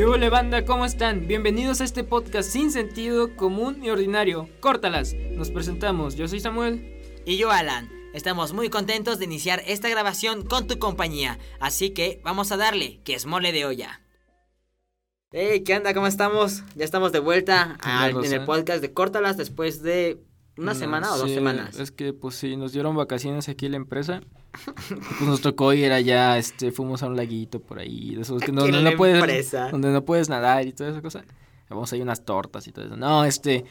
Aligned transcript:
¿Qué 0.00 0.06
hola 0.06 0.30
banda? 0.30 0.64
¿Cómo 0.64 0.86
están? 0.86 1.26
Bienvenidos 1.26 1.82
a 1.82 1.84
este 1.84 2.04
podcast 2.04 2.48
sin 2.48 2.72
sentido 2.72 3.36
común 3.36 3.84
y 3.84 3.90
ordinario. 3.90 4.48
Córtalas. 4.60 5.12
Nos 5.32 5.50
presentamos. 5.50 6.16
Yo 6.16 6.26
soy 6.26 6.40
Samuel. 6.40 7.02
Y 7.26 7.36
yo 7.36 7.50
Alan. 7.50 7.90
Estamos 8.14 8.54
muy 8.54 8.70
contentos 8.70 9.18
de 9.18 9.26
iniciar 9.26 9.62
esta 9.66 9.90
grabación 9.90 10.42
con 10.46 10.66
tu 10.66 10.78
compañía. 10.78 11.38
Así 11.60 11.90
que 11.90 12.18
vamos 12.24 12.50
a 12.50 12.56
darle, 12.56 13.02
que 13.04 13.12
es 13.12 13.26
mole 13.26 13.52
de 13.52 13.66
olla. 13.66 14.00
Hey, 15.32 15.64
¿qué 15.64 15.76
onda? 15.76 15.92
¿Cómo 15.92 16.06
estamos? 16.06 16.62
Ya 16.76 16.86
estamos 16.86 17.12
de 17.12 17.18
vuelta 17.18 17.76
al- 17.82 18.24
en 18.24 18.32
el 18.32 18.46
podcast 18.46 18.80
de 18.80 18.94
Córtalas 18.94 19.36
después 19.36 19.82
de 19.82 20.18
una 20.56 20.72
No, 20.72 20.78
semana 20.78 21.12
o 21.12 21.18
dos 21.18 21.28
sí, 21.28 21.34
semanas. 21.34 21.78
Es 21.78 21.92
que 21.92 22.14
pues 22.14 22.36
sí, 22.36 22.56
nos 22.56 22.72
dieron 22.72 22.96
vacaciones 22.96 23.50
aquí 23.50 23.66
en 23.66 23.72
la 23.72 23.76
empresa. 23.76 24.22
pues 24.88 25.20
nos 25.20 25.40
tocó 25.40 25.72
ir 25.72 25.92
allá, 25.92 26.38
este, 26.38 26.72
fuimos 26.72 27.02
a 27.02 27.06
un 27.06 27.16
laguito 27.16 27.60
por 27.60 27.78
ahí, 27.78 28.14
de 28.14 28.22
esos 28.22 28.42
que 28.42 28.52
no, 28.52 28.62
puedes, 28.96 29.50
donde 29.70 29.90
no 29.90 30.04
puedes 30.04 30.28
nadar 30.28 30.66
y 30.66 30.72
toda 30.72 30.90
esa 30.90 31.02
cosa. 31.02 31.24
Vamos 31.68 31.92
a 31.92 31.96
ir 31.96 32.02
unas 32.02 32.24
tortas 32.24 32.66
y 32.66 32.72
todo 32.72 32.84
eso. 32.86 32.96
No, 32.96 33.24
este, 33.24 33.64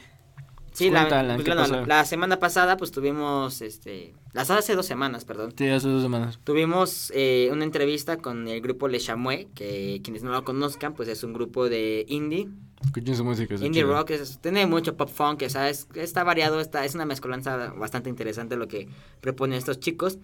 Sí, 0.72 0.88
la, 0.88 1.08
pues, 1.08 1.42
¿qué 1.44 1.54
bueno, 1.54 1.84
la 1.84 2.04
semana 2.04 2.38
pasada 2.38 2.76
pues 2.76 2.92
tuvimos, 2.92 3.60
este, 3.60 4.14
las 4.32 4.50
hace 4.50 4.76
dos 4.76 4.86
semanas, 4.86 5.24
perdón. 5.24 5.52
sí, 5.56 5.66
hace 5.68 5.88
dos 5.88 6.00
semanas. 6.00 6.38
Tuvimos 6.44 7.10
eh, 7.14 7.48
una 7.52 7.64
entrevista 7.64 8.18
con 8.18 8.46
el 8.46 8.60
grupo 8.60 8.86
Le 8.86 9.00
Chamois, 9.00 9.46
que 9.54 10.00
quienes 10.04 10.22
no 10.22 10.30
lo 10.30 10.44
conozcan, 10.44 10.94
pues 10.94 11.08
es 11.08 11.24
un 11.24 11.32
grupo 11.32 11.68
de 11.68 12.04
indie, 12.08 12.48
Escuchen 12.84 13.16
su 13.16 13.24
música. 13.24 13.54
indie 13.56 13.82
chida. 13.82 13.92
rock, 13.92 14.10
es- 14.10 14.38
tiene 14.38 14.64
mucho 14.66 14.96
pop 14.96 15.10
funk, 15.12 15.42
o 15.44 15.50
sea, 15.50 15.68
es- 15.68 15.88
está 15.94 16.22
variado, 16.22 16.60
está, 16.60 16.84
es 16.84 16.94
una 16.94 17.04
mezcolanza 17.04 17.72
bastante 17.72 18.08
interesante 18.08 18.56
lo 18.56 18.68
que 18.68 18.88
proponen 19.20 19.58
estos 19.58 19.80
chicos. 19.80 20.18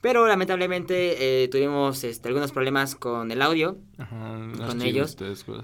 Pero 0.00 0.26
lamentablemente 0.26 1.42
eh, 1.44 1.48
tuvimos 1.48 2.04
este, 2.04 2.28
algunos 2.28 2.52
problemas 2.52 2.94
con 2.94 3.30
el 3.30 3.42
audio, 3.42 3.76
Ajá, 3.98 4.38
con 4.66 4.80
ellos. 4.80 5.14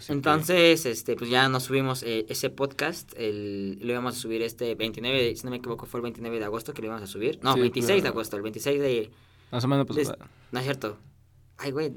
entonces 0.09 0.85
este, 0.85 1.17
pues 1.17 1.31
ya 1.31 1.49
nos 1.49 1.63
subimos 1.65 2.03
eh, 2.03 2.27
ese 2.29 2.51
podcast, 2.51 3.13
el, 3.17 3.79
lo 3.81 3.93
íbamos 3.93 4.17
a 4.17 4.21
subir 4.21 4.43
este 4.43 4.75
29, 4.75 5.23
de- 5.23 5.37
si 5.37 5.45
no 5.45 5.51
me 5.51 5.57
equivoco 5.57 5.87
fue 5.87 5.99
el 6.01 6.03
29 6.03 6.39
de 6.39 6.45
agosto 6.45 6.75
que 6.75 6.83
lo 6.83 6.89
íbamos 6.89 7.03
a 7.05 7.07
subir. 7.07 7.39
No, 7.43 7.55
Sí, 7.55 7.61
26 7.61 8.03
de 8.03 8.09
agosto, 8.11 8.37
el 8.37 8.43
26 8.43 8.81
de... 8.81 9.11
La 9.51 9.61
semana 9.61 9.85
de- 9.85 9.95
pasada. 9.95 10.29
no 10.53 10.59
es 10.59 10.65
cierto. 10.65 10.99
Ay, 11.57 11.71
güey. 11.73 11.93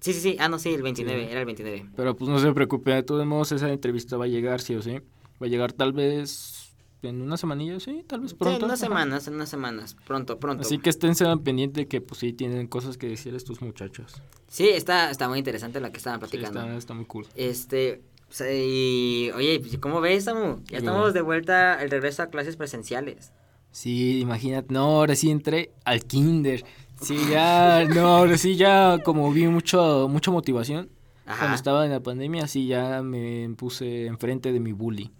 Sí, 0.00 0.12
sí, 0.12 0.20
sí. 0.20 0.36
Ah, 0.38 0.48
no, 0.48 0.58
sí, 0.60 0.72
el 0.74 0.82
29. 0.82 1.24
Sí. 1.24 1.30
Era 1.32 1.40
el 1.40 1.46
29. 1.46 1.86
Pero 1.96 2.14
pues 2.16 2.30
no 2.30 2.38
se 2.38 2.52
preocupe, 2.52 2.92
de 2.92 3.02
todos 3.02 3.26
modos 3.26 3.50
esa 3.50 3.72
entrevista 3.72 4.16
va 4.16 4.26
a 4.26 4.28
llegar 4.28 4.60
sí 4.60 4.76
o 4.76 4.82
sí. 4.82 5.00
Va 5.42 5.46
a 5.46 5.50
llegar 5.50 5.72
tal 5.72 5.92
vez 5.92 6.65
en 7.02 7.22
una 7.22 7.36
semanilla, 7.36 7.78
sí, 7.80 8.04
tal 8.06 8.20
vez 8.20 8.30
Sí, 8.30 8.36
pronto. 8.36 8.58
en 8.58 8.64
unas 8.64 8.80
ajá. 8.82 8.88
semanas, 8.88 9.28
en 9.28 9.34
unas 9.34 9.48
semanas. 9.48 9.96
Pronto, 10.06 10.38
pronto. 10.38 10.62
Así 10.62 10.78
que 10.78 10.90
esténse 10.90 11.24
al 11.24 11.40
pendiente 11.40 11.86
que 11.86 12.00
pues 12.00 12.20
sí 12.20 12.32
tienen 12.32 12.66
cosas 12.66 12.96
que 12.98 13.08
decir 13.08 13.34
estos 13.34 13.60
muchachos. 13.62 14.20
Sí, 14.48 14.68
está, 14.68 15.10
está 15.10 15.28
muy 15.28 15.38
interesante 15.38 15.80
lo 15.80 15.90
que 15.90 15.98
estaban 15.98 16.20
Sí, 16.20 16.26
platicando. 16.26 16.60
está, 16.62 16.76
está 16.76 16.94
muy 16.94 17.04
cool. 17.04 17.26
Este. 17.36 18.02
pues, 18.28 18.40
y, 18.52 19.30
oye, 19.34 19.60
pues, 19.60 19.78
¿cómo 19.78 20.00
ves, 20.00 20.24
Samu? 20.24 20.58
Ya 20.66 20.78
estamos 20.78 21.14
de 21.14 21.20
vuelta 21.20 21.82
el 21.82 21.90
regreso 21.90 22.22
a 22.22 22.26
clases 22.26 22.56
presenciales. 22.56 23.32
Sí, 23.70 24.20
imagínate, 24.20 24.72
no, 24.72 24.80
ahora 24.98 25.14
sí 25.14 25.30
entré 25.30 25.70
al 25.84 26.02
kinder. 26.04 26.64
Sí, 27.00 27.16
ya, 27.30 27.84
no, 27.84 28.06
ahora 28.16 28.38
sí 28.38 28.56
ya 28.56 28.98
como 29.04 29.30
vi 29.32 29.46
mucho, 29.48 30.08
mucha 30.08 30.30
motivación. 30.30 30.88
Ajá. 31.26 31.38
Cuando 31.40 31.56
estaba 31.56 31.84
en 31.84 31.90
la 31.92 32.00
pandemia, 32.00 32.46
sí 32.46 32.66
ya 32.68 33.02
me 33.02 33.50
puse 33.56 34.06
enfrente 34.06 34.52
de 34.52 34.60
mi 34.60 34.72
bully. 34.72 35.10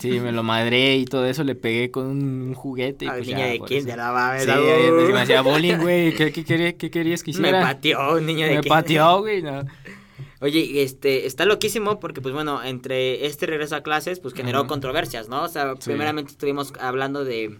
Sí, 0.00 0.20
me 0.20 0.32
lo 0.32 0.42
madré 0.42 0.96
y 0.96 1.04
todo 1.06 1.24
eso, 1.26 1.42
le 1.42 1.54
pegué 1.54 1.90
con 1.90 2.06
un, 2.06 2.54
juguete. 2.54 3.06
y 3.06 3.08
Al 3.08 3.16
pues 3.18 3.28
ya, 3.28 3.38
de 3.46 3.58
por 3.58 3.68
kinder, 3.68 3.88
eso. 3.88 3.96
la 3.96 4.12
mames, 4.12 4.42
Sí, 4.44 4.50
ahí 4.50 5.12
me 5.12 5.20
hacía 5.20 5.40
bullying, 5.42 5.76
güey. 5.78 6.14
¿Qué, 6.16 6.30
qué, 6.32 6.44
quería- 6.44 6.76
qué 6.76 6.90
querías 6.90 7.22
que 7.22 7.32
Me 7.32 7.38
hiciera? 7.48 7.60
pateó 7.62 8.16
un 8.16 8.26
niño 8.26 8.44
de 8.46 8.56
Me 8.56 8.60
kinder. 8.60 8.68
pateó, 8.68 9.20
güey. 9.20 9.40
No. 9.42 9.64
Oye, 10.40 10.82
este, 10.82 11.24
está 11.26 11.46
loquísimo 11.46 11.98
porque, 11.98 12.20
pues 12.20 12.34
bueno, 12.34 12.62
entre 12.62 13.24
este 13.24 13.46
regreso 13.46 13.76
a 13.76 13.82
clases, 13.82 14.20
pues 14.20 14.34
generó 14.34 14.66
controversias, 14.66 15.28
¿no? 15.30 15.44
O 15.44 15.48
sea, 15.48 15.72
Sí. 15.78 15.88
primeramente 15.88 16.32
estuvimos 16.32 16.74
hablando 16.78 17.24
de, 17.24 17.58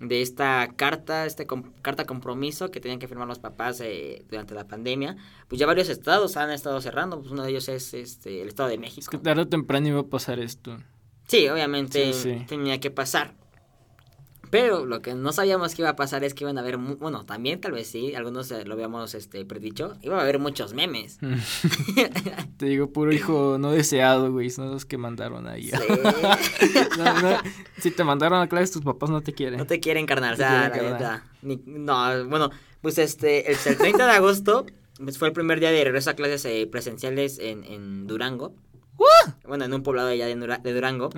de 0.00 0.22
esta 0.22 0.70
carta, 0.76 1.26
este 1.26 1.46
com- 1.46 1.72
carta 1.82 2.06
compromiso 2.06 2.70
que 2.70 2.80
tenían 2.80 2.98
que 2.98 3.08
firmar 3.08 3.28
los 3.28 3.38
papás 3.38 3.82
eh, 3.84 4.24
durante 4.30 4.54
la 4.54 4.66
pandemia. 4.66 5.16
Pues 5.48 5.58
ya 5.60 5.66
varios 5.66 5.90
estados 5.90 6.38
han 6.38 6.50
estado 6.50 6.80
cerrando, 6.80 7.18
pues 7.20 7.30
uno 7.30 7.42
de 7.42 7.50
ellos 7.50 7.68
es 7.68 7.92
este, 7.92 8.40
el 8.40 8.48
Estado 8.48 8.70
de 8.70 8.76
Es 8.76 8.80
México. 8.80 9.10
que 9.10 9.18
tarde 9.18 9.42
o 9.42 9.48
temprano 9.48 9.86
iba 9.88 10.00
a 10.00 10.04
pasar 10.06 10.38
esto. 10.38 10.78
Sí, 11.26 11.48
obviamente 11.48 12.12
Sí, 12.12 12.22
sí. 12.38 12.44
tenía 12.46 12.78
que 12.80 12.90
pasar. 12.90 13.34
Pero 14.48 14.86
lo 14.86 15.02
que 15.02 15.14
no 15.14 15.32
sabíamos 15.32 15.74
que 15.74 15.82
iba 15.82 15.88
a 15.90 15.96
pasar 15.96 16.22
es 16.22 16.32
que 16.32 16.44
iban 16.44 16.56
a 16.56 16.60
haber, 16.60 16.76
bueno, 16.76 17.26
también 17.26 17.60
tal 17.60 17.72
vez 17.72 17.88
sí, 17.88 18.14
algunos 18.14 18.48
eh, 18.52 18.64
lo 18.64 18.74
habíamos 18.74 19.14
este, 19.16 19.44
predicho, 19.44 19.94
iba 20.02 20.18
a 20.18 20.22
haber 20.22 20.38
muchos 20.38 20.72
memes. 20.72 21.18
Te 22.56 22.66
digo, 22.66 22.90
puro 22.92 23.12
hijo 23.12 23.56
no 23.58 23.72
deseado, 23.72 24.30
güey. 24.30 24.50
Son 24.50 24.70
los 24.70 24.84
que 24.84 24.98
mandaron 24.98 25.48
ahí. 25.48 25.70
Sí. 25.70 25.76
No, 26.98 27.20
no, 27.20 27.38
si 27.78 27.90
te 27.90 28.04
mandaron 28.04 28.40
a 28.40 28.48
clases, 28.48 28.70
tus 28.70 28.82
papás 28.82 29.10
no 29.10 29.20
te 29.20 29.34
quieren. 29.34 29.58
No 29.58 29.66
te 29.66 29.80
quieren 29.80 30.06
carnal, 30.06 30.32
o 30.34 30.36
sea, 30.36 30.68
la 30.70 30.76
neta. 30.76 31.24
No, 31.42 32.26
bueno, 32.26 32.50
pues 32.80 32.96
este, 32.98 33.50
el, 33.50 33.58
el 33.66 33.76
30 33.76 34.06
de 34.06 34.12
agosto 34.12 34.64
pues, 35.02 35.18
fue 35.18 35.28
el 35.28 35.34
primer 35.34 35.60
día 35.60 35.70
de 35.70 35.84
regreso 35.84 36.08
a 36.10 36.14
clases 36.14 36.44
eh, 36.46 36.66
presenciales 36.70 37.38
en, 37.38 37.64
en 37.64 38.06
Durango. 38.06 38.54
Bueno, 39.46 39.64
en 39.64 39.74
un 39.74 39.82
poblado 39.82 40.08
allá 40.08 40.26
de, 40.26 40.34
Dura- 40.36 40.58
de 40.58 40.72
Durango. 40.72 41.10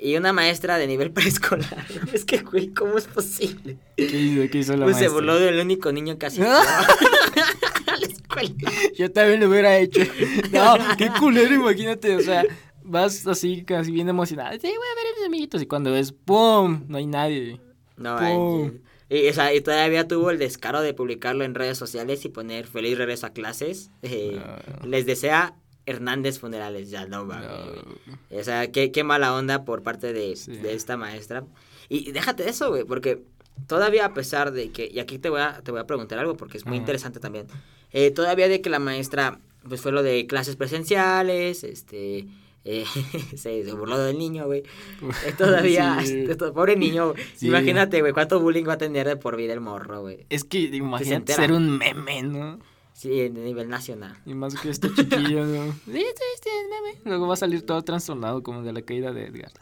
Y 0.00 0.16
una 0.16 0.32
maestra 0.32 0.78
de 0.78 0.86
nivel 0.86 1.10
preescolar. 1.12 1.86
es 2.12 2.24
que, 2.24 2.38
güey, 2.38 2.68
¿cómo 2.68 2.98
es 2.98 3.06
posible? 3.06 3.78
¿Qué 3.96 4.04
hizo, 4.04 4.48
qué 4.50 4.58
hizo 4.58 4.76
la 4.76 4.84
Pues 4.84 4.96
se 4.96 5.02
maestra? 5.02 5.14
burló 5.14 5.38
del 5.40 5.58
único 5.60 5.90
niño 5.92 6.16
que 6.18 6.26
asistió 6.26 6.52
a 6.52 7.96
la 7.98 8.06
escuela. 8.06 8.70
Yo 8.96 9.10
también 9.10 9.40
lo 9.40 9.48
hubiera 9.48 9.76
hecho. 9.78 10.00
No, 10.52 10.76
qué 10.96 11.10
culero, 11.18 11.54
imagínate. 11.54 12.14
O 12.16 12.20
sea, 12.20 12.44
vas 12.84 13.26
así, 13.26 13.64
casi 13.64 13.90
bien 13.90 14.08
emocionada. 14.08 14.52
Sí, 14.52 14.58
voy 14.60 14.72
a 14.72 14.94
ver 15.02 15.12
a 15.12 15.16
mis 15.18 15.26
amiguitos. 15.26 15.62
Y 15.62 15.66
cuando 15.66 15.92
ves, 15.92 16.12
¡pum! 16.12 16.84
No 16.88 16.98
hay 16.98 17.06
nadie. 17.06 17.60
No, 17.96 18.16
Pum. 18.18 18.60
manches. 18.62 18.80
y, 19.10 19.28
o 19.28 19.32
sea, 19.34 19.52
y 19.52 19.60
todavía 19.60 20.06
tuvo 20.06 20.30
el 20.30 20.38
descaro 20.38 20.80
de 20.80 20.94
publicarlo 20.94 21.42
en 21.44 21.54
redes 21.56 21.76
sociales 21.76 22.24
y 22.24 22.28
poner 22.28 22.66
feliz 22.68 22.96
regreso 22.98 23.26
a 23.26 23.30
clases. 23.30 23.90
Eh, 24.02 24.40
No. 24.82 24.86
Les 24.88 25.06
desea 25.06 25.54
Hernández 25.88 26.38
Funerales, 26.38 26.90
ya 26.90 27.06
no, 27.06 27.24
mames, 27.24 27.48
No. 28.30 28.38
O 28.38 28.44
sea, 28.44 28.70
qué, 28.70 28.92
qué 28.92 29.04
mala 29.04 29.34
onda 29.34 29.64
por 29.64 29.82
parte 29.82 30.12
de, 30.12 30.36
Sí. 30.36 30.52
de 30.56 30.74
esta 30.74 30.96
maestra. 30.96 31.44
Y 31.88 32.12
déjate 32.12 32.44
de 32.44 32.50
eso, 32.50 32.68
güey, 32.70 32.84
porque 32.84 33.22
todavía 33.66 34.04
a 34.04 34.14
pesar 34.14 34.52
de 34.52 34.70
que, 34.70 34.86
y 34.92 34.98
aquí 35.00 35.18
te 35.18 35.30
voy 35.30 35.40
a, 35.40 35.60
te 35.62 35.70
voy 35.70 35.80
a 35.80 35.86
preguntar 35.86 36.18
algo 36.18 36.36
porque 36.36 36.58
es 36.58 36.66
muy 36.66 36.76
interesante 36.76 37.18
también, 37.20 37.46
eh, 37.92 38.10
todavía 38.10 38.48
de 38.48 38.60
que 38.60 38.70
la 38.70 38.78
maestra, 38.78 39.40
pues 39.68 39.80
fue 39.80 39.92
lo 39.92 40.02
de 40.02 40.26
clases 40.26 40.56
presenciales, 40.56 41.64
este, 41.64 42.26
eh, 42.64 42.84
se, 43.36 43.64
se 43.64 43.72
burló 43.72 43.98
del 43.98 44.18
niño, 44.18 44.44
güey. 44.46 44.60
Eh, 45.26 45.32
todavía, 45.38 45.98
Sí. 46.04 46.26
este, 46.28 46.52
pobre 46.52 46.76
niño. 46.76 47.14
Sí. 47.34 47.46
imagínate, 47.48 48.00
güey, 48.00 48.12
cuánto 48.12 48.38
bullying 48.40 48.66
va 48.68 48.74
a 48.74 48.78
tener 48.78 49.06
de 49.08 49.16
por 49.16 49.36
vida 49.36 49.54
el 49.54 49.60
morro, 49.60 50.02
güey. 50.02 50.26
Es 50.28 50.44
que 50.44 50.58
imagínate 50.58 51.14
entera. 51.32 51.42
ser 51.42 51.52
un 51.52 51.78
meme, 51.78 52.22
¿no? 52.22 52.58
Sí, 52.98 53.10
de 53.10 53.30
nivel 53.30 53.68
nacional. 53.68 54.16
Y 54.26 54.34
más 54.34 54.56
que 54.56 54.70
este 54.70 54.92
chiquillo, 54.92 55.44
¿no? 55.46 55.72
Luego 57.04 57.28
va 57.28 57.34
a 57.34 57.36
salir 57.36 57.62
todo 57.62 57.80
trastornado 57.82 58.42
como 58.42 58.64
de 58.64 58.72
la 58.72 58.82
caída 58.82 59.12
de 59.12 59.26
Edgar. 59.26 59.52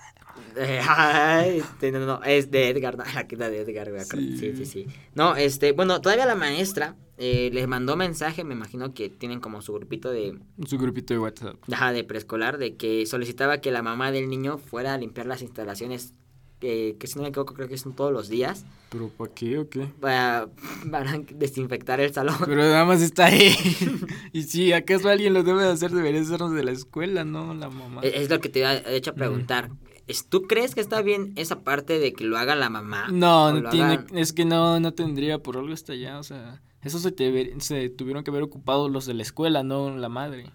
Ay, 0.88 1.58
este, 1.58 1.92
no, 1.92 2.00
no, 2.00 2.22
es 2.24 2.50
de 2.50 2.70
Edgar, 2.70 2.96
no, 2.96 3.04
la 3.14 3.26
queda 3.28 3.50
de 3.50 3.60
Edgar. 3.60 3.90
Sí. 4.06 4.38
Sí. 4.38 4.56
sí, 4.56 4.64
sí, 4.64 4.86
No, 5.14 5.36
este, 5.36 5.72
bueno, 5.72 6.00
todavía 6.00 6.24
la 6.24 6.34
maestra 6.34 6.96
eh, 7.18 7.50
les 7.52 7.68
mandó 7.68 7.94
mensaje, 7.94 8.42
me 8.42 8.54
imagino 8.54 8.94
que 8.94 9.10
tienen 9.10 9.40
como 9.40 9.60
su 9.60 9.74
grupito 9.74 10.10
de, 10.10 10.38
Su 10.66 10.78
grupito 10.78 11.12
de 11.12 11.20
WhatsApp. 11.20 11.56
ajá, 11.70 11.92
de 11.92 12.04
preescolar, 12.04 12.56
de 12.56 12.76
que 12.76 13.04
solicitaba 13.04 13.58
que 13.58 13.70
la 13.70 13.82
mamá 13.82 14.12
del 14.12 14.30
niño 14.30 14.56
fuera 14.56 14.94
a 14.94 14.98
limpiar 14.98 15.26
las 15.26 15.42
instalaciones, 15.42 16.14
eh, 16.60 16.96
que 16.98 17.06
si 17.06 17.16
no 17.16 17.22
me 17.22 17.28
equivoco 17.28 17.54
creo 17.54 17.68
que 17.68 17.76
son 17.78 17.94
todos 17.94 18.12
los 18.12 18.28
días, 18.28 18.64
¿Pero 18.90 19.08
para 19.08 19.32
qué 19.34 19.58
o 19.58 19.68
qué? 19.68 19.86
para, 20.00 20.48
para 20.90 21.18
desinfectar 21.34 22.00
el 22.00 22.12
salón. 22.14 22.36
Pero 22.44 22.56
nada 22.62 22.84
más 22.84 23.02
está 23.02 23.26
ahí. 23.26 23.54
y 24.32 24.42
si 24.44 24.72
acaso 24.72 25.08
alguien 25.08 25.34
lo 25.34 25.42
debe 25.42 25.64
de 25.64 25.70
hacer, 25.70 25.90
debería 25.90 26.22
ser 26.24 26.40
los 26.40 26.52
de 26.52 26.64
la 26.64 26.70
escuela, 26.72 27.24
¿no? 27.24 27.52
La 27.54 27.68
mamá. 27.68 28.00
Es, 28.02 28.14
es 28.14 28.30
lo 28.30 28.40
que 28.40 28.48
te 28.48 28.60
iba 28.60 28.74
de 28.74 28.96
hecho 28.96 29.10
a 29.10 29.14
preguntar. 29.14 29.70
Es- 30.06 30.26
¿Tú 30.28 30.42
crees 30.42 30.74
que 30.74 30.80
está 30.80 31.02
bien 31.02 31.32
esa 31.36 31.60
parte 31.60 31.98
de 31.98 32.12
que 32.12 32.24
lo 32.24 32.38
haga 32.38 32.54
la 32.54 32.70
mamá? 32.70 33.08
No, 33.10 33.52
no 33.52 33.68
tiene, 33.70 34.04
es 34.14 34.32
que 34.32 34.44
no, 34.44 34.78
no 34.80 34.92
tendría, 34.94 35.38
por 35.42 35.56
algo 35.58 35.72
está 35.74 35.94
allá, 35.94 36.18
o 36.18 36.22
sea, 36.22 36.62
eso 36.82 37.00
se, 37.00 37.10
te, 37.10 37.58
se 37.60 37.88
tuvieron 37.90 38.22
que 38.22 38.30
haber 38.30 38.44
ocupado 38.44 38.88
los 38.88 39.04
de 39.06 39.14
la 39.14 39.22
escuela, 39.22 39.64
no 39.64 39.96
la 39.96 40.08
madre. 40.08 40.46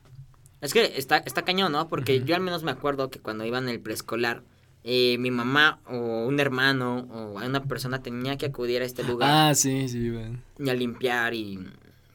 Es 0.62 0.72
que 0.74 0.94
está, 0.96 1.18
está 1.18 1.42
cañón, 1.42 1.74
¿no? 1.74 1.90
Porque 1.90 2.24
yo 2.24 2.34
al 2.36 2.42
menos 2.42 2.64
me 2.64 2.72
acuerdo 2.72 3.10
que 3.10 3.20
cuando 3.20 3.44
iba 3.46 3.58
en 3.58 3.68
el 3.68 3.82
preescolar, 3.82 4.44
eh, 4.84 5.18
mi 5.20 5.30
mamá 5.32 5.80
o 5.88 6.26
un 6.26 6.40
hermano 6.40 7.08
o 7.12 7.34
una 7.46 7.64
persona 7.64 8.02
tenía 8.02 8.38
que 8.38 8.48
acudir 8.48 8.82
a 8.82 8.86
este 8.86 9.04
lugar 9.04 9.30
Ah, 9.32 9.56
sí, 9.56 9.88
sí, 9.88 10.10
güey. 10.10 10.38
y 10.60 10.70
a 10.70 10.74
limpiar 10.74 11.34
y 11.34 11.60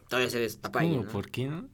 todo 0.09 0.21
ese 0.21 0.39
destapalle, 0.41 0.91
¿Cómo? 0.91 1.05
¿no? 1.05 1.11
¿Por 1.11 1.31
qué, 1.31 1.47
no? 1.47 1.65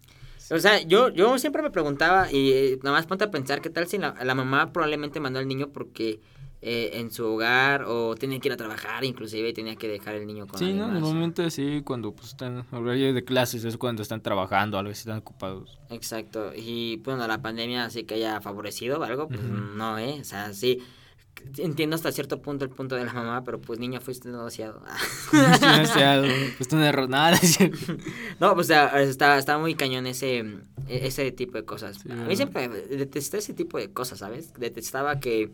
O 0.50 0.58
sea, 0.58 0.82
yo, 0.82 1.08
yo 1.08 1.38
siempre 1.38 1.62
me 1.62 1.70
preguntaba 1.70 2.30
y 2.30 2.50
eh, 2.52 2.78
nada 2.82 2.96
más 2.96 3.06
ponte 3.06 3.24
a 3.24 3.30
pensar 3.30 3.62
qué 3.62 3.70
tal 3.70 3.86
si 3.86 3.96
la, 3.96 4.14
la 4.22 4.34
mamá 4.34 4.72
probablemente 4.72 5.18
mandó 5.20 5.38
al 5.38 5.48
niño 5.48 5.68
porque 5.72 6.20
eh, 6.64 7.00
en 7.00 7.10
su 7.10 7.26
hogar 7.26 7.82
o 7.88 8.14
tenía 8.14 8.38
que 8.38 8.46
ir 8.46 8.52
a 8.52 8.56
trabajar, 8.56 9.02
inclusive 9.02 9.48
y 9.48 9.52
tenía 9.52 9.74
que 9.74 9.88
dejar 9.88 10.14
el 10.14 10.28
niño 10.28 10.46
con 10.46 10.60
Sí, 10.60 10.72
¿no? 10.72 10.86
Normalmente 10.86 11.50
sí, 11.50 11.82
cuando 11.84 12.12
pues 12.12 12.28
están 12.28 12.64
horario 12.70 13.12
de 13.12 13.24
clases 13.24 13.64
es 13.64 13.76
cuando 13.76 14.00
están 14.00 14.20
trabajando, 14.20 14.78
a 14.78 14.82
veces 14.82 15.00
están 15.00 15.18
ocupados. 15.18 15.76
Exacto. 15.90 16.52
Y 16.54 16.98
bueno, 16.98 17.26
la 17.26 17.42
pandemia 17.42 17.90
sí 17.90 18.04
que 18.04 18.14
haya 18.14 18.40
favorecido 18.40 19.00
o 19.00 19.02
algo, 19.02 19.26
pues 19.26 19.42
no, 19.42 19.98
¿eh? 19.98 20.18
O 20.20 20.24
sea, 20.24 20.52
sí. 20.52 20.78
Entiendo 21.58 21.96
hasta 21.96 22.12
cierto 22.12 22.40
punto 22.40 22.64
el 22.64 22.70
punto 22.70 22.94
de 22.94 23.06
la 23.06 23.12
mamá, 23.12 23.42
pero 23.42 23.60
pues 23.60 23.80
niño 23.80 24.00
fuiste 24.00 24.28
negociado. 24.28 24.84
o 25.32 25.86
sea, 25.86 26.22
pues 26.56 26.72
un 26.72 26.82
error, 26.82 27.08
nada, 27.08 27.36
no, 28.38 28.54
pues 28.54 28.66
o 28.66 28.68
sea, 28.68 29.02
está, 29.02 29.36
está 29.36 29.58
muy 29.58 29.74
cañón 29.74 30.06
ese, 30.06 30.44
ese 30.86 31.32
tipo 31.32 31.58
de 31.58 31.64
cosas. 31.64 31.96
Sí, 31.96 32.12
a 32.12 32.14
mí 32.14 32.36
siempre 32.36 32.68
detesté 32.68 33.38
ese 33.38 33.52
tipo 33.52 33.78
de 33.78 33.90
cosas, 33.92 34.20
¿sabes? 34.20 34.52
Detestaba 34.54 35.18
que, 35.18 35.50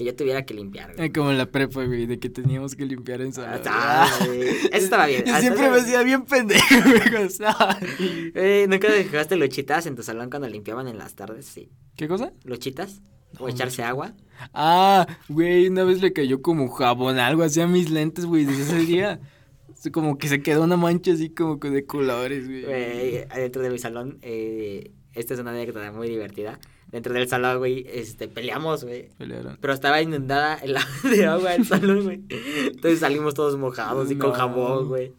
que 0.00 0.06
yo 0.06 0.16
tuviera 0.16 0.46
que 0.46 0.54
limpiar. 0.54 0.94
güey. 0.94 1.08
Eh, 1.08 1.12
Como 1.12 1.30
en 1.30 1.36
la 1.36 1.44
prepa, 1.44 1.84
güey, 1.84 2.06
de 2.06 2.18
que 2.18 2.30
teníamos 2.30 2.74
que 2.74 2.86
limpiar 2.86 3.20
en 3.20 3.34
salón. 3.34 3.60
Ah, 3.66 4.08
güey. 4.24 4.40
Eso 4.48 4.68
estaba 4.72 5.06
bien. 5.06 5.24
Yo 5.26 5.36
siempre 5.36 5.68
me 5.68 5.76
hacía 5.76 6.02
bien 6.02 6.24
pendejo, 6.24 6.64
güey. 7.10 7.28
Eh, 8.34 8.66
¿Nunca 8.66 8.90
dejaste 8.90 9.36
luchitas 9.36 9.84
en 9.84 9.96
tu 9.96 10.02
salón 10.02 10.30
cuando 10.30 10.48
limpiaban 10.48 10.88
en 10.88 10.96
las 10.96 11.14
tardes? 11.14 11.44
Sí. 11.44 11.68
¿Qué 11.96 12.08
cosa? 12.08 12.32
¿Luchitas? 12.44 13.02
¿O 13.38 13.42
No, 13.42 13.48
echarse 13.48 13.82
agua? 13.82 14.14
Ah, 14.54 15.06
güey, 15.28 15.68
una 15.68 15.84
vez 15.84 16.00
le 16.00 16.14
cayó 16.14 16.40
como 16.40 16.68
jabón, 16.70 17.18
algo 17.18 17.42
así 17.42 17.60
a 17.60 17.66
mis 17.66 17.90
lentes, 17.90 18.24
güey, 18.24 18.46
desde 18.46 18.62
ese 18.62 18.78
día. 18.78 19.20
Como 19.92 20.16
que 20.16 20.28
se 20.28 20.40
quedó 20.42 20.64
una 20.64 20.76
mancha 20.78 21.12
así 21.12 21.28
como 21.28 21.60
que 21.60 21.68
de 21.70 21.84
colores, 21.84 22.46
güey. 22.48 22.64
Güey, 22.64 23.24
dentro 23.36 23.60
de 23.62 23.70
mi 23.70 23.78
salón, 23.78 24.18
eh, 24.22 24.92
esta 25.12 25.34
es 25.34 25.40
una 25.40 25.50
anécdota 25.50 25.92
muy 25.92 26.08
divertida. 26.08 26.58
Dentro 26.90 27.14
del 27.14 27.28
salón, 27.28 27.58
güey, 27.58 27.86
este, 27.88 28.26
peleamos, 28.26 28.82
güey. 28.84 29.08
Pelearon. 29.16 29.56
Pero 29.60 29.72
estaba 29.72 30.02
inundada 30.02 30.56
el 30.56 30.76
agua 30.76 30.90
de 31.10 31.26
agua 31.26 31.50
del 31.52 31.64
salón, 31.64 32.02
güey. 32.02 32.20
Entonces 32.66 32.98
salimos 32.98 33.34
todos 33.34 33.56
mojados 33.56 34.10
y 34.10 34.16
con 34.16 34.32
jabón, 34.32 34.88
güey. 34.88 35.12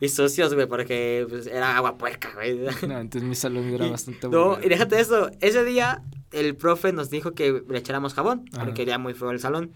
Y 0.00 0.08
sucios, 0.08 0.54
güey, 0.54 0.66
porque 0.66 1.26
pues, 1.28 1.46
era 1.46 1.76
agua 1.76 1.98
puerca, 1.98 2.30
güey. 2.34 2.58
No, 2.88 2.98
entonces 2.98 3.22
mi 3.28 3.34
salón 3.34 3.64
era 3.74 3.86
Y- 3.86 3.90
bastante 3.90 4.28
No, 4.28 4.58
y 4.62 4.68
déjate 4.68 4.98
eso. 5.00 5.30
Ese 5.40 5.64
día 5.64 6.02
el 6.32 6.56
profe 6.56 6.92
nos 6.94 7.10
dijo 7.10 7.32
que 7.34 7.62
le 7.68 7.78
echáramos 7.78 8.14
jabón, 8.14 8.46
Ajá. 8.54 8.64
porque 8.64 8.82
era 8.82 8.96
muy 8.98 9.12
feo 9.14 9.30
el 9.30 9.40
salón. 9.40 9.72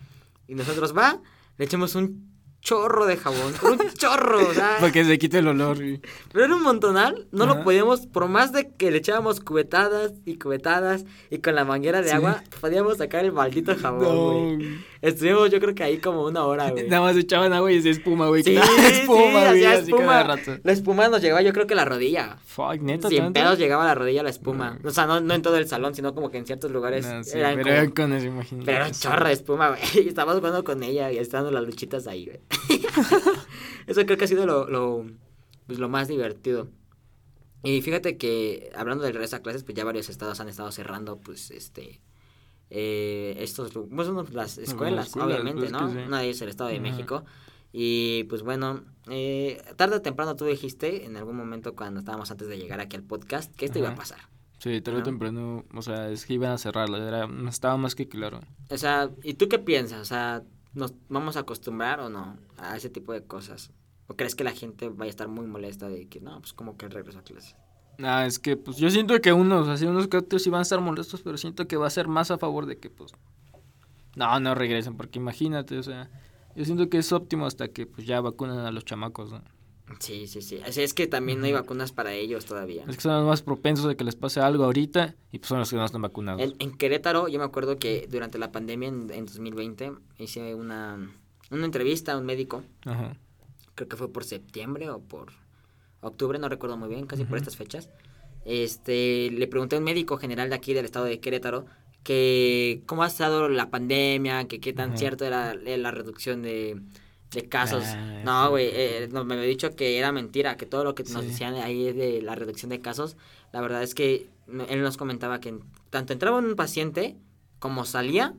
Y 0.49 0.54
nosotros, 0.54 0.96
va, 0.96 1.20
le 1.58 1.64
echamos 1.66 1.94
un 1.94 2.31
chorro 2.62 3.06
de 3.06 3.17
jabón, 3.17 3.53
un 3.64 3.79
chorro, 3.94 4.49
o 4.49 4.55
sea, 4.55 4.76
Para 4.81 4.93
que 4.93 5.05
se 5.05 5.19
quite 5.19 5.38
el 5.38 5.49
olor, 5.49 5.76
güey. 5.76 6.00
pero 6.32 6.44
era 6.44 6.55
un 6.55 6.62
montonal, 6.62 7.26
no 7.32 7.44
lo 7.44 7.62
podíamos, 7.64 8.06
por 8.06 8.29
más 8.29 8.53
de 8.53 8.70
que 8.73 8.91
le 8.93 8.99
echábamos 8.99 9.41
cubetadas 9.41 10.12
y 10.25 10.38
cubetadas 10.38 11.05
y 11.29 11.38
con 11.38 11.56
la 11.56 11.64
manguera 11.64 12.00
de 12.03 12.09
Sí. 12.11 12.14
agua, 12.14 12.43
podíamos 12.61 12.99
sacar 12.99 13.25
el 13.25 13.32
maldito 13.32 13.75
jabón, 13.76 14.56
güey. 14.59 14.79
Estuvimos 15.03 15.50
yo 15.50 15.59
creo 15.59 15.75
que 15.75 15.82
ahí 15.82 15.99
como 15.99 16.25
una 16.25 16.44
hora, 16.44 16.70
güey. 16.70 16.87
Nada 16.88 17.03
más 17.03 17.17
echaban 17.17 17.53
agua 17.53 17.73
y 17.73 17.79
hacía 17.81 17.91
espuma, 17.91 18.29
güey. 18.29 18.44
Sí, 18.44 18.55
espuma, 18.87 18.87
sí, 18.87 19.03
güey, 19.32 19.44
así 19.47 19.62
cada 19.62 19.75
espuma. 19.81 20.23
rato. 20.23 20.59
La 20.62 20.70
espuma 20.73 21.09
nos 21.09 21.20
llegaba 21.20 21.43
yo 21.43 21.53
creo 21.53 21.67
que 21.67 21.75
a 21.75 21.76
la 21.79 21.85
rodilla. 21.85 22.37
Fuck, 22.47 22.81
neta, 22.81 23.09
Sin 23.09 23.19
tanto? 23.19 23.32
pedos 23.41 23.59
llegaba 23.59 23.82
a 23.82 23.87
la 23.87 23.94
rodilla 23.97 24.23
la 24.23 24.31
espuma. 24.31 24.79
O 24.85 24.91
sea, 24.91 25.06
no, 25.06 25.20
no 25.20 25.35
en 25.35 25.43
todo 25.43 25.56
el 25.56 25.67
salón, 25.67 25.97
sino 25.97 26.14
como 26.14 26.31
que 26.31 26.38
en 26.38 26.47
ciertos 26.47 26.70
lugares 26.70 27.05
No, 27.06 27.25
sí, 27.25 27.37
eran 27.38 27.56
pero 27.61 27.81
como- 27.91 27.94
con 27.94 28.12
eso, 28.12 28.26
imagínate. 28.26 28.67
Pero 28.73 28.87
chorro 28.93 29.26
de 29.26 29.32
espuma, 29.32 29.70
güey. 29.70 29.81
Y 30.05 30.09
estábamos 30.09 30.38
jugando 30.38 30.62
con 30.62 30.81
ella 30.85 31.11
y 31.11 31.19
estaban 31.19 31.53
las 31.53 31.64
luchitas 31.64 32.06
ahí, 32.06 32.26
güey. 32.26 32.38
Eso 33.87 34.05
creo 34.05 34.17
que 34.17 34.25
ha 34.25 34.29
sido 34.29 34.46
lo, 34.46 34.69
lo, 34.69 35.06
pues, 35.67 35.79
lo 35.79 35.88
más 35.88 36.08
divertido. 36.08 36.69
Y 37.64 37.81
fíjate 37.82 38.17
que, 38.17 38.70
hablando 38.75 39.05
del 39.05 39.12
regreso 39.14 39.37
a 39.37 39.40
clases, 39.40 39.62
pues 39.64 39.76
ya 39.76 39.84
varios 39.84 40.08
estados 40.08 40.40
han 40.40 40.49
estado 40.49 40.70
cerrando, 40.73 41.19
pues, 41.19 41.50
este... 41.50 42.00
Eh, 42.75 43.37
estos, 43.38 43.70
pues, 43.73 44.08
uno, 44.08 44.25
las 44.32 44.56
escuelas, 44.56 45.14
obviamente, 45.17 45.61
pues, 45.61 45.73
¿no? 45.73 45.90
sí. 45.90 45.99
Una 45.99 46.20
de 46.20 46.25
ellas 46.25 46.37
es 46.37 46.43
el 46.43 46.49
Estado 46.49 46.70
de 46.70 46.76
Ajá. 46.76 46.82
México. 46.82 47.25
Y 47.73 48.25
pues 48.25 48.43
bueno, 48.43 48.85
eh, 49.08 49.62
tarde 49.76 49.96
o 49.96 50.02
temprano 50.02 50.37
tú 50.37 50.44
dijiste 50.44 51.06
en 51.06 51.17
algún 51.17 51.37
momento 51.37 51.75
cuando 51.75 52.00
estábamos 52.00 52.31
antes 52.31 52.49
de 52.49 52.58
llegar 52.58 52.81
aquí 52.81 52.96
al 52.96 53.02
podcast 53.02 53.55
que 53.56 53.64
esto 53.64 53.78
iba 53.78 53.88
a 53.88 53.94
pasar. 53.94 54.20
Sí, 54.58 54.81
tarde 54.81 55.00
o 55.00 55.02
temprano, 55.02 55.64
o 55.75 55.82
sea, 55.82 56.08
es 56.11 56.25
que 56.25 56.35
iban 56.35 56.52
a 56.52 56.58
cerrarla, 56.58 56.99
era, 56.99 57.28
estaba 57.49 57.76
más 57.78 57.94
que 57.94 58.08
claro. 58.08 58.40
O 58.70 58.78
sea, 58.78 59.11
¿y 59.23 59.35
tú 59.35 59.49
qué 59.49 59.58
piensas? 59.58 60.00
O 60.00 60.05
sea, 60.05 60.44
¿nos 60.74 60.94
vamos 61.08 61.36
a 61.36 61.40
acostumbrar 61.40 62.00
o 62.00 62.08
no 62.08 62.38
a 62.58 62.76
ese 62.76 62.90
tipo 62.90 63.12
de 63.12 63.24
cosas? 63.24 63.72
¿O 64.06 64.14
crees 64.14 64.34
que 64.34 64.44
la 64.44 64.52
gente 64.52 64.88
vaya 64.88 65.08
a 65.08 65.10
estar 65.10 65.28
muy 65.28 65.46
molesta 65.46 65.88
de 65.88 66.08
que 66.08 66.20
no, 66.20 66.40
pues 66.40 66.52
como 66.52 66.76
que 66.76 66.88
regreso 66.88 67.19
a 67.19 67.22
clases? 67.22 67.56
Ah, 67.98 68.26
es 68.26 68.38
que, 68.38 68.56
pues, 68.56 68.78
yo 68.78 68.90
siento 68.90 69.20
que 69.20 69.32
unos, 69.32 69.69
así 69.69 69.84
unos 69.86 70.08
que 70.08 70.16
otros 70.16 70.42
sí 70.42 70.50
van 70.50 70.60
a 70.60 70.62
estar 70.62 70.80
molestos, 70.80 71.22
pero 71.22 71.36
siento 71.36 71.69
que 71.69 71.76
va 71.76 71.86
a 71.86 71.90
ser 71.90 72.08
más 72.08 72.30
a 72.30 72.38
favor 72.38 72.66
de 72.66 72.78
que, 72.78 72.90
pues, 72.90 73.12
no, 74.16 74.40
no 74.40 74.54
regresen, 74.54 74.96
porque 74.96 75.19
imagínate, 75.19 75.78
o 75.78 75.82
sea, 75.82 76.10
yo 76.56 76.64
siento 76.64 76.88
que 76.88 76.98
es 76.98 77.12
óptimo 77.12 77.46
hasta 77.46 77.68
que, 77.68 77.86
pues, 77.86 78.06
ya 78.06 78.20
vacunan 78.20 78.58
a 78.60 78.72
los 78.72 78.84
chamacos, 78.84 79.32
¿no? 79.32 79.42
Sí, 79.99 80.26
sí, 80.26 80.43
sí. 80.43 80.61
Así 80.64 80.82
es 80.82 80.94
que 80.94 81.06
también 81.06 81.40
no 81.40 81.46
hay 81.46 81.52
vacunas 81.52 81.93
para 81.93 82.12
ellos 82.14 82.44
todavía. 82.44 82.84
Es 82.88 82.96
que 82.96 83.02
son 83.02 83.12
los 83.14 83.26
más 83.26 83.43
propensos 83.43 83.87
de 83.87 83.96
que 83.96 84.05
les 84.05 84.17
pase 84.17 84.40
algo 84.40 84.64
ahorita, 84.64 85.14
y 85.31 85.38
pues 85.38 85.49
son 85.49 85.58
los 85.58 85.70
que 85.70 85.76
no 85.76 85.84
están 85.84 86.02
vacunados. 86.02 86.40
En, 86.40 86.55
en 86.58 86.76
Querétaro, 86.76 87.29
yo 87.29 87.38
me 87.38 87.44
acuerdo 87.44 87.79
que 87.79 88.06
durante 88.11 88.38
la 88.38 88.52
pandemia 88.52 88.88
en, 88.88 89.11
en 89.11 89.26
2020 89.26 89.93
hice 90.19 90.55
una, 90.55 91.11
una 91.50 91.64
entrevista 91.64 92.12
a 92.12 92.19
un 92.19 92.25
médico, 92.25 92.62
Ajá. 92.84 93.17
creo 93.75 93.88
que 93.88 93.96
fue 93.96 94.12
por 94.12 94.25
septiembre 94.25 94.88
o 94.90 95.00
por 95.00 95.32
octubre, 96.00 96.38
no 96.38 96.49
recuerdo 96.49 96.76
muy 96.76 96.88
bien, 96.88 97.06
casi 97.06 97.25
por 97.25 97.38
estas 97.38 97.56
fechas. 97.56 97.90
Este, 98.44 99.31
le 99.31 99.46
pregunté 99.46 99.76
a 99.76 99.78
un 99.78 99.85
médico 99.85 100.17
general 100.17 100.49
de 100.49 100.56
aquí 100.56 100.75
del 100.75 100.85
estado 100.85 101.05
de 101.05 101.20
Querétaro 101.20 101.67
que 102.02 102.82
cómo 102.87 103.05
ha 103.05 103.06
estado 103.06 103.49
la 103.49 103.70
pandemia, 103.70 104.49
que 104.49 104.58
qué 104.58 104.73
tan 104.73 104.90
Ajá. 104.90 104.99
cierto 104.99 105.25
era 105.25 105.52
eh, 105.52 105.78
la 105.78 105.93
reducción 105.93 106.43
de, 106.43 106.81
de 107.32 107.49
casos. 107.49 107.84
Ah, 107.87 108.23
no, 108.25 108.50
güey, 108.50 108.69
eh, 108.73 109.08
no, 109.11 109.25
me 109.25 109.34
había 109.34 109.46
dicho 109.46 109.75
que 109.75 109.99
era 109.99 110.12
mentira, 110.12 110.56
que 110.56 110.67
todo 110.67 110.84
lo 110.84 110.94
que 110.94 111.02
nos 111.05 111.23
Sí. 111.23 111.29
decían 111.29 111.55
ahí 111.55 111.93
de 111.93 112.20
la 112.23 112.34
reducción 112.34 112.69
de 112.70 112.81
casos, 112.81 113.17
la 113.52 113.61
verdad 113.61 113.82
es 113.82 113.94
que 113.94 114.29
él 114.69 114.82
nos 114.82 114.96
comentaba 114.96 115.40
que 115.40 115.58
tanto 115.90 116.12
entraba 116.12 116.38
un 116.38 116.55
paciente 116.56 117.17
como 117.58 117.84
salía, 117.84 118.34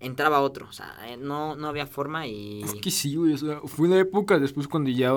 entraba 0.00 0.40
otro. 0.40 0.66
O 0.68 0.72
sea, 0.72 0.94
eh, 1.08 1.16
no, 1.16 1.56
no 1.56 1.68
había 1.68 1.86
forma 1.86 2.26
y... 2.26 2.62
Es 2.62 2.74
que 2.74 2.90
sí, 2.90 3.16
güey, 3.16 3.32
o 3.32 3.38
sea, 3.38 3.60
fue 3.64 3.88
una 3.88 3.98
época 3.98 4.38
después 4.38 4.68
cuando 4.68 4.90
ya, 4.90 5.10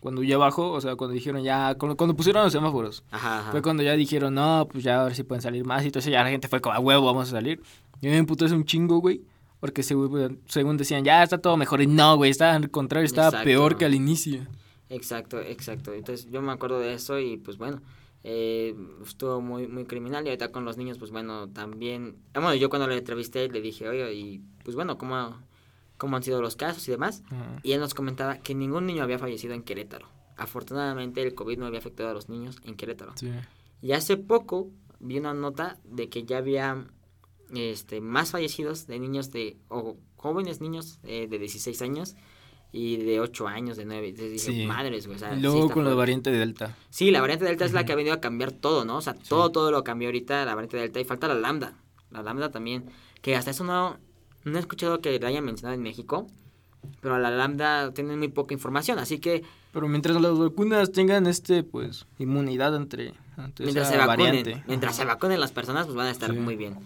cuando 0.00 0.22
ya 0.22 0.36
bajó, 0.36 0.72
o 0.72 0.80
sea, 0.80 0.94
cuando 0.96 1.14
dijeron 1.14 1.42
ya, 1.42 1.74
cuando, 1.76 1.96
cuando 1.96 2.14
pusieron 2.16 2.42
los 2.44 2.52
semáforos, 2.52 3.02
Ajá, 3.10 3.38
ajá. 3.40 3.50
fue 3.52 3.62
cuando 3.62 3.82
ya 3.82 3.92
dijeron, 3.92 4.34
no, 4.34 4.68
pues 4.70 4.84
ya 4.84 5.00
ahora 5.02 5.14
sí 5.14 5.22
pueden 5.22 5.42
salir 5.42 5.64
más, 5.64 5.82
y 5.84 5.86
entonces 5.86 6.12
ya 6.12 6.22
la 6.22 6.30
gente 6.30 6.48
fue 6.48 6.60
como, 6.60 6.74
a 6.74 6.80
huevo, 6.80 7.06
vamos 7.06 7.28
a 7.28 7.30
salir. 7.32 7.60
Y 8.00 8.06
a 8.06 8.10
mí 8.10 8.14
me 8.14 8.18
emputó 8.18 8.44
ese 8.44 8.54
un 8.54 8.64
chingo, 8.64 8.98
güey, 8.98 9.22
porque 9.60 9.82
según, 9.82 10.40
según 10.46 10.76
decían, 10.76 11.04
ya 11.04 11.22
está 11.22 11.38
todo 11.38 11.56
mejor, 11.56 11.80
y 11.82 11.86
no, 11.86 12.16
güey, 12.16 12.30
estaba 12.30 12.54
al 12.54 12.70
contrario, 12.70 13.06
estaba 13.06 13.28
Exacto. 13.28 13.44
peor 13.44 13.76
que 13.76 13.84
al 13.84 13.94
inicio. 13.94 14.46
Exacto, 14.88 15.40
exacto. 15.40 15.92
Entonces 15.92 16.30
yo 16.30 16.40
me 16.42 16.52
acuerdo 16.52 16.78
de 16.78 16.92
eso 16.94 17.18
y 17.18 17.36
pues 17.38 17.56
bueno, 17.58 17.80
eh, 18.22 18.74
estuvo 19.04 19.40
muy, 19.40 19.66
muy 19.66 19.84
criminal 19.84 20.24
y 20.24 20.28
ahorita 20.28 20.52
con 20.52 20.64
los 20.64 20.76
niños 20.76 20.98
pues 20.98 21.10
bueno, 21.10 21.48
también... 21.48 22.16
ah, 22.34 22.40
Bueno, 22.40 22.54
yo 22.54 22.68
cuando 22.68 22.86
le 22.86 22.96
entrevisté 22.96 23.48
le 23.48 23.60
dije, 23.60 23.88
oye, 23.88 24.12
y 24.14 24.42
pues 24.64 24.76
bueno, 24.76 24.96
¿cómo, 24.98 25.40
cómo 25.96 26.16
han 26.16 26.22
sido 26.22 26.40
los 26.40 26.54
casos 26.56 26.86
y 26.86 26.92
demás? 26.92 27.22
Y 27.62 27.72
él 27.72 27.80
nos 27.80 27.94
comentaba 27.94 28.38
que 28.38 28.54
ningún 28.54 28.86
niño 28.86 29.02
había 29.02 29.18
fallecido 29.18 29.54
en 29.54 29.62
Querétaro. 29.62 30.06
Afortunadamente 30.36 31.22
el 31.22 31.34
COVID 31.34 31.58
no 31.58 31.66
había 31.66 31.78
afectado 31.78 32.10
a 32.10 32.14
los 32.14 32.28
niños 32.28 32.58
en 32.64 32.76
Querétaro. 32.76 33.12
Sí. 33.16 33.30
Y 33.82 33.92
hace 33.92 34.16
poco 34.16 34.70
vi 35.00 35.18
una 35.18 35.34
nota 35.34 35.78
de 35.84 36.08
que 36.08 36.24
ya 36.24 36.38
había 36.38 36.86
este, 37.54 38.00
más 38.00 38.30
fallecidos 38.30 38.86
de 38.86 38.98
niños 38.98 39.30
de, 39.32 39.56
o 39.68 39.96
jóvenes 40.16 40.60
niños 40.60 40.98
eh, 41.04 41.26
de 41.28 41.38
16 41.38 41.80
años 41.82 42.14
y 42.72 42.96
de 42.98 43.20
8 43.20 43.46
años, 43.48 43.76
de 43.76 43.84
9. 43.84 44.08
Entonces 44.08 44.32
dije, 44.32 44.60
Sí. 44.62 44.66
madres, 44.66 45.06
güey. 45.06 45.16
o 45.16 45.18
sea, 45.20 45.32
Y 45.32 45.36
sí 45.36 45.42
luego 45.42 45.70
con 45.70 45.84
la 45.84 45.94
variante 45.94 46.30
Delta. 46.30 46.76
Sí, 46.90 47.10
la 47.10 47.20
variante 47.20 47.44
Delta 47.44 47.64
es 47.64 47.72
la 47.72 47.84
que 47.84 47.92
ha 47.92 47.96
venido 47.96 48.14
a 48.14 48.20
cambiar 48.20 48.52
todo, 48.52 48.84
¿no? 48.84 48.96
O 48.96 49.00
sea, 49.00 49.14
todo, 49.14 49.50
todo 49.50 49.70
lo 49.70 49.84
cambió 49.84 50.08
ahorita 50.08 50.44
la 50.44 50.54
variante 50.54 50.76
Delta 50.76 51.00
y 51.00 51.04
falta 51.04 51.28
la 51.28 51.34
Lambda. 51.34 51.74
La 52.10 52.22
Lambda 52.22 52.50
también, 52.50 52.84
que 53.22 53.34
hasta 53.36 53.50
eso 53.52 53.64
no, 53.64 53.98
no 54.44 54.56
he 54.56 54.60
escuchado 54.60 55.00
que 55.00 55.18
la 55.18 55.28
hayan 55.28 55.44
mencionado 55.44 55.74
en 55.74 55.82
México, 55.82 56.26
pero 57.00 57.18
la 57.18 57.30
Lambda 57.30 57.92
tiene 57.92 58.16
muy 58.16 58.28
poca 58.28 58.52
información, 58.54 58.98
así 58.98 59.18
que 59.18 59.42
Pero 59.72 59.88
mientras 59.88 60.20
las 60.20 60.38
vacunas 60.38 60.92
tengan, 60.92 61.26
este, 61.26 61.62
pues, 61.62 62.06
inmunidad 62.18 62.76
entre, 62.76 63.14
ante 63.36 63.62
mientras 63.64 63.88
esa 63.88 64.00
se 64.00 64.06
vacunen, 64.06 64.26
variante. 64.44 64.64
mientras 64.68 64.94
Ajá. 64.94 65.02
se 65.02 65.06
vacunen 65.06 65.40
las 65.40 65.52
personas, 65.52 65.86
pues 65.86 65.96
van 65.96 66.06
a 66.08 66.10
estar 66.10 66.32
muy 66.32 66.56
bien. 66.56 66.76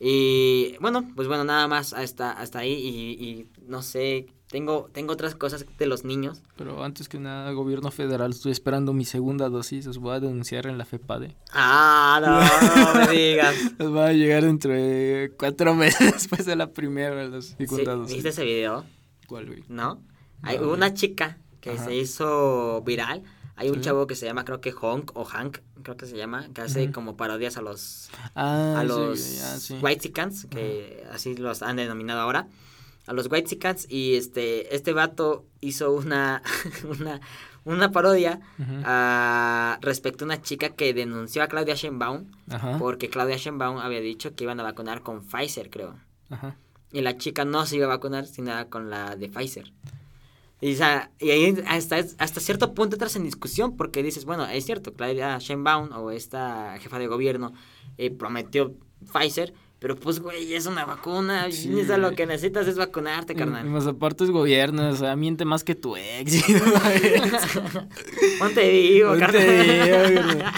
Y 0.00 0.76
bueno, 0.80 1.04
pues 1.16 1.26
bueno, 1.28 1.44
nada 1.44 1.66
más 1.68 1.92
hasta, 1.92 2.30
hasta 2.32 2.60
ahí 2.60 2.72
y, 2.72 3.24
y 3.24 3.46
no 3.66 3.82
sé, 3.82 4.26
tengo, 4.48 4.88
tengo 4.92 5.12
otras 5.12 5.34
cosas 5.34 5.66
de 5.78 5.86
los 5.86 6.04
niños. 6.04 6.40
Pero 6.56 6.84
antes 6.84 7.08
que 7.08 7.18
nada, 7.18 7.50
gobierno 7.52 7.90
federal, 7.90 8.30
estoy 8.30 8.52
esperando 8.52 8.92
mi 8.92 9.04
segunda 9.04 9.48
dosis, 9.48 9.86
os 9.88 9.98
voy 9.98 10.14
a 10.14 10.20
denunciar 10.20 10.66
en 10.66 10.78
la 10.78 10.84
FEPADE. 10.84 11.34
Ah, 11.52 12.20
no, 12.22 12.94
no 13.00 13.06
me 13.06 13.12
digas. 13.12 13.54
Os 13.80 13.94
va 13.94 14.06
a 14.08 14.12
llegar 14.12 14.44
dentro 14.44 14.72
de 14.72 15.32
cuatro 15.38 15.74
meses 15.74 16.12
después 16.12 16.46
de 16.46 16.54
la 16.56 16.70
primera, 16.72 17.26
la 17.26 17.42
Sí, 17.42 17.54
segunda 17.58 17.94
dosis. 17.96 18.14
¿Viste 18.14 18.28
ese 18.30 18.44
video? 18.44 18.84
¿Cuál, 19.26 19.46
güey? 19.46 19.64
¿No? 19.68 20.00
Hay 20.42 20.58
No, 20.58 20.70
una 20.72 20.94
chica 20.94 21.38
que 21.60 21.70
Ajá. 21.70 21.86
se 21.86 21.96
hizo 21.96 22.82
viral 22.82 23.24
Hay 23.58 23.70
un 23.70 23.80
chavo 23.80 24.06
que 24.06 24.14
se 24.14 24.24
llama, 24.24 24.44
creo 24.44 24.60
que 24.60 24.72
Honk 24.72 25.10
o 25.14 25.24
Hank, 25.24 25.58
creo 25.82 25.96
que 25.96 26.06
se 26.06 26.16
llama, 26.16 26.48
que 26.54 26.60
hace 26.62 26.92
como 26.92 27.16
parodias 27.16 27.56
a 27.56 27.62
los 27.62 28.08
Ah, 28.34 28.76
a 28.78 28.82
sí, 28.82 28.86
los 28.88 29.38
ya, 29.38 29.56
sí. 29.58 29.78
Whitexicans, 29.82 30.46
que 30.46 31.04
así 31.12 31.34
los 31.36 31.62
han 31.62 31.76
denominado 31.76 32.20
ahora, 32.20 32.46
a 33.06 33.12
los 33.12 33.26
Whitexicans 33.30 33.86
y 33.90 34.14
este 34.14 34.74
este 34.76 34.92
vato 34.92 35.44
hizo 35.60 35.90
una 35.92 36.42
una 37.00 37.20
una 37.64 37.90
parodia 37.90 38.40
ah, 38.84 39.78
respecto 39.82 40.24
a 40.24 40.26
una 40.26 40.40
chica 40.40 40.70
que 40.70 40.94
denunció 40.94 41.42
a 41.42 41.48
Claudia 41.48 41.74
Sheinbaum 41.74 42.26
porque 42.78 43.10
Claudia 43.10 43.36
Sheinbaum 43.36 43.78
había 43.78 44.00
dicho 44.00 44.34
que 44.34 44.44
iban 44.44 44.60
a 44.60 44.62
vacunar 44.62 45.02
con 45.02 45.22
Pfizer, 45.24 45.68
creo. 45.68 45.96
Y 46.92 47.00
la 47.02 47.18
chica 47.18 47.44
no 47.44 47.66
se 47.66 47.76
iba 47.76 47.86
a 47.86 47.88
vacunar, 47.88 48.24
sino 48.26 48.52
con 48.70 48.88
la 48.88 49.16
de 49.16 49.28
Pfizer. 49.28 49.72
Y, 50.60 50.74
o 50.74 50.76
sea, 50.76 51.10
y 51.20 51.30
ahí 51.30 51.62
hasta, 51.66 51.96
hasta 52.18 52.40
cierto 52.40 52.74
punto 52.74 52.96
entras 52.96 53.14
en 53.16 53.24
discusión 53.24 53.76
porque 53.76 54.02
dices, 54.02 54.24
bueno, 54.24 54.46
es 54.46 54.64
cierto, 54.66 54.92
Claudia 54.92 55.38
Sheinbaum 55.38 55.92
o 55.92 56.10
esta 56.10 56.76
jefa 56.80 56.98
de 56.98 57.06
gobierno 57.06 57.52
eh, 57.96 58.10
prometió 58.10 58.74
Pfizer, 59.12 59.54
pero 59.78 59.94
pues, 59.94 60.18
güey, 60.18 60.54
es 60.54 60.66
una 60.66 60.84
vacuna, 60.84 61.50
Sí, 61.52 61.70
lo 61.70 62.10
que 62.12 62.26
necesitas 62.26 62.66
es 62.66 62.76
vacunarte, 62.76 63.36
carnal. 63.36 63.64
Y 63.64 63.68
más 63.68 63.86
aparte 63.86 64.24
es 64.24 64.30
gobierno, 64.30 64.88
o 64.88 64.96
sea, 64.96 65.14
miente 65.14 65.44
más 65.44 65.62
que 65.62 65.76
tu 65.76 65.96
ex. 65.96 66.42
Ponte 68.40 68.70
vivo, 68.70 69.10
Ponte 69.10 69.20
carnal. 69.20 70.52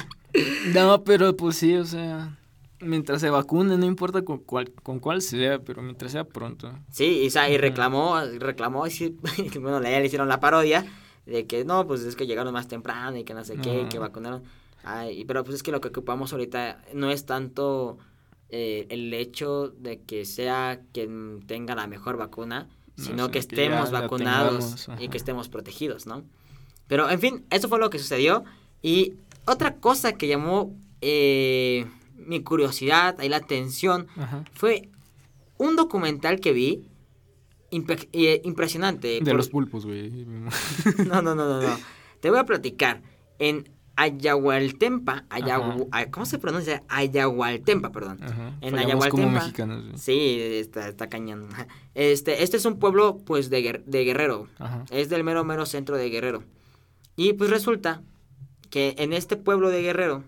no, 0.72 1.04
pero 1.04 1.36
pues 1.36 1.56
sí, 1.56 1.76
o 1.76 1.84
sea, 1.84 2.38
mientras 2.80 3.20
se 3.20 3.30
vacune, 3.30 3.76
no 3.76 3.86
importa 3.86 4.22
con 4.22 4.38
cuál, 4.38 4.70
con 4.82 4.98
cuál 4.98 5.22
sea, 5.22 5.58
pero 5.60 5.82
mientras 5.82 6.12
sea 6.12 6.24
pronto. 6.24 6.72
Sí, 6.90 7.28
y, 7.30 7.38
y 7.52 7.56
reclamó, 7.58 8.18
reclamó, 8.38 8.86
y 8.86 8.90
sí, 8.90 9.16
bueno, 9.60 9.82
ya 9.82 9.98
le 10.00 10.06
hicieron 10.06 10.28
la 10.28 10.40
parodia 10.40 10.84
de 11.26 11.46
que 11.46 11.64
no, 11.64 11.86
pues 11.86 12.02
es 12.02 12.16
que 12.16 12.26
llegaron 12.26 12.52
más 12.52 12.68
temprano 12.68 13.16
y 13.16 13.24
que 13.24 13.34
no 13.34 13.44
sé 13.44 13.56
qué, 13.56 13.86
que 13.88 13.96
No. 13.96 14.02
vacunaron. 14.02 14.42
Ay, 14.82 15.24
pero 15.26 15.44
pues 15.44 15.56
es 15.56 15.62
que 15.62 15.72
lo 15.72 15.80
que 15.80 15.88
ocupamos 15.88 16.32
ahorita 16.32 16.82
no 16.94 17.10
es 17.10 17.26
tanto 17.26 17.98
eh, 18.48 18.86
el 18.88 19.12
hecho 19.14 19.68
de 19.68 20.00
que 20.00 20.24
sea 20.24 20.80
quien 20.92 21.42
tenga 21.46 21.74
la 21.74 21.86
mejor 21.86 22.16
vacuna, 22.16 22.68
No, 22.96 23.04
sino 23.04 23.30
que 23.30 23.38
estemos 23.38 23.90
vacunados 23.90 24.88
y 24.98 25.08
que 25.08 25.18
estemos 25.18 25.48
protegidos, 25.48 26.06
¿no? 26.06 26.24
Pero, 26.88 27.08
en 27.10 27.20
fin, 27.20 27.44
eso 27.50 27.68
fue 27.68 27.78
lo 27.78 27.90
que 27.90 27.98
sucedió. 28.00 28.42
Y 28.82 29.14
otra 29.46 29.76
cosa 29.76 30.14
que 30.14 30.26
llamó 30.26 30.74
eh, 31.02 31.86
mi 32.30 32.42
curiosidad 32.42 33.20
y 33.22 33.28
la 33.28 33.36
atención 33.38 34.06
Ajá. 34.16 34.44
fue 34.54 34.88
un 35.58 35.76
documental 35.76 36.40
que 36.40 36.52
vi 36.52 36.86
eh, 37.72 38.40
impresionante. 38.44 39.08
De 39.08 39.20
por- 39.20 39.34
los 39.36 39.48
pulpos, 39.48 39.84
güey. 39.84 40.10
No, 41.06 41.20
no, 41.22 41.34
no, 41.34 41.46
no, 41.46 41.60
no. 41.60 41.76
Te 42.20 42.30
voy 42.30 42.38
a 42.38 42.44
platicar. 42.44 43.02
En 43.38 43.68
Ayahualtempa, 43.96 45.24
Ayahu- 45.28 45.88
ah, 45.92 46.06
¿cómo 46.10 46.24
se 46.24 46.38
pronuncia? 46.38 46.82
Ayahualtempa, 46.88 47.90
perdón. 47.90 48.22
Ajá. 48.22 48.54
En 48.60 48.74
Fallamos 48.74 49.08
como 49.08 49.24
Ayahualtempa. 49.28 49.76
güey. 49.76 49.98
Sí, 49.98 50.38
está, 50.40 50.88
está 50.88 51.08
cañón. 51.08 51.48
Este, 51.94 52.42
este 52.42 52.56
es 52.56 52.64
un 52.64 52.78
pueblo, 52.78 53.18
pues, 53.26 53.50
de, 53.50 53.82
de 53.84 54.04
Guerrero. 54.04 54.46
Ajá. 54.58 54.84
Es 54.90 55.08
del 55.08 55.24
mero, 55.24 55.44
mero 55.44 55.66
centro 55.66 55.96
de 55.96 56.08
Guerrero. 56.08 56.42
Y 57.16 57.32
pues 57.34 57.50
resulta 57.50 58.02
que 58.70 58.94
en 58.98 59.12
este 59.12 59.36
pueblo 59.36 59.68
de 59.70 59.82
Guerrero 59.82 60.22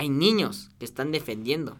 hay 0.00 0.08
niños 0.08 0.70
que 0.78 0.86
están 0.86 1.12
defendiendo 1.12 1.76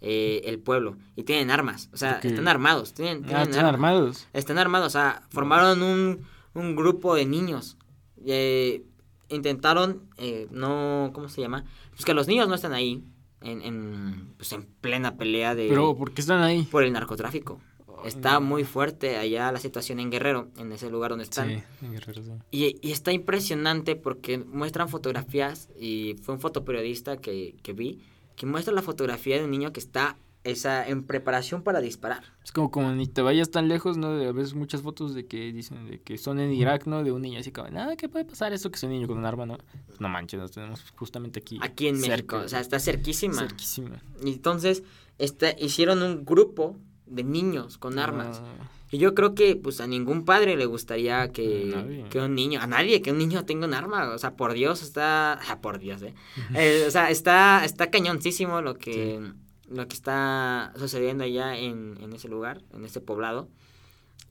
eh, 0.00 0.40
el 0.44 0.58
pueblo 0.58 0.96
y 1.16 1.24
tienen 1.24 1.50
armas. 1.50 1.90
O 1.92 1.96
sea, 1.98 2.18
están 2.22 2.48
armados. 2.48 2.94
Tienen, 2.94 3.24
Ah, 3.26 3.42
están 3.42 3.66
armas. 3.66 3.74
armados. 3.74 4.28
Están 4.32 4.56
armados, 4.58 4.86
o 4.86 4.90
sea, 4.90 5.22
formaron 5.30 5.82
un, 5.82 6.20
un 6.54 6.76
grupo 6.76 7.14
de 7.14 7.26
niños. 7.26 7.76
Eh, 8.24 8.84
intentaron, 9.28 10.02
eh, 10.16 10.46
no, 10.50 11.10
¿cómo 11.12 11.28
se 11.28 11.40
llama? 11.42 11.64
Pues 11.90 12.04
que 12.04 12.14
los 12.14 12.26
niños 12.26 12.48
no 12.48 12.54
están 12.54 12.72
ahí 12.72 13.04
en, 13.42 13.60
en, 13.62 14.32
pues 14.38 14.52
en 14.52 14.64
plena 14.80 15.16
pelea 15.16 15.54
de 15.54 15.68
Pero, 15.68 15.94
¿por 15.96 16.12
qué 16.12 16.20
están 16.22 16.42
ahí? 16.42 16.62
por 16.70 16.82
el 16.84 16.92
narcotráfico. 16.92 17.60
Está 18.04 18.34
no. 18.34 18.42
muy 18.42 18.64
fuerte 18.64 19.16
allá 19.16 19.50
la 19.52 19.58
situación 19.58 20.00
en 20.00 20.10
Guerrero, 20.10 20.48
en 20.56 20.72
ese 20.72 20.90
lugar 20.90 21.10
donde 21.10 21.24
están. 21.24 21.48
Sí, 21.48 21.62
en 21.82 21.92
Guerrero, 21.92 22.22
sí. 22.22 22.32
Y, 22.50 22.78
y 22.86 22.92
está 22.92 23.12
impresionante 23.12 23.96
porque 23.96 24.38
muestran 24.38 24.88
fotografías 24.88 25.68
y 25.78 26.16
fue 26.22 26.34
un 26.34 26.40
fotoperiodista 26.40 27.16
que, 27.18 27.56
que 27.62 27.72
vi 27.72 28.00
que 28.38 28.46
muestra 28.46 28.72
la 28.72 28.82
fotografía 28.82 29.36
de 29.36 29.44
un 29.44 29.50
niño 29.50 29.72
que 29.72 29.80
está 29.80 30.16
esa, 30.44 30.88
en 30.88 31.02
preparación 31.02 31.62
para 31.62 31.80
disparar. 31.80 32.22
Es 32.44 32.52
como, 32.52 32.70
como 32.70 32.92
ni 32.92 33.06
te 33.06 33.20
vayas 33.20 33.50
tan 33.50 33.68
lejos, 33.68 33.98
¿no? 33.98 34.08
A 34.08 34.32
veces 34.32 34.54
muchas 34.54 34.80
fotos 34.80 35.12
de 35.14 35.26
que 35.26 35.52
dicen 35.52 35.90
de 35.90 36.00
que 36.00 36.16
son 36.16 36.38
en 36.38 36.52
Irak, 36.52 36.86
¿no? 36.86 37.02
De 37.02 37.10
un 37.10 37.20
niño 37.20 37.40
así 37.40 37.50
como, 37.50 37.68
nada, 37.68 37.96
¿qué 37.96 38.08
puede 38.08 38.24
pasar 38.24 38.52
eso 38.52 38.70
que 38.70 38.76
es 38.76 38.82
un 38.84 38.90
niño 38.90 39.08
con 39.08 39.18
un 39.18 39.26
arma, 39.26 39.44
no? 39.44 39.58
No 39.98 40.08
manches, 40.08 40.40
nos 40.40 40.52
tenemos 40.52 40.84
justamente 40.96 41.40
aquí. 41.40 41.58
Aquí 41.60 41.88
en 41.88 41.96
cerca, 41.96 42.14
México, 42.14 42.36
o 42.38 42.48
sea, 42.48 42.60
está 42.60 42.78
cerquísima. 42.78 43.40
Cerquísima. 43.40 44.00
Entonces 44.24 44.84
este, 45.18 45.56
hicieron 45.58 46.02
un 46.02 46.24
grupo 46.24 46.76
de 47.10 47.24
niños 47.24 47.78
con 47.78 47.98
armas. 47.98 48.42
Ah, 48.44 48.70
Y 48.90 48.98
yo 48.98 49.14
creo 49.14 49.34
que 49.34 49.54
pues 49.56 49.80
a 49.80 49.86
ningún 49.86 50.24
padre 50.24 50.56
le 50.56 50.64
gustaría 50.66 51.30
que, 51.30 52.06
que 52.10 52.18
un 52.20 52.34
niño, 52.34 52.60
a 52.60 52.66
nadie, 52.66 53.02
que 53.02 53.12
un 53.12 53.18
niño 53.18 53.44
tenga 53.44 53.66
un 53.66 53.74
arma. 53.74 54.10
O 54.14 54.18
sea, 54.18 54.34
por 54.36 54.52
Dios 54.54 54.82
está, 54.82 55.32
ah, 55.48 55.60
por 55.60 55.78
Dios, 55.78 56.02
eh. 56.02 56.14
Eh, 56.54 56.84
o 56.86 56.90
sea, 56.90 57.10
está, 57.10 57.64
está 57.64 57.90
cañoncísimo 57.90 58.62
lo 58.62 58.74
que, 58.76 59.20
lo 59.68 59.86
que 59.88 59.94
está 59.94 60.72
sucediendo 60.76 61.24
allá 61.24 61.58
en, 61.58 61.98
en 62.00 62.12
ese 62.12 62.28
lugar, 62.28 62.62
en 62.72 62.84
ese 62.84 63.00
poblado. 63.00 63.48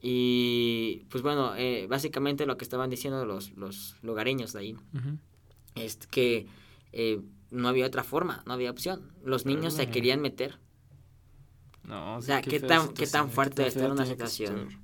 Y 0.01 1.05
pues 1.09 1.23
bueno, 1.23 1.53
eh, 1.55 1.87
básicamente 1.89 2.45
lo 2.45 2.57
que 2.57 2.63
estaban 2.63 2.89
diciendo 2.89 3.25
los, 3.25 3.51
los 3.57 3.95
lugareños 4.03 4.53
de 4.53 4.59
ahí 4.59 4.75
es 5.75 5.97
que 6.07 6.47
eh, 6.93 7.19
no 7.49 7.67
había 7.67 7.85
otra 7.87 8.03
forma, 8.03 8.43
no 8.45 8.53
había 8.53 8.69
opción. 8.71 9.11
Los 9.23 9.43
Pero 9.43 9.55
niños 9.55 9.73
se 9.73 9.79
bueno. 9.83 9.93
querían 9.93 10.21
meter. 10.21 10.59
No, 11.87 12.17
O 12.17 12.21
sea, 12.21 12.41
qué 12.41 12.59
tan- 12.59 12.93
qué 12.93 13.07
tan 13.07 13.31
fuerte 13.31 13.65
está 13.65 13.85
en 13.85 13.91
una 13.91 14.05
situación. 14.05 14.67
estar. 14.67 14.79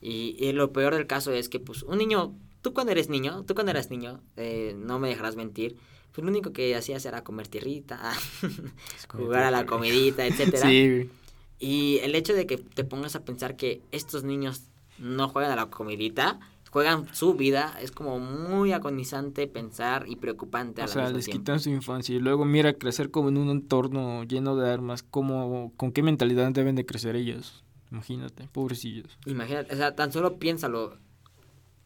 Y, 0.00 0.36
y 0.38 0.52
lo 0.52 0.72
peor 0.72 0.94
del 0.94 1.06
caso 1.06 1.32
es 1.32 1.48
que, 1.48 1.58
pues, 1.58 1.82
un 1.82 1.96
niño, 1.98 2.34
tú 2.60 2.74
cuando 2.74 2.92
eres 2.92 3.08
niño, 3.08 3.44
tú 3.46 3.54
cuando 3.54 3.70
eras 3.70 3.90
niño, 3.90 4.20
eh, 4.36 4.74
no 4.76 4.98
me 4.98 5.08
dejarás 5.08 5.36
mentir, 5.36 5.76
pues 6.12 6.22
lo 6.24 6.30
único 6.30 6.52
que 6.52 6.76
hacías 6.76 7.04
era 7.06 7.24
comer 7.24 7.48
tierrita, 7.48 8.12
jugar 9.08 9.44
a 9.44 9.50
la 9.50 9.66
comidita, 9.66 10.26
etcétera. 10.26 10.68
Sí. 10.68 11.10
Y 11.58 11.98
el 12.02 12.14
hecho 12.14 12.34
de 12.34 12.46
que 12.46 12.58
te 12.58 12.84
pongas 12.84 13.16
a 13.16 13.24
pensar 13.24 13.56
que 13.56 13.80
estos 13.90 14.22
niños 14.24 14.64
no 14.98 15.28
juegan 15.28 15.50
a 15.52 15.56
la 15.56 15.66
comidita, 15.70 16.38
juegan 16.74 17.06
su 17.14 17.34
vida, 17.34 17.78
es 17.80 17.92
como 17.92 18.18
muy 18.18 18.72
agonizante 18.72 19.46
pensar 19.46 20.06
y 20.08 20.16
preocupante 20.16 20.82
a 20.82 20.86
O 20.86 20.88
la 20.88 20.92
sea, 20.92 21.10
les 21.10 21.26
tiempo. 21.26 21.42
quitan 21.44 21.60
su 21.60 21.70
infancia 21.70 22.16
y 22.16 22.18
luego 22.18 22.44
mira 22.44 22.72
crecer 22.72 23.12
como 23.12 23.28
en 23.28 23.36
un 23.36 23.48
entorno 23.50 24.24
lleno 24.24 24.56
de 24.56 24.68
armas, 24.68 25.04
como, 25.04 25.72
¿con 25.76 25.92
qué 25.92 26.02
mentalidad 26.02 26.50
deben 26.50 26.74
de 26.74 26.84
crecer 26.84 27.14
ellos? 27.14 27.62
Imagínate, 27.92 28.48
pobrecillos. 28.50 29.16
Imagínate, 29.24 29.72
o 29.72 29.76
sea, 29.76 29.94
tan 29.94 30.10
solo 30.10 30.40
piénsalo. 30.40 30.98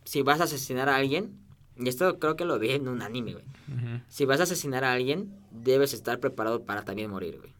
Si 0.04 0.23
vas 0.23 0.40
a 0.40 0.45
asesinar 0.45 0.88
a 0.88 0.97
alguien, 0.97 1.37
y 1.76 1.87
esto 1.87 2.18
creo 2.18 2.37
que 2.37 2.47
lo 2.47 2.59
vi 2.59 2.71
en 2.71 2.88
un 2.88 3.02
anime, 3.02 3.35
güey. 3.35 3.45
Si 4.09 4.25
vas 4.25 4.40
a 4.40 4.45
asesinar 4.45 4.85
a 4.85 4.95
alguien, 4.95 5.37
debes 5.50 5.92
estar 5.92 6.18
preparado 6.18 6.64
para 6.64 6.87
también 6.87 7.11
morir, 7.11 7.37
güey. 7.38 7.52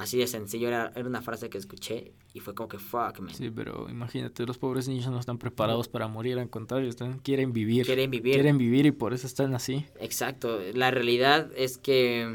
Así 0.00 0.16
de 0.18 0.26
sencillo, 0.26 0.68
era, 0.68 0.92
era 0.96 1.06
una 1.06 1.20
frase 1.20 1.50
que 1.50 1.58
escuché 1.58 2.12
y 2.32 2.40
fue 2.40 2.54
como 2.54 2.68
que 2.68 2.78
fuck, 2.78 3.20
man. 3.20 3.34
Sí, 3.34 3.50
pero 3.50 3.86
imagínate, 3.90 4.46
los 4.46 4.56
pobres 4.56 4.88
niños 4.88 5.06
no 5.08 5.20
están 5.20 5.36
preparados 5.38 5.88
para 5.88 6.08
morir, 6.08 6.38
al 6.38 6.48
contrario, 6.48 6.88
están, 6.88 7.18
quieren 7.18 7.52
vivir. 7.52 7.84
Quieren 7.84 8.10
vivir. 8.10 8.32
Quieren 8.34 8.56
vivir 8.56 8.86
y 8.86 8.92
por 8.92 9.12
eso 9.12 9.26
están 9.26 9.54
así. 9.54 9.84
Exacto, 10.00 10.58
la 10.74 10.90
realidad 10.90 11.50
es 11.54 11.76
que 11.76 12.34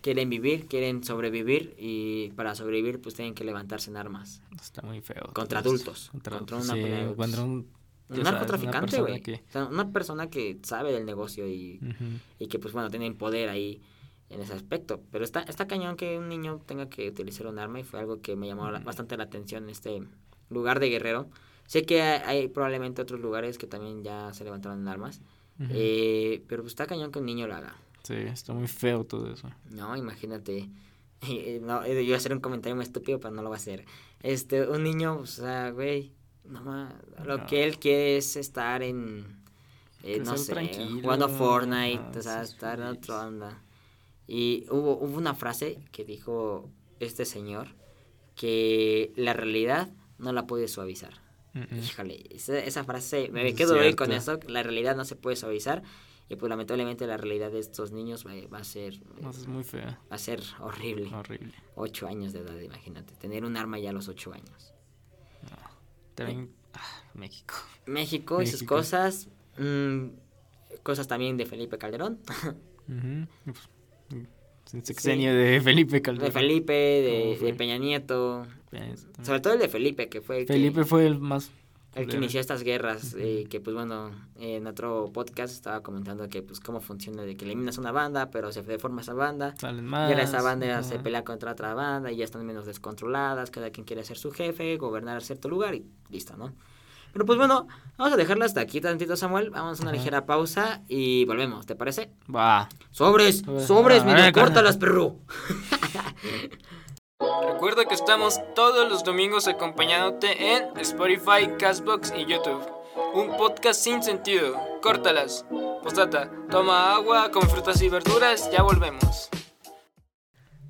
quieren 0.00 0.30
vivir, 0.30 0.66
quieren 0.68 1.04
sobrevivir 1.04 1.74
y 1.78 2.30
para 2.30 2.54
sobrevivir 2.54 3.00
pues 3.00 3.14
tienen 3.14 3.34
que 3.34 3.44
levantarse 3.44 3.90
en 3.90 3.96
armas. 3.98 4.40
Está 4.60 4.82
muy 4.82 5.00
feo. 5.00 5.30
Contra 5.34 5.58
adultos, 5.60 6.08
Contra, 6.12 6.38
contra 6.38 6.56
una 6.56 6.74
sí, 6.74 6.82
pelea 6.82 7.14
contra 7.14 7.42
un, 7.44 7.68
Un 8.08 8.22
narcotraficante, 8.22 8.78
una 8.78 8.80
persona 8.80 9.08
güey. 9.08 9.20
que- 9.22 9.34
O 9.48 9.52
sea, 9.52 9.64
una 9.66 9.92
persona 9.92 10.30
que 10.30 10.58
sabe 10.62 10.92
del 10.92 11.04
negocio 11.06 11.46
y, 11.46 11.78
y 12.38 12.46
que 12.48 12.58
pues 12.58 12.72
bueno, 12.72 12.90
tienen 12.90 13.14
poder 13.16 13.48
ahí 13.48 13.80
en 14.32 14.40
ese 14.40 14.54
aspecto. 14.54 15.00
Pero 15.10 15.24
está, 15.24 15.40
está 15.42 15.66
cañón 15.66 15.96
que 15.96 16.18
un 16.18 16.28
niño 16.28 16.60
tenga 16.66 16.88
que 16.88 17.08
utilizar 17.08 17.46
un 17.46 17.58
arma 17.58 17.80
y 17.80 17.84
fue 17.84 18.00
algo 18.00 18.20
que 18.20 18.34
me 18.36 18.46
llamó 18.48 18.70
la- 18.70 18.80
bastante 18.80 19.16
la 19.16 19.24
atención 19.24 19.64
en 19.64 19.70
este 19.70 20.02
lugar 20.50 20.80
de 20.80 20.88
Guerrero. 20.88 21.28
Sé 21.66 21.84
que 21.84 22.02
hay, 22.02 22.20
hay 22.40 22.48
probablemente 22.48 23.00
otros 23.02 23.20
lugares 23.20 23.58
que 23.58 23.66
también 23.66 24.02
ya 24.02 24.32
se 24.34 24.44
levantaron 24.44 24.80
en 24.80 24.88
armas, 24.88 25.20
eh, 25.70 26.42
pero 26.48 26.62
pues 26.62 26.72
está 26.72 26.86
cañón 26.86 27.12
que 27.12 27.18
un 27.20 27.26
niño 27.26 27.46
lo 27.46 27.54
haga. 27.54 27.76
Sí, 28.02 28.14
está 28.14 28.52
muy 28.52 28.66
feo 28.66 29.04
todo 29.04 29.32
eso. 29.32 29.48
No, 29.70 29.96
imagínate. 29.96 30.68
eh, 31.22 31.60
No, 31.62 31.84
eh, 31.84 31.94
yo 31.94 32.00
iba 32.00 32.14
a 32.14 32.18
hacer 32.18 32.32
un 32.32 32.40
comentario 32.40 32.74
muy 32.74 32.84
estúpido, 32.84 33.20
pero 33.20 33.32
no 33.34 33.42
lo 33.42 33.48
voy 33.48 33.56
a 33.56 33.58
hacer. 33.58 33.84
Este, 34.22 34.66
un 34.68 34.82
niño, 34.82 35.18
o 35.18 35.26
sea, 35.26 35.70
güey, 35.70 36.12
no 36.44 36.62
ma- 36.62 36.94
lo 37.24 37.38
No. 37.38 37.46
que 37.46 37.62
él 37.64 37.78
quiere 37.78 38.16
es 38.16 38.34
estar 38.36 38.82
en, 38.82 39.24
eh, 40.02 40.20
no 40.24 40.36
sé, 40.36 40.54
jugando 41.00 41.28
Fortnite, 41.28 42.18
o 42.18 42.22
sea, 42.22 42.42
estar 42.42 42.80
en 42.80 42.86
otra 42.88 43.26
onda. 43.26 43.62
Y 44.26 44.66
hubo, 44.70 44.96
hubo 44.98 45.16
una 45.18 45.34
frase 45.34 45.78
que 45.92 46.04
dijo 46.04 46.70
este 47.00 47.24
señor 47.24 47.68
que 48.36 49.12
la 49.16 49.32
realidad 49.34 49.90
no 50.18 50.32
la 50.32 50.46
puede 50.46 50.68
suavizar. 50.68 51.14
Mm. 51.54 51.78
Híjole, 51.78 52.24
esa, 52.30 52.58
esa 52.58 52.84
frase, 52.84 53.28
me 53.30 53.46
Es 53.48 53.54
quedo 53.54 53.74
hoy 53.78 53.94
con 53.94 54.12
eso, 54.12 54.38
la 54.46 54.62
realidad 54.62 54.96
no 54.96 55.04
se 55.04 55.16
puede 55.16 55.36
suavizar 55.36 55.82
y 56.28 56.36
pues 56.36 56.48
lamentablemente 56.48 57.06
la 57.06 57.18
realidad 57.18 57.50
de 57.50 57.58
estos 57.58 57.92
niños 57.92 58.24
va, 58.26 58.32
va 58.48 58.58
a 58.58 58.64
ser 58.64 59.00
No, 59.20 59.30
es 59.30 59.46
muy 59.46 59.64
fea. 59.64 60.00
va 60.10 60.14
a 60.16 60.18
ser 60.18 60.40
horrible. 60.60 61.14
Horrible. 61.14 61.52
Ocho 61.74 62.06
años 62.06 62.32
de 62.32 62.38
edad, 62.40 62.58
imagínate, 62.58 63.14
tener 63.16 63.44
un 63.44 63.56
arma 63.58 63.78
ya 63.78 63.90
a 63.90 63.92
los 63.92 64.08
ocho 64.08 64.32
años. 64.32 64.72
También. 66.14 66.50
ah, 66.74 67.02
México. 67.14 67.54
México 67.86 68.40
y 68.42 68.46
sus 68.46 68.62
cosas, 68.62 69.28
mm, 69.58 70.06
cosas 70.82 71.08
también 71.08 71.36
de 71.36 71.46
Felipe 71.46 71.76
Calderón. 71.78 72.18
Pues, 72.84 73.04
mm, 73.04 73.22
el 74.12 74.84
sexenio 74.84 75.34
de 75.34 75.60
Felipe 75.60 75.92
de 75.92 76.02
Calderón. 76.02 76.32
Felipe, 76.32 76.72
de, 76.72 77.22
¿Cómo 77.24 77.34
fue? 77.36 77.46
de 77.52 77.54
Peña 77.54 77.78
Nieto, 77.78 78.46
sobre 79.22 79.40
todo 79.40 79.52
el 79.54 79.58
de 79.58 79.68
Felipe, 79.68 80.08
que 80.08 80.20
fue 80.20 80.40
el 80.40 80.46
que- 80.46 80.52
Felipe 80.52 80.84
fue 80.84 81.06
el 81.06 81.18
más. 81.18 81.50
el 81.94 82.06
que 82.06 82.16
inició 82.16 82.40
estas 82.40 82.62
guerras, 82.62 83.14
eh, 83.18 83.44
que 83.50 83.60
pues 83.60 83.76
bueno, 83.76 84.12
en 84.38 84.66
otro 84.66 85.10
podcast 85.12 85.52
estaba 85.52 85.82
comentando 85.82 86.26
que 86.30 86.40
pues 86.42 86.58
cómo 86.58 86.80
funciona 86.80 87.22
de 87.22 87.36
que 87.36 87.44
eliminas 87.44 87.76
una 87.76 87.92
banda, 87.92 88.30
pero 88.30 88.50
se 88.50 88.62
deforma 88.62 89.02
esa 89.02 89.12
banda, 89.12 89.54
Salen 89.58 89.86
y 89.90 89.94
ahora 89.94 90.22
esa 90.22 90.40
banda 90.40 90.82
se 90.84 90.98
pelea 90.98 91.22
contra 91.22 91.52
otra 91.52 91.74
banda 91.74 92.10
y 92.10 92.16
ya 92.16 92.24
están 92.24 92.46
menos 92.46 92.64
descontroladas, 92.64 93.50
cada 93.50 93.68
quien 93.70 93.84
quiere 93.84 94.04
ser 94.04 94.16
su 94.16 94.30
jefe, 94.30 94.78
gobernar 94.78 95.22
cierto 95.22 95.50
lugar 95.50 95.74
y 95.74 95.84
listo, 96.08 96.34
¿no? 96.38 96.54
Pero 97.12 97.26
pues 97.26 97.38
bueno, 97.38 97.66
vamos 97.98 98.12
a 98.12 98.16
dejarlo 98.16 98.44
hasta 98.44 98.60
aquí 98.60 98.80
tantito 98.80 99.16
Samuel, 99.16 99.50
vamos 99.50 99.78
a 99.78 99.82
una 99.82 99.90
Ajá. 99.90 99.98
ligera 99.98 100.26
pausa 100.26 100.82
y 100.88 101.24
volvemos, 101.26 101.66
¿te 101.66 101.74
parece? 101.74 102.10
Va. 102.34 102.68
Sobres, 102.90 103.42
Sobres. 103.66 104.04
mira, 104.04 104.32
córtalas, 104.32 104.76
perro. 104.78 105.16
Recuerda 107.52 107.84
que 107.84 107.94
estamos 107.94 108.40
todos 108.54 108.88
los 108.90 109.04
domingos 109.04 109.46
acompañándote 109.46 110.54
en 110.56 110.76
Spotify, 110.78 111.48
Castbox 111.58 112.12
y 112.16 112.26
YouTube. 112.26 112.62
Un 113.14 113.36
podcast 113.36 113.80
sin 113.80 114.02
sentido. 114.02 114.56
Córtalas. 114.82 115.44
Postdata. 115.82 116.30
Toma 116.50 116.94
agua 116.94 117.30
con 117.30 117.42
frutas 117.48 117.80
y 117.82 117.88
verduras. 117.88 118.50
Ya 118.50 118.62
volvemos. 118.62 119.28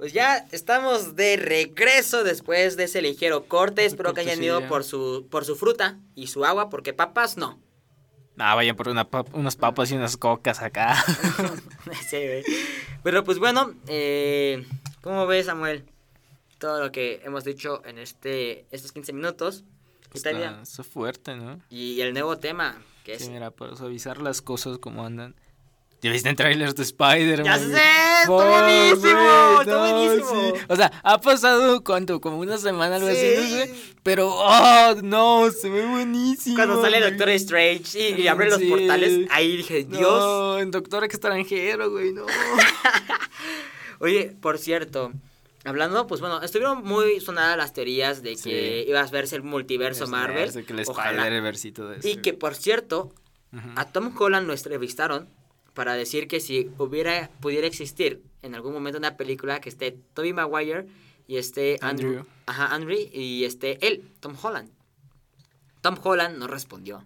Pues 0.02 0.12
ya 0.12 0.49
estamos 0.50 1.14
de 1.14 1.37
regreso 1.37 2.25
después 2.25 2.76
de 2.76 2.82
ese 2.82 3.00
ligero 3.00 3.44
corte. 3.44 3.85
Espero 3.85 4.12
que 4.12 4.23
hayan 4.23 4.42
ido 4.42 4.66
por 4.66 4.82
su, 4.82 5.28
por 5.30 5.44
su 5.44 5.54
fruta 5.54 5.97
y 6.16 6.26
su 6.26 6.44
agua, 6.44 6.71
porque 6.71 6.92
papas 6.92 7.37
no. 7.37 7.61
Ah, 8.37 8.56
vayan 8.56 8.75
por 8.75 8.88
una 8.88 9.09
unas 9.32 9.54
papas 9.54 9.92
y 9.92 9.94
unas 9.94 10.16
cocas 10.16 10.61
acá. 10.61 10.97
Sí, 12.11 12.16
güey. 12.16 12.42
Pero 13.04 13.23
pues 13.23 13.38
bueno, 13.38 13.75
eh, 13.87 14.66
¿cómo 15.02 15.28
ves, 15.28 15.47
Samuel? 15.47 15.85
Todo 16.59 16.80
lo 16.80 16.90
que 16.90 17.21
hemos 17.23 17.44
dicho 17.44 17.80
en 17.87 17.99
este 17.99 18.66
estos 18.73 18.90
15 18.90 19.12
minutos. 19.12 19.62
Está 20.12 20.64
fuerte, 20.82 21.37
¿no? 21.37 21.61
Y 21.71 22.00
el 22.00 22.12
nuevo 22.12 22.38
tema, 22.38 22.82
que 23.04 23.14
es... 23.14 23.23
Sí, 23.23 23.30
mira, 23.30 23.52
para 23.52 23.76
suavizar 23.76 24.21
las 24.21 24.42
cosas 24.42 24.78
como 24.78 25.06
andan. 25.06 25.37
¿Ya 26.02 26.11
viste 26.11 26.28
en 26.28 26.35
trailers 26.37 26.75
de 26.75 26.82
Spider-Man? 26.82 27.44
¡Ya 27.44 27.59
sé! 27.59 28.23
¡Está 28.23 28.28
buenísimo! 28.28 29.61
¡Está 29.61 29.73
no, 29.73 29.78
buenísimo! 29.92 30.52
sí. 30.56 30.64
O 30.68 30.76
sea, 30.76 30.92
ha 31.04 31.21
pasado, 31.21 31.85
¿cuánto? 31.85 32.21
Como 32.21 32.38
una 32.38 32.59
semana, 32.59 32.97
algo 32.97 33.06
así, 33.09 33.25
no 33.37 33.42
Sí. 33.42 33.50
sé. 33.50 33.75
Pero, 34.02 34.28
oh, 34.35 34.94
no, 35.02 35.49
se 35.52 35.68
ve 35.71 35.87
buenísimo. 35.87 36.56
Cuando 36.56 36.82
sale. 36.82 37.00
Doctor 37.00 37.28
Strange 37.30 38.11
y, 38.16 38.21
y 38.23 38.26
abre 38.28 38.50
los 38.50 38.59
Sí. 38.59 38.68
portales, 38.68 39.28
ahí 39.30 39.59
dije, 39.59 39.85
Dios. 39.85 40.00
No, 40.02 40.59
en 40.59 40.73
Doctor 40.73 41.04
extranjero, 41.04 41.90
güey, 41.90 42.12
no. 42.12 42.26
Oye, 44.00 44.37
por 44.40 44.59
cierto, 44.59 45.12
hablando, 45.64 46.06
pues 46.09 46.21
bueno, 46.21 46.42
estuvieron 46.42 46.82
muy 46.85 47.21
sonadas 47.21 47.56
las 47.56 47.73
teorías 47.73 48.23
de 48.23 48.30
que 48.35 48.82
Sí. 48.85 48.90
ibas 48.90 49.09
a 49.11 49.12
verse 49.12 49.37
el 49.37 49.42
multiverso 49.44 50.06
Marvel. 50.09 50.50
Sé 50.50 50.64
que 50.64 50.73
el 50.73 50.82
Ojalá. 50.87 51.23
Spider-Verse 51.23 51.68
y 51.68 51.73
todo 51.73 51.92
eso. 51.92 52.09
Y 52.09 52.16
que, 52.16 52.32
por 52.35 52.54
cierto, 52.56 53.12
a 53.76 53.85
Tom 53.87 54.12
Holland 54.18 54.47
lo 54.49 54.52
entrevistaron 54.54 55.28
para 55.75 55.95
decir 55.95 56.29
que 56.29 56.41
si 56.41 56.71
hubiera 56.79 57.31
pudiera 57.41 57.67
existir 57.67 58.23
en 58.43 58.55
algún 58.55 58.73
momento 58.73 58.99
una 58.99 59.17
película 59.17 59.61
que 59.61 59.69
esté 59.69 59.97
Tobey 60.14 60.33
Maguire 60.33 60.87
y 61.26 61.37
esté 61.37 61.79
Andrew, 61.81 62.19
Andrew. 62.19 62.26
ajá, 62.47 62.75
Andrew 62.75 62.97
y 63.12 63.45
esté 63.45 63.87
él, 63.87 64.02
Tom 64.21 64.35
Holland. 64.41 64.71
Tom 65.81 65.97
Holland 66.02 66.38
no 66.38 66.47
respondió. 66.47 67.05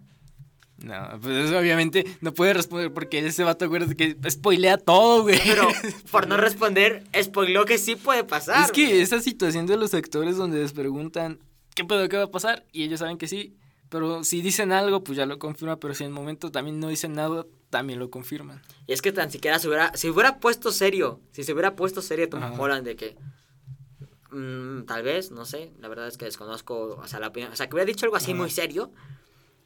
No, 0.83 1.19
pues 1.21 1.51
obviamente 1.51 2.05
no 2.21 2.33
puede 2.33 2.53
responder 2.53 2.93
porque 2.93 3.25
ese 3.25 3.43
vato, 3.43 3.65
acuérdate 3.65 3.95
que 3.95 4.15
spoilea 4.29 4.77
todo, 4.77 5.23
güey. 5.23 5.39
Pero 5.43 5.67
por 6.11 6.27
no 6.27 6.37
responder, 6.37 7.03
spoiló 7.19 7.65
que 7.65 7.79
sí 7.79 7.95
puede 7.95 8.23
pasar. 8.23 8.63
Es 8.63 8.71
que 8.71 9.01
esa 9.01 9.19
situación 9.19 9.65
de 9.65 9.75
los 9.75 9.95
actores 9.95 10.37
donde 10.37 10.59
les 10.59 10.73
preguntan 10.73 11.39
qué 11.73 11.83
pedo, 11.83 12.07
qué 12.09 12.17
va 12.17 12.25
a 12.25 12.31
pasar, 12.31 12.63
y 12.71 12.83
ellos 12.83 12.99
saben 12.99 13.17
que 13.17 13.27
sí, 13.27 13.55
pero 13.89 14.23
si 14.23 14.41
dicen 14.41 14.71
algo, 14.71 15.03
pues 15.03 15.17
ya 15.17 15.25
lo 15.25 15.39
confirma, 15.39 15.79
pero 15.79 15.93
si 15.93 16.03
en 16.03 16.09
el 16.09 16.13
momento 16.13 16.51
también 16.51 16.79
no 16.79 16.89
dicen 16.89 17.13
nada, 17.13 17.45
también 17.69 17.99
lo 17.99 18.09
confirman. 18.09 18.61
Y 18.87 18.93
es 18.93 19.01
que 19.01 19.11
tan 19.11 19.31
siquiera 19.31 19.59
se 19.59 19.67
hubiera, 19.67 19.91
se 19.95 20.09
hubiera 20.09 20.39
puesto 20.39 20.71
serio, 20.71 21.19
si 21.31 21.43
se 21.43 21.53
hubiera 21.53 21.75
puesto 21.75 22.01
serio 22.01 22.29
Tom 22.29 22.43
Ajá. 22.43 22.59
Holland 22.61 22.85
de 22.85 22.95
que 22.95 23.17
mm, 24.31 24.83
tal 24.85 25.03
vez, 25.03 25.31
no 25.31 25.45
sé, 25.45 25.71
la 25.79 25.87
verdad 25.87 26.07
es 26.07 26.17
que 26.17 26.25
desconozco, 26.25 26.95
o 27.01 27.07
sea, 27.07 27.19
la 27.19 27.27
opinión, 27.27 27.51
o 27.51 27.55
sea, 27.55 27.67
que 27.67 27.75
hubiera 27.75 27.85
dicho 27.87 28.05
algo 28.05 28.17
así 28.17 28.31
Ajá. 28.31 28.41
muy 28.41 28.49
serio 28.49 28.91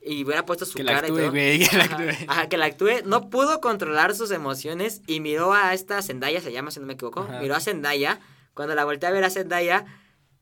y 0.04 0.24
hubiera 0.24 0.46
puesto 0.46 0.66
su 0.66 0.76
Que 0.78 0.84
la 0.84 0.94
cara 0.94 1.08
y 1.08 1.12
todo. 1.12 1.30
güey, 1.32 1.60
que 1.68 1.78
la 1.78 1.84
Ajá, 1.84 1.96
actúe. 1.96 2.26
ajá, 2.28 2.50
que 2.50 2.58
la 2.58 2.66
actúe, 2.66 2.90
no 3.06 3.30
pudo 3.30 3.62
controlar 3.62 4.16
sus 4.16 4.32
emociones 4.32 5.02
y 5.08 5.20
miró 5.20 5.54
a 5.54 5.74
esta 5.74 6.02
Zendaya, 6.02 6.42
se 6.42 6.52
llama 6.52 6.72
si 6.72 6.80
no 6.80 6.86
me 6.86 6.94
equivoco, 6.94 7.22
Ajá. 7.22 7.40
miró 7.40 7.56
a 7.56 7.60
Zendaya, 7.60 8.20
cuando 8.54 8.76
la 8.76 8.84
volteé 8.86 9.10
a 9.10 9.12
ver 9.12 9.24
a 9.24 9.30
Zendaya, 9.30 9.86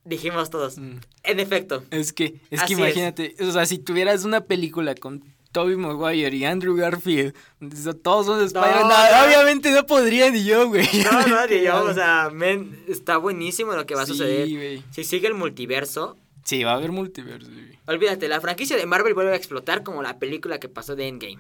dijimos 0.10 0.50
todos, 0.50 0.78
Mm. 0.78 0.98
en 1.24 1.40
efecto, 1.40 1.84
Es 1.92 2.12
que, 2.14 2.36
es 2.52 2.60
Así 2.62 2.74
que 2.76 2.82
es. 2.82 2.88
imagínate, 2.88 3.36
o 3.42 3.52
sea, 3.52 3.66
si 3.66 3.78
tuvieras 3.78 4.26
una 4.26 4.42
película 4.42 4.96
con 4.96 5.24
Tobey 5.52 5.76
Maguire 5.78 6.36
y 6.36 6.46
Andrew 6.46 6.76
Garfield, 6.76 7.34
todos 8.04 8.26
son 8.26 8.40
de 8.40 8.46
Spider-Man, 8.46 8.88
no. 8.88 9.26
obviamente 9.26 9.72
no 9.72 9.86
podría 9.86 10.30
ni 10.30 10.44
yo, 10.44 10.68
güey. 10.68 10.86
no, 11.04 11.28
no, 11.28 11.48
ni 11.48 11.62
yo, 11.64 11.84
o 11.86 11.94
sea, 11.94 12.30
men, 12.32 12.84
está 12.88 13.18
buenísimo 13.18 13.74
lo 13.74 13.86
que 13.86 13.96
va 13.96 14.04
a 14.04 14.06
Sí, 14.06 14.12
suceder. 14.12 14.50
güey. 14.50 14.84
Si 14.92 15.04
sigue 15.04 15.28
el 15.28 15.34
multiverso, 15.34 16.18
Sí, 16.44 16.64
va 16.64 16.72
a 16.72 16.76
haber 16.76 16.92
multiverso, 16.92 17.50
güey. 17.52 17.78
Olvídate, 17.86 18.28
la 18.28 18.42
franquicia 18.42 18.76
de 18.78 18.86
Marvel 18.86 19.14
vuelve 19.14 19.34
a 19.34 19.36
explotar 19.36 19.84
como 19.84 20.02
la 20.02 20.18
película 20.20 20.60
que 20.60 20.68
pasó 20.70 20.96
de 20.96 21.08
Endgame. 21.08 21.38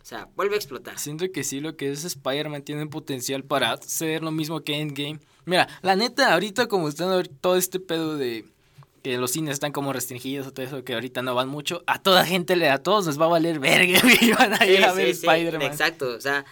O 0.00 0.04
sea, 0.04 0.28
vuelve 0.36 0.54
a 0.54 0.58
explotar. 0.58 0.98
Siento 0.98 1.30
que 1.32 1.42
sí, 1.44 1.60
lo 1.60 1.76
que 1.76 1.90
es 1.90 2.04
Spider-Man 2.04 2.62
tiene 2.62 2.86
potencial 2.86 3.44
para 3.44 3.76
ser 3.78 4.22
lo 4.22 4.30
mismo 4.30 4.60
que 4.62 4.80
Endgame. 4.80 5.18
Mira, 5.44 5.68
la 5.82 5.96
neta, 5.96 6.32
ahorita 6.32 6.66
como 6.68 6.88
están 6.88 7.22
todo 7.40 7.56
este 7.56 7.80
pedo 7.80 8.16
de 8.16 8.44
que 9.02 9.18
los 9.18 9.32
cines 9.32 9.54
están 9.54 9.72
como 9.72 9.92
restringidos 9.92 10.46
o 10.46 10.52
todo 10.52 10.64
eso, 10.64 10.84
que 10.84 10.94
ahorita 10.94 11.22
no 11.22 11.34
van 11.34 11.48
mucho, 11.48 11.82
a 11.88 12.00
toda 12.00 12.24
gente, 12.24 12.54
le 12.54 12.70
a 12.70 12.78
todos 12.78 13.06
les 13.06 13.20
va 13.20 13.24
a 13.24 13.28
valer 13.28 13.58
verga, 13.58 14.00
güey, 14.02 14.32
van 14.38 14.54
a 14.60 14.64
ir 14.66 14.78
Sí, 14.78 14.82
a 14.84 14.92
ver 14.92 15.06
sí, 15.08 15.14
sí, 15.20 15.26
Spider-Man. 15.26 15.62
Exacto, 15.66 16.08
o 16.14 16.20
sea, 16.20 16.44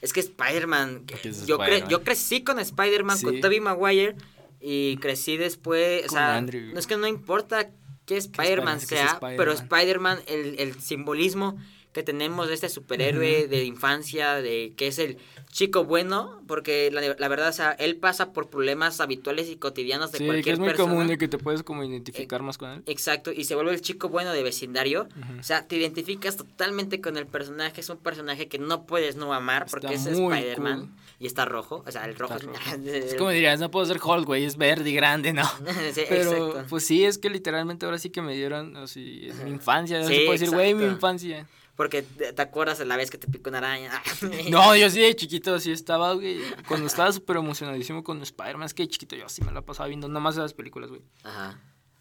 es 0.00 0.12
que 0.14 0.20
Spider-Man, 0.20 1.04
que 1.04 1.28
es 1.28 1.46
yo, 1.46 1.58
cre- 1.58 1.64
Spider-Man. 1.64 1.90
yo 1.90 2.02
crecí 2.04 2.42
con 2.42 2.58
Spider-Man, 2.58 3.20
con. 3.20 3.40
Tobey 3.40 3.60
Maguire, 3.60 4.16
y 4.60 4.96
crecí 4.96 5.36
después, 5.36 6.06
o 6.06 6.08
sea, 6.10 6.36
Andrew. 6.36 6.72
no 6.72 6.78
es 6.80 6.86
que 6.86 6.96
no 6.96 7.06
importa 7.06 7.68
qué 8.06 8.16
Spider-Man 8.16 8.80
que 8.80 8.86
sea 8.86 9.20
pero 9.20 9.52
Spider-Man, 9.52 10.20
el, 10.26 10.58
el 10.58 10.80
simbolismo 10.80 11.58
que 11.92 12.02
tenemos 12.02 12.48
de 12.48 12.54
este 12.54 12.68
superhéroe 12.68 13.48
de 13.48 13.64
infancia, 13.64 14.34
de 14.36 14.72
que 14.76 14.86
es 14.88 14.98
el 14.98 15.16
chico 15.50 15.84
bueno, 15.84 16.42
porque 16.46 16.90
la, 16.92 17.00
la 17.18 17.28
verdad, 17.28 17.48
o 17.48 17.52
sea, 17.52 17.72
él 17.72 17.96
pasa 17.96 18.32
por 18.32 18.50
problemas 18.50 19.00
habituales 19.00 19.48
y 19.48 19.56
cotidianos 19.56 20.12
de 20.12 20.18
Sí, 20.18 20.24
que 20.24 20.28
cualquier 20.28 20.52
es 20.54 20.58
muy 20.58 20.68
persona. 20.68 20.90
común 20.90 21.06
de 21.08 21.18
que 21.18 21.26
te 21.28 21.38
puedes 21.38 21.62
como 21.62 21.82
identificar 21.84 22.42
más 22.42 22.58
con 22.58 22.70
él. 22.70 22.82
Exacto, 22.86 23.32
y 23.32 23.44
se 23.44 23.54
vuelve 23.54 23.72
el 23.72 23.80
chico 23.80 24.08
bueno 24.10 24.32
de 24.32 24.42
vecindario. 24.42 25.08
O 25.40 25.42
sea, 25.42 25.66
te 25.66 25.76
identificas 25.76 26.36
totalmente 26.36 27.00
con 27.00 27.16
el 27.16 27.26
personaje. 27.26 27.80
Es 27.80 27.88
un 27.88 27.96
personaje 27.98 28.46
que 28.48 28.58
no 28.58 28.84
puedes 28.84 29.16
no 29.16 29.32
amar 29.32 29.66
porque 29.70 29.94
es 29.94 30.06
Spider-Man. 30.06 30.80
cool. 30.80 30.88
Y 31.20 31.26
está 31.26 31.46
rojo. 31.46 31.82
O 31.86 31.90
sea, 31.90 32.04
el 32.04 32.14
rojo 32.14 32.34
es. 32.36 32.42
rojo. 32.44 32.58
Es 32.84 33.14
como 33.16 33.30
dirías, 33.30 33.58
no 33.58 33.70
puedo 33.70 33.86
ser 33.86 33.98
Hulk, 34.02 34.26
güey, 34.26 34.44
es 34.44 34.56
verde 34.56 34.90
y 34.90 34.94
grande, 34.94 35.32
¿no? 35.32 35.42
Sí, 35.92 36.02
Pero, 36.08 36.30
exacto. 36.30 36.66
pues 36.68 36.84
sí, 36.84 37.04
es 37.04 37.18
que 37.18 37.30
literalmente 37.30 37.86
ahora 37.86 37.98
sí 37.98 38.10
que 38.10 38.20
me 38.22 38.34
dieron, 38.36 38.76
así, 38.76 39.26
es 39.28 39.42
mi 39.42 39.50
infancia, 39.50 40.04
Sí, 40.04 40.14
se 40.14 40.20
puede 40.26 40.38
decir, 40.38 40.50
güey, 40.54 40.74
mi 40.74 40.84
infancia. 40.84 41.46
Porque 41.78 42.02
te 42.02 42.42
acuerdas 42.42 42.76
de 42.80 42.84
la 42.86 42.96
vez 42.96 43.08
que 43.08 43.18
te 43.18 43.28
picó 43.28 43.50
una 43.50 43.58
araña. 43.58 43.92
No, 44.50 44.74
yo 44.74 44.90
sí 44.90 45.00
de 45.00 45.14
chiquito 45.14 45.54
así 45.54 45.70
estaba, 45.70 46.12
güey. 46.14 46.40
Cuando 46.66 46.88
estaba 46.88 47.12
súper 47.12 47.36
emocionadísimo 47.36 48.02
con 48.02 48.20
Spider-Man, 48.20 48.66
es 48.66 48.74
que 48.74 48.82
de 48.82 48.88
chiquito 48.88 49.14
yo 49.14 49.28
sí 49.28 49.42
me 49.44 49.52
la 49.52 49.62
pasaba 49.62 49.86
viendo 49.88 50.08
nomás 50.08 50.34
esas 50.34 50.54
películas, 50.54 50.90
güey. 50.90 51.02
Ajá. 51.22 51.56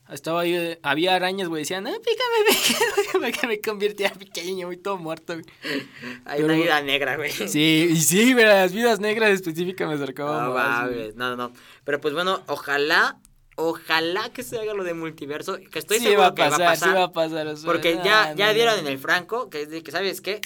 Estaba 0.10 0.42
ahí, 0.42 0.56
eh, 0.56 0.80
había 0.82 1.14
arañas, 1.14 1.48
güey, 1.48 1.62
decían, 1.62 1.86
eh, 1.86 1.94
pícame, 2.00 2.98
pícame, 3.12 3.32
que 3.34 3.48
me 3.48 3.62
convirtiera 3.62 4.16
pequeño, 4.16 4.66
güey, 4.66 4.78
todo 4.78 4.98
muerto, 4.98 5.34
güey. 5.34 5.46
Hay 6.26 6.42
Pero- 6.42 6.46
una 6.46 6.56
vida 6.56 6.82
negra, 6.82 7.16
güey. 7.16 7.30
Sí, 7.32 7.90
y 7.92 7.98
sí, 7.98 8.34
güey, 8.34 8.46
las 8.46 8.74
vidas 8.74 9.00
negras 9.00 9.30
específicas 9.30 9.88
me 9.88 9.94
acercaban 9.94 10.46
No, 10.46 10.54
más, 10.56 10.88
güey. 10.90 11.14
no, 11.16 11.36
no, 11.36 11.50
no. 11.50 11.54
Pero 11.84 12.02
pues 12.02 12.16
bueno, 12.16 12.42
ojalá, 12.48 13.20
ojalá 13.58 14.30
que 14.30 14.44
se 14.44 14.58
haga 14.58 14.74
lo 14.74 14.84
de 14.86 14.94
multiverso. 14.94 15.58
Que 15.72 15.80
estoy 15.80 15.98
sí 15.98 16.04
seguro 16.06 16.22
va 16.22 16.28
a 16.28 16.36
que 16.36 16.42
pasar, 16.44 16.62
va 16.62 16.66
a 16.66 16.70
pasar. 16.70 16.90
sí 16.90 16.96
va 16.96 17.04
a 17.04 17.12
pasar. 17.12 17.48
o 17.48 17.58
sea, 17.58 17.66
porque 17.66 17.96
no, 17.96 18.06
ya, 18.06 18.34
ya 18.36 18.48
no, 18.48 18.54
dieron 18.54 18.80
en 18.80 18.88
el 18.88 18.98
franco 19.00 19.50
que 19.50 19.64
es 19.64 19.70
de 19.70 19.84
que, 19.84 19.92
¿sabes 19.92 20.22
qué? 20.22 20.40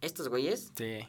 Estos 0.00 0.28
güeyes 0.28 0.72
Sí. 0.76 1.00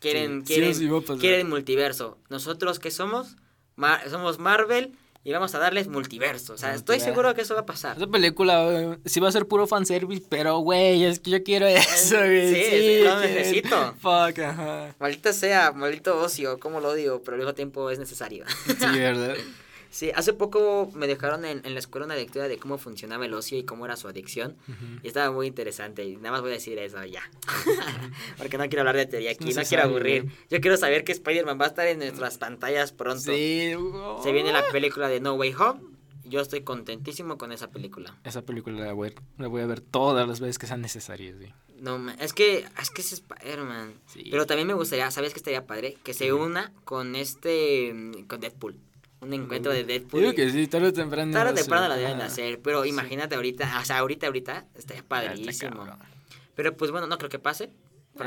quieren, 0.00 0.46
Sí, 0.46 0.54
quieren, 0.54 1.18
quieren 1.18 1.48
multiverso. 1.48 2.18
Nosotros, 2.28 2.78
¿qué 2.78 2.90
somos? 2.90 3.36
Mar- 3.76 4.08
somos 4.08 4.38
Marvel 4.38 4.92
y 5.24 5.32
vamos 5.32 5.54
a 5.54 5.58
darles 5.58 5.88
multiverso. 5.88 6.52
O 6.52 6.58
sea, 6.58 6.74
estoy 6.74 6.96
Multiverso. 6.96 7.04
seguro 7.22 7.34
que 7.34 7.40
eso 7.40 7.54
va 7.54 7.60
a 7.62 7.66
pasar. 7.66 7.96
Esa 7.96 8.06
película 8.06 8.62
güey, 8.64 8.98
sí 9.06 9.20
va 9.20 9.28
a 9.30 9.32
ser 9.32 9.46
puro 9.46 9.66
fanservice, 9.66 10.22
pero 10.28 10.58
güey, 10.58 11.02
es 11.04 11.18
que 11.20 11.30
yo 11.30 11.42
quiero 11.42 11.66
eso, 11.66 12.16
güey. 12.18 12.54
sí, 12.54 12.62
sí, 12.70 12.98
lo 13.04 13.18
necesito. 13.20 13.94
Fuck, 14.00 14.38
ajá. 14.40 14.94
Maldita 15.00 15.32
sea, 15.32 15.72
maldito 15.72 16.20
ocio, 16.20 16.58
como 16.60 16.80
lo 16.80 16.92
digo, 16.92 17.22
pero 17.22 17.36
al 17.36 17.38
mismo 17.38 17.54
tiempo 17.54 17.88
es 17.90 17.98
necesario. 17.98 18.44
Sí, 18.66 18.98
¿verdad? 18.98 19.34
Sí, 19.94 20.10
hace 20.12 20.32
poco 20.32 20.90
me 20.94 21.06
dejaron 21.06 21.44
en, 21.44 21.64
en 21.64 21.72
la 21.72 21.78
escuela 21.78 22.04
una 22.04 22.16
lectura 22.16 22.48
de 22.48 22.58
cómo 22.58 22.78
funcionaba 22.78 23.26
el 23.26 23.32
ocio 23.32 23.56
y 23.56 23.62
cómo 23.62 23.84
era 23.84 23.96
su 23.96 24.08
adicción. 24.08 24.56
Y 25.04 25.06
estaba 25.06 25.30
muy 25.30 25.46
interesante. 25.46 26.02
Y 26.04 26.16
nada 26.16 26.32
más 26.32 26.40
voy 26.40 26.50
a 26.50 26.54
decir 26.54 26.76
eso 26.78 27.04
ya. 27.04 27.22
Porque 28.38 28.58
no 28.58 28.64
quiero 28.64 28.80
hablar 28.80 28.96
de 28.96 29.06
teoría 29.06 29.30
aquí, 29.30 29.52
no 29.54 29.62
quiero 29.62 29.84
aburrir. 29.84 30.26
Yo 30.50 30.60
quiero 30.60 30.76
saber 30.76 31.04
que 31.04 31.12
Spider-Man 31.12 31.60
va 31.60 31.66
a 31.66 31.68
estar 31.68 31.86
en 31.86 31.98
nuestras 32.00 32.38
pantallas 32.38 32.90
pronto. 32.92 33.20
Sí. 33.32 33.72
Se 34.22 34.32
viene 34.32 34.52
la 34.52 34.64
película 34.72 35.08
de 35.08 35.20
No 35.20 35.34
Way 35.34 35.54
Home. 35.54 35.80
Yo 36.24 36.40
estoy 36.40 36.62
contentísimo 36.62 37.36
con 37.38 37.52
esa 37.52 37.70
película. 37.70 38.16
Esa 38.24 38.42
película 38.42 38.82
la 38.84 38.92
voy, 38.94 39.10
a- 39.10 39.42
la 39.42 39.46
voy 39.48 39.62
a 39.62 39.66
ver 39.66 39.80
todas 39.80 40.26
las 40.26 40.40
veces 40.40 40.58
que 40.58 40.66
sean 40.66 40.80
necesarias. 40.80 41.36
No, 41.78 42.10
es 42.18 42.32
que 42.32 42.64
es 42.80 42.90
que 42.90 43.02
es 43.02 43.12
Spider-Man. 43.12 43.94
Sí. 44.06 44.24
Pero 44.30 44.46
también 44.46 44.66
me 44.66 44.74
gustaría, 44.74 45.10
¿sabes 45.10 45.32
qué 45.34 45.38
estaría 45.38 45.66
padre? 45.66 45.98
Que 46.02 46.14
se 46.14 46.32
una 46.32 46.72
con 46.84 47.14
este 47.14 47.94
con 48.26 48.40
Deadpool. 48.40 48.76
Un 49.24 49.32
encuentro 49.32 49.72
de 49.72 49.84
Deadpool. 49.84 50.20
Digo 50.20 50.34
que 50.34 50.50
sí, 50.50 50.66
tarde 50.68 50.88
o 50.88 50.92
temprano. 50.92 51.32
Tarde 51.32 51.52
o 51.52 51.54
temprano 51.54 51.88
la 51.88 51.96
deben 51.96 52.18
de 52.18 52.24
hacer, 52.24 52.60
pero 52.60 52.84
imagínate 52.84 53.34
ahorita, 53.34 53.78
o 53.80 53.84
sea, 53.84 53.98
ahorita, 53.98 54.26
ahorita, 54.26 54.66
estaría 54.74 55.02
padrísimo. 55.02 55.86
Pero 56.54 56.76
pues 56.76 56.90
bueno, 56.90 57.06
no 57.06 57.18
creo 57.18 57.30
que 57.30 57.38
pase. 57.38 57.70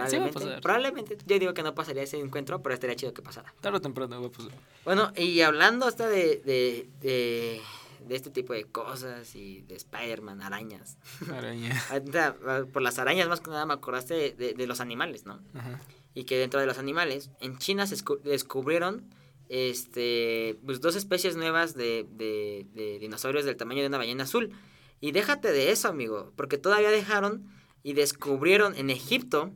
Sí 0.10 0.18
Probablemente, 0.62 1.18
yo 1.26 1.40
digo 1.40 1.54
que 1.54 1.64
no 1.64 1.74
pasaría 1.74 2.04
ese 2.04 2.20
encuentro, 2.20 2.62
pero 2.62 2.74
estaría 2.74 2.96
chido 2.98 3.14
que 3.14 3.22
pasara. 3.22 3.54
Tarde 3.62 3.78
o 3.78 3.82
temprano 3.82 4.20
va 4.22 4.28
a 4.28 4.32
pasar. 4.32 4.52
Bueno, 4.84 5.14
y 5.16 5.40
hablando 5.42 5.86
hasta 5.86 6.10
de, 6.10 6.42
de, 6.44 6.90
de, 7.00 7.62
de 8.06 8.16
este 8.16 8.30
tipo 8.30 8.52
de 8.52 8.66
cosas 8.66 9.34
y 9.34 9.62
de 9.62 9.76
Spider-Man, 9.76 10.42
arañas. 10.42 10.98
Araña. 11.34 11.72
Por 12.74 12.82
las 12.82 13.00
arañas 13.00 13.30
más 13.30 13.40
que 13.40 13.50
nada 13.50 13.66
me 13.66 13.76
acordaste 13.76 14.32
de, 14.32 14.68
los 14.68 14.82
animales, 14.82 15.26
¿no? 15.26 15.40
Ajá. 15.54 15.80
y 16.14 16.26
que 16.26 16.38
dentro 16.38 16.60
de 16.60 16.66
los 16.66 16.80
animales, 16.80 17.30
en 17.40 17.58
China 17.58 17.88
se 17.88 17.96
escu- 17.96 18.20
descubrieron 18.24 19.06
este, 19.50 20.58
pues, 20.66 20.82
dos 20.82 20.96
especies 20.96 21.36
nuevas 21.36 21.74
de, 21.76 22.06
de- 22.12 22.66
de 22.74 23.00
dinosaurios 23.00 23.46
del 23.46 23.56
tamaño 23.58 23.82
de 23.82 23.88
una 23.88 23.98
ballena 23.98 24.24
azul. 24.24 24.52
Y 25.00 25.12
déjate 25.12 25.52
de 25.52 25.72
eso, 25.72 25.88
amigo, 25.88 26.34
porque 26.36 26.58
todavía 26.58 26.90
dejaron 26.90 27.46
y 27.84 27.94
descubrieron 27.94 28.76
en 28.76 28.90
Egipto, 28.90 29.52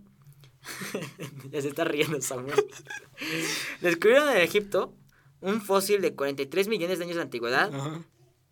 ya 1.51 1.61
se 1.61 1.67
está 1.69 1.83
riendo 1.83 2.21
Samuel, 2.21 2.63
descubrieron 3.81 4.29
en 4.29 4.37
Egipto 4.37 4.93
un 5.41 5.61
fósil 5.61 6.01
de 6.01 6.13
43 6.13 6.67
millones 6.67 6.99
de 6.99 7.05
años 7.05 7.15
de 7.15 7.21
antigüedad 7.23 7.71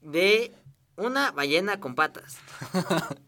de 0.01 0.51
una 0.97 1.31
ballena 1.31 1.79
con 1.79 1.95
patas. 1.95 2.37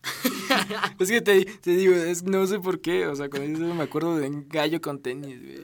Es 1.00 1.10
que 1.10 1.22
te, 1.22 1.46
te 1.46 1.72
digo, 1.72 1.96
es, 1.96 2.24
no 2.24 2.46
sé 2.46 2.60
por 2.60 2.82
qué. 2.82 3.08
O 3.08 3.16
sea, 3.16 3.30
cuando 3.30 3.48
dices 3.48 3.64
eso 3.66 3.74
me 3.74 3.84
acuerdo 3.84 4.18
de 4.18 4.28
un 4.28 4.48
gallo 4.50 4.82
con 4.82 5.02
tenis, 5.02 5.40
güey. 5.42 5.64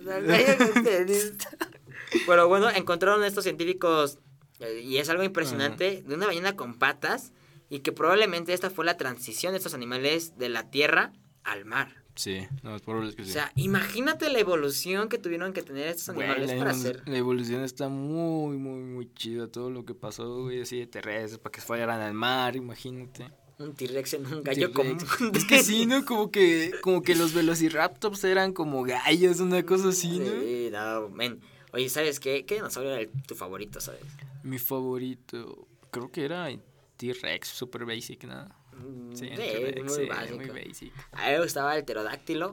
Pero 2.25 2.47
bueno, 2.47 2.69
encontraron 2.69 3.23
estos 3.23 3.43
científicos, 3.43 4.19
eh, 4.59 4.81
y 4.83 4.97
es 4.97 5.09
algo 5.09 5.23
impresionante, 5.23 6.03
de 6.05 6.15
una 6.15 6.27
ballena 6.27 6.55
con 6.55 6.75
patas, 6.77 7.33
y 7.69 7.79
que 7.79 7.91
probablemente 7.91 8.53
esta 8.53 8.69
fue 8.69 8.85
la 8.85 8.97
transición 8.97 9.53
de 9.53 9.57
estos 9.57 9.73
animales 9.73 10.37
de 10.37 10.49
la 10.49 10.69
tierra 10.69 11.11
al 11.43 11.65
mar. 11.65 11.89
Sí, 12.15 12.47
no, 12.63 12.75
es 12.75 12.81
probable 12.81 13.13
que 13.13 13.21
O 13.21 13.25
sí. 13.25 13.31
sea, 13.31 13.51
imagínate 13.55 14.29
la 14.31 14.39
evolución 14.39 15.07
que 15.07 15.19
tuvieron 15.19 15.53
que 15.53 15.61
tener 15.61 15.87
estos 15.87 16.09
animales 16.09 16.49
la, 16.49 16.57
para 16.57 16.71
hacer. 16.71 17.03
la 17.05 17.17
evolución 17.17 17.63
está 17.63 17.89
muy, 17.89 18.57
muy, 18.57 18.81
muy 18.81 19.13
chida. 19.13 19.47
Todo 19.47 19.69
lo 19.69 19.85
que 19.85 19.93
pasó, 19.93 20.41
güey, 20.41 20.61
así 20.61 20.79
de 20.79 20.87
terrestres, 20.87 21.37
para 21.37 21.51
que 21.51 21.61
fueran 21.61 22.01
al 22.01 22.15
mar, 22.15 22.55
imagínate. 22.55 23.29
Un 23.59 23.75
T-Rex 23.75 24.13
en 24.15 24.25
un 24.25 24.43
gallo 24.43 24.71
común. 24.71 24.97
Es 25.35 25.45
que 25.49 25.61
sí, 25.61 25.85
¿no? 25.85 26.05
Como 26.05 26.31
que, 26.31 26.71
como 26.81 27.03
que 27.03 27.15
los 27.15 27.33
velociraptors 27.33 28.23
eran 28.23 28.51
como 28.51 28.81
gallos, 28.83 29.39
una 29.39 29.63
cosa 29.63 29.89
así, 29.89 30.17
¿no? 30.19 30.25
Sí, 30.41 30.69
no, 30.71 31.09
men. 31.09 31.39
Oye, 31.77 31.89
¿sabes 31.89 32.19
qué? 32.19 32.43
¿Qué 32.43 32.55
dinosaurio 32.55 32.91
era 32.93 33.01
el- 33.01 33.11
tu 33.27 33.35
favorito, 33.35 33.79
sabes? 33.79 34.01
Mi 34.41 34.57
favorito, 34.57 35.67
creo 35.91 36.11
que 36.11 36.25
era 36.25 36.49
T-Rex, 36.97 37.47
super 37.49 37.85
basic, 37.85 38.23
¿no? 38.23 38.45
Mm, 38.73 39.13
Sí, 39.15 39.27
sí, 39.29 39.35
T-Rex, 39.35 39.83
muy 39.83 39.93
sí, 39.93 40.05
básico. 40.09 40.35
muy 40.37 40.47
basic. 40.47 40.93
A 41.11 41.27
mí 41.27 41.33
me 41.33 41.41
gustaba 41.43 41.77
el 41.77 41.85
pterodáctilo. 41.85 42.49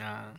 Ah, 0.00 0.34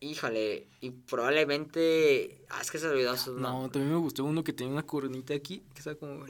Híjole, 0.00 0.66
y 0.80 0.90
probablemente... 0.90 2.44
Ah, 2.50 2.60
es 2.60 2.72
que 2.72 2.78
se 2.78 2.88
olvidó 2.88 3.16
su 3.16 3.34
no, 3.34 3.40
nombre. 3.52 3.70
también 3.70 3.92
me 3.94 4.00
gustó 4.00 4.24
uno 4.24 4.42
que 4.42 4.52
tenía 4.52 4.72
una 4.72 4.82
coronita 4.82 5.32
aquí, 5.32 5.62
que 5.72 5.78
estaba 5.78 5.94
como, 5.96 6.24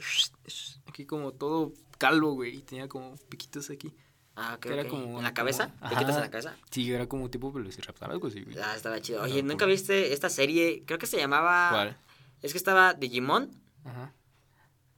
aquí 0.87 1.05
como 1.05 1.31
todo 1.31 1.73
calvo, 1.97 2.33
güey, 2.33 2.57
y 2.57 2.61
tenía 2.61 2.87
como 2.87 3.15
piquitos 3.29 3.71
aquí. 3.71 3.91
Ah, 4.37 4.55
ok, 4.55 4.59
que 4.61 4.73
era 4.73 4.85
como- 4.87 5.17
¿En 5.19 5.23
la 5.23 5.33
cabeza? 5.33 5.71
como- 5.79 5.89
¿Te 5.91 5.95
quitas 5.97 6.15
en 6.15 6.21
la 6.21 6.29
cabeza? 6.29 6.55
Sí, 6.69 6.91
era 6.91 7.07
como 7.07 7.29
tipo 7.29 7.51
velociraptor, 7.51 8.11
algo 8.11 8.27
así, 8.27 8.41
güey. 8.43 8.57
Ah, 8.59 8.73
estaba 8.75 8.99
chido. 8.99 9.19
No, 9.19 9.25
Oye, 9.25 9.43
¿nunca 9.43 9.59
por- 9.65 9.69
viste 9.69 10.13
esta 10.13 10.29
serie? 10.29 10.83
Creo 10.85 10.99
que 10.99 11.07
se 11.07 11.17
llamaba... 11.17 11.69
¿Cuál? 11.71 11.97
Es 12.41 12.51
que 12.51 12.57
estaba 12.57 12.93
Digimon. 12.93 13.49
Ajá. 13.85 14.13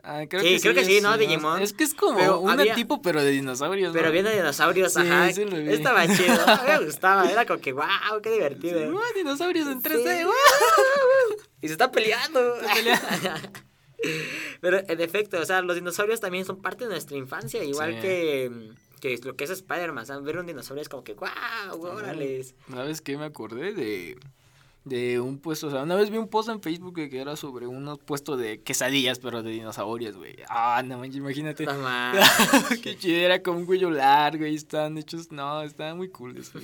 Ah, 0.04 0.24
creo 0.30 0.42
Sí, 0.42 0.56
que 0.56 0.62
creo 0.62 0.74
que 0.74 0.86
sí, 0.86 1.02
¿no? 1.02 1.18
Digimon. 1.18 1.62
Es 1.62 1.74
que 1.74 1.84
es 1.84 1.94
como 1.94 2.18
Pero 2.18 2.40
un 2.40 2.50
había- 2.52 2.76
tipo, 2.76 3.02
pero 3.02 3.22
de 3.22 3.30
dinosaurios, 3.32 3.92
Pero 3.94 4.06
¿no? 4.08 4.12
viendo 4.14 4.32
dinosaurios, 4.32 4.94
Sí, 4.94 5.02
ajá. 5.02 5.32
sí 5.34 5.44
lo 5.46 5.58
vi. 5.58 5.70
Estaba 5.70 6.08
chido. 6.08 6.36
Me 6.80 6.86
gustaba. 6.86 7.30
Era 7.30 7.46
como 7.46 7.60
que, 7.60 7.74
wow, 7.74 7.86
qué 8.24 8.32
divertido. 8.32 8.80
Sí, 8.80 8.86
¡guau, 8.90 9.04
dinosaurios 9.16 9.68
en 9.68 9.82
3D, 9.82 10.18
Sí. 10.20 10.24
¡guau! 10.24 10.36
Y 11.62 11.68
se 11.68 11.74
está 11.74 11.92
peleando. 11.92 12.40
Pero 14.62 14.80
en 14.88 15.02
efecto, 15.02 15.40
o 15.40 15.46
sea, 15.46 15.62
los 15.62 15.76
dinosaurios 15.76 16.20
también 16.20 16.46
son 16.46 16.62
parte 16.62 16.86
de 16.86 16.92
nuestra 16.92 17.18
infancia, 17.18 17.64
igual 17.64 17.98
Sí. 18.02 18.50
Que, 19.08 19.26
lo 19.26 19.36
que 19.36 19.44
es 19.44 19.50
Spider-Man. 19.50 20.04
O 20.04 20.06
sea, 20.06 20.20
ver 20.20 20.38
un 20.38 20.48
dinosaurio 20.48 20.82
es 20.82 20.90
como 20.90 21.04
que, 21.04 21.14
wow, 21.14 21.82
órale. 21.82 22.44
¿Sabes 22.70 23.02
qué? 23.02 23.18
Me 23.18 23.26
acordé 23.26 23.74
de, 23.74 24.18
de 24.88 25.20
un 25.20 25.40
puesto, 25.40 25.68
o 25.68 25.72
sea, 25.72 25.84
una 25.84 25.96
vez 25.96 26.10
vi 26.10 26.18
un 26.18 26.28
post 26.28 26.50
en 26.50 26.62
Facebook 26.62 26.96
que 26.96 27.20
era 27.20 27.36
sobre 27.36 27.68
unos 27.68 28.00
puestos 28.00 28.40
de 28.40 28.62
quesadillas, 28.62 29.20
pero 29.20 29.44
de 29.44 29.52
dinosaurios, 29.52 30.16
güey. 30.16 30.36
Ah, 30.50 30.82
no 30.86 30.98
manches, 30.98 31.18
imagínate. 31.18 31.68
Qué 32.84 32.98
chido, 32.98 33.18
era 33.18 33.42
con 33.42 33.58
un 33.58 33.66
cuello 33.66 33.92
largo 33.92 34.46
y 34.46 34.56
estaban 34.56 34.98
hechos, 34.98 35.32
no, 35.32 35.62
estaba 35.62 35.94
muy 35.94 36.10
cool 36.10 36.38
eso. 36.40 36.60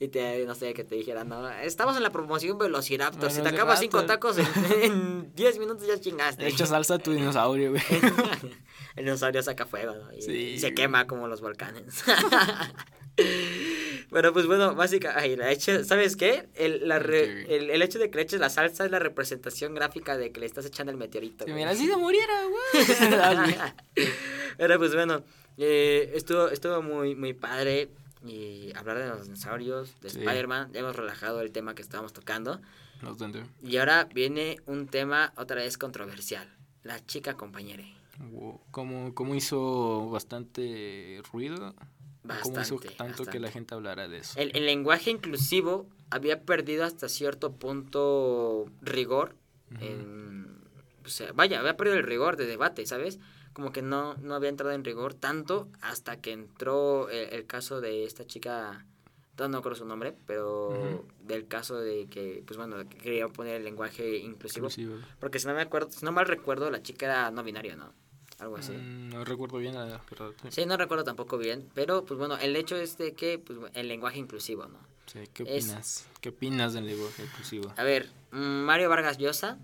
y 0.00 0.08
te, 0.08 0.44
no 0.46 0.56
sé, 0.56 0.74
que 0.74 0.82
te 0.82 0.96
dijera, 0.96 1.22
no, 1.22 1.48
estamos 1.48 1.96
en 1.96 2.02
la 2.02 2.10
promoción 2.10 2.58
Velociraptor. 2.58 3.30
si 3.30 3.40
te 3.40 3.48
acabas 3.48 3.78
cinco 3.78 4.04
tacos 4.04 4.36
en, 4.38 4.46
en 4.82 5.34
10 5.34 5.58
minutos 5.60 5.86
ya 5.86 6.00
chingaste. 6.00 6.42
Le 6.42 6.48
echas 6.48 6.70
salsa 6.70 6.94
a 6.94 6.98
tu 6.98 7.12
dinosaurio, 7.12 7.70
güey. 7.70 7.82
El 8.96 9.04
dinosaurio 9.04 9.42
saca 9.42 9.66
fuego, 9.66 9.94
¿no? 9.94 10.12
Y, 10.12 10.22
Sí, 10.22 10.32
y 10.32 10.58
se 10.58 10.74
quema 10.74 11.06
como 11.06 11.28
los 11.28 11.40
volcanes. 11.42 12.02
Pero 14.10 14.32
pues 14.32 14.46
bueno, 14.46 14.74
básicamente, 14.74 15.36
la 15.36 15.50
hecho, 15.50 15.84
¿sabes 15.84 16.16
qué? 16.16 16.48
El, 16.54 16.86
la 16.88 16.98
re- 16.98 17.54
el, 17.54 17.70
el 17.70 17.82
hecho 17.82 17.98
de 17.98 18.10
que 18.10 18.16
le 18.16 18.22
eches 18.22 18.40
la 18.40 18.50
salsa 18.50 18.84
es 18.84 18.90
la 18.90 18.98
representación 18.98 19.74
gráfica 19.74 20.16
de 20.16 20.32
que 20.32 20.40
le 20.40 20.46
estás 20.46 20.64
echando 20.66 20.92
el 20.92 20.98
meteorito. 20.98 21.44
Si 21.44 21.52
mira, 21.52 21.74
si 21.74 21.86
se 21.86 21.96
muriera, 21.96 22.34
güey. 22.44 23.56
Pero 24.58 24.78
pues 24.78 24.94
bueno, 24.94 25.22
eh, 25.58 26.12
estuvo, 26.14 26.48
estuvo 26.48 26.82
muy, 26.82 27.14
muy 27.14 27.32
padre. 27.34 27.88
Y 28.24 28.72
hablar 28.74 28.98
de 28.98 29.06
los 29.08 29.24
dinosaurios, 29.24 30.00
de 30.00 30.10
Sí. 30.10 30.18
Spider-Man, 30.18 30.72
ya 30.72 30.80
hemos 30.80 30.96
relajado 30.96 31.40
el 31.42 31.52
tema 31.52 31.74
que 31.74 31.82
estábamos 31.82 32.12
tocando. 32.12 32.60
Bastante. 33.02 33.44
Y 33.62 33.76
ahora 33.76 34.08
viene 34.12 34.56
un 34.66 34.88
tema 34.88 35.32
otra 35.36 35.56
vez 35.56 35.78
controversial. 35.78 36.48
La 36.82 37.04
chica 37.04 37.34
compañera. 37.34 37.84
Wow, 38.18 38.60
Como, 38.70 39.14
como 39.14 39.34
hizo 39.34 40.08
bastante 40.10 41.20
ruido. 41.32 41.74
Como 42.42 42.60
hizo 42.60 42.76
Bastante, 42.76 42.88
tanto 42.90 43.06
que 43.24 43.38
bastante. 43.38 43.40
la 43.40 43.50
gente 43.50 43.74
hablara 43.74 44.08
de 44.08 44.18
eso. 44.18 44.38
El, 44.40 44.56
el 44.56 44.66
lenguaje 44.66 45.10
inclusivo 45.10 45.86
había 46.10 46.42
perdido 46.42 46.84
hasta 46.84 47.08
cierto 47.08 47.52
punto 47.52 48.66
rigor. 48.82 49.34
En- 49.80 50.56
o 51.04 51.08
sea, 51.08 51.32
vaya, 51.32 51.60
había 51.60 51.76
perdido 51.76 51.96
el 51.98 52.02
rigor 52.02 52.36
de 52.36 52.46
debate, 52.46 52.84
¿sabes? 52.86 53.20
Como 53.52 53.70
que 53.72 53.80
no, 53.80 54.14
no 54.14 54.34
había 54.34 54.48
entrado 54.48 54.72
en 54.72 54.84
rigor 54.84 55.14
tanto 55.14 55.68
hasta 55.80 56.20
que 56.20 56.32
entró 56.32 57.08
el, 57.10 57.32
el 57.32 57.46
caso 57.46 57.80
de 57.80 58.04
esta 58.04 58.26
chica, 58.26 58.84
no, 59.38 59.48
no 59.48 59.58
recuerdo 59.58 59.78
su 59.78 59.84
nombre, 59.86 60.14
pero 60.26 61.06
del 61.20 61.46
caso 61.46 61.78
de 61.78 62.06
que, 62.08 62.42
pues 62.44 62.56
bueno, 62.56 62.76
que 62.88 62.98
quería 62.98 63.28
poner 63.28 63.56
el 63.56 63.64
lenguaje 63.64 64.16
inclusivo. 64.18 64.66
Inclusive. 64.66 64.96
Porque 65.20 65.38
si 65.38 65.46
no 65.46 65.54
me 65.54 65.62
acuerdo, 65.62 65.92
si 65.92 66.04
no 66.04 66.10
mal 66.10 66.26
recuerdo, 66.26 66.70
la 66.72 66.82
chica 66.82 67.06
era 67.06 67.30
no 67.30 67.44
binaria, 67.44 67.76
¿no? 67.76 67.92
Algo 68.38 68.56
así. 68.56 68.72
Mm, 68.72 69.08
no 69.10 69.24
recuerdo 69.24 69.58
bien 69.58 69.74
la 69.74 69.84
verdad. 69.84 70.00
Sí. 70.42 70.48
Sí, 70.50 70.66
no 70.66 70.76
recuerdo 70.76 71.04
tampoco 71.04 71.38
bien, 71.38 71.68
pero 71.74 72.04
pues 72.04 72.18
bueno, 72.18 72.36
el 72.36 72.54
hecho 72.56 72.76
es 72.76 72.98
de 72.98 73.14
que 73.14 73.38
pues, 73.38 73.58
el 73.74 73.88
lenguaje 73.88 74.18
inclusivo, 74.18 74.66
¿no? 74.66 74.78
Sí, 75.06 75.20
¿Qué 75.32 75.44
Es- 75.44 75.64
opinas? 75.68 76.06
¿Qué 76.20 76.28
opinas 76.30 76.74
del 76.74 76.86
lenguaje 76.86 77.22
inclusivo? 77.24 77.72
A 77.76 77.82
ver, 77.84 78.10
mm, 78.32 78.38
Mario 78.38 78.88
Vargas 78.90 79.18
Llosa, 79.18 79.58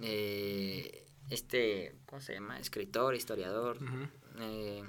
eh, 0.00 1.04
este, 1.30 1.94
¿cómo 2.06 2.20
se 2.20 2.34
llama? 2.34 2.58
Escritor, 2.58 3.14
historiador, 3.14 3.78
eh, 4.40 4.82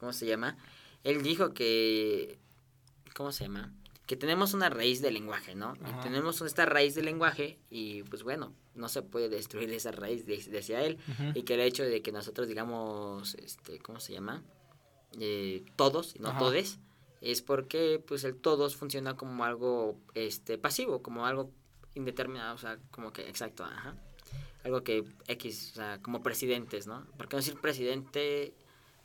¿cómo 0.00 0.12
se 0.12 0.26
llama? 0.26 0.56
Él 1.04 1.22
dijo 1.22 1.54
que, 1.54 2.38
¿cómo 3.14 3.32
se 3.32 3.44
llama? 3.44 3.72
Que 4.06 4.16
tenemos 4.16 4.52
una 4.52 4.68
raíz 4.68 5.00
de 5.00 5.10
lenguaje, 5.10 5.54
¿no? 5.54 5.74
Y 5.76 6.02
tenemos 6.02 6.40
esta 6.42 6.66
raíz 6.66 6.94
de 6.94 7.02
lenguaje 7.02 7.58
y 7.70 8.02
pues 8.04 8.22
bueno, 8.22 8.52
no 8.74 8.88
se 8.88 9.02
puede 9.02 9.28
destruir 9.28 9.70
esa 9.72 9.92
raíz 9.92 10.26
de, 10.26 10.36
de 10.36 10.58
hacia 10.58 10.82
él 10.84 10.98
y 11.34 11.42
que 11.42 11.54
el 11.54 11.60
hecho 11.60 11.84
de 11.84 12.02
que 12.02 12.12
nosotros 12.12 12.46
digamos, 12.46 13.34
este, 13.36 13.78
¿cómo 13.78 14.00
se 14.00 14.12
llama? 14.12 14.42
Eh, 15.20 15.64
todos 15.76 16.18
no 16.20 16.30
Ajá. 16.30 16.38
todes, 16.38 16.78
es 17.20 17.40
porque 17.40 18.02
pues 18.06 18.24
el 18.24 18.36
todos 18.36 18.76
funciona 18.76 19.16
como 19.16 19.44
algo 19.44 19.98
este 20.14 20.58
pasivo, 20.58 21.02
como 21.02 21.24
algo 21.24 21.50
indeterminado, 21.94 22.54
o 22.54 22.58
sea, 22.58 22.78
como 22.90 23.12
que 23.12 23.28
exacto, 23.28 23.64
ajá. 23.64 23.96
Algo 24.64 24.82
que 24.82 25.04
X, 25.28 25.72
o 25.72 25.74
sea, 25.76 26.00
como 26.02 26.22
presidentes, 26.22 26.86
¿no? 26.86 27.06
¿Por 27.16 27.28
qué 27.28 27.36
no 27.36 27.42
decir 27.42 27.58
presidente 27.60 28.54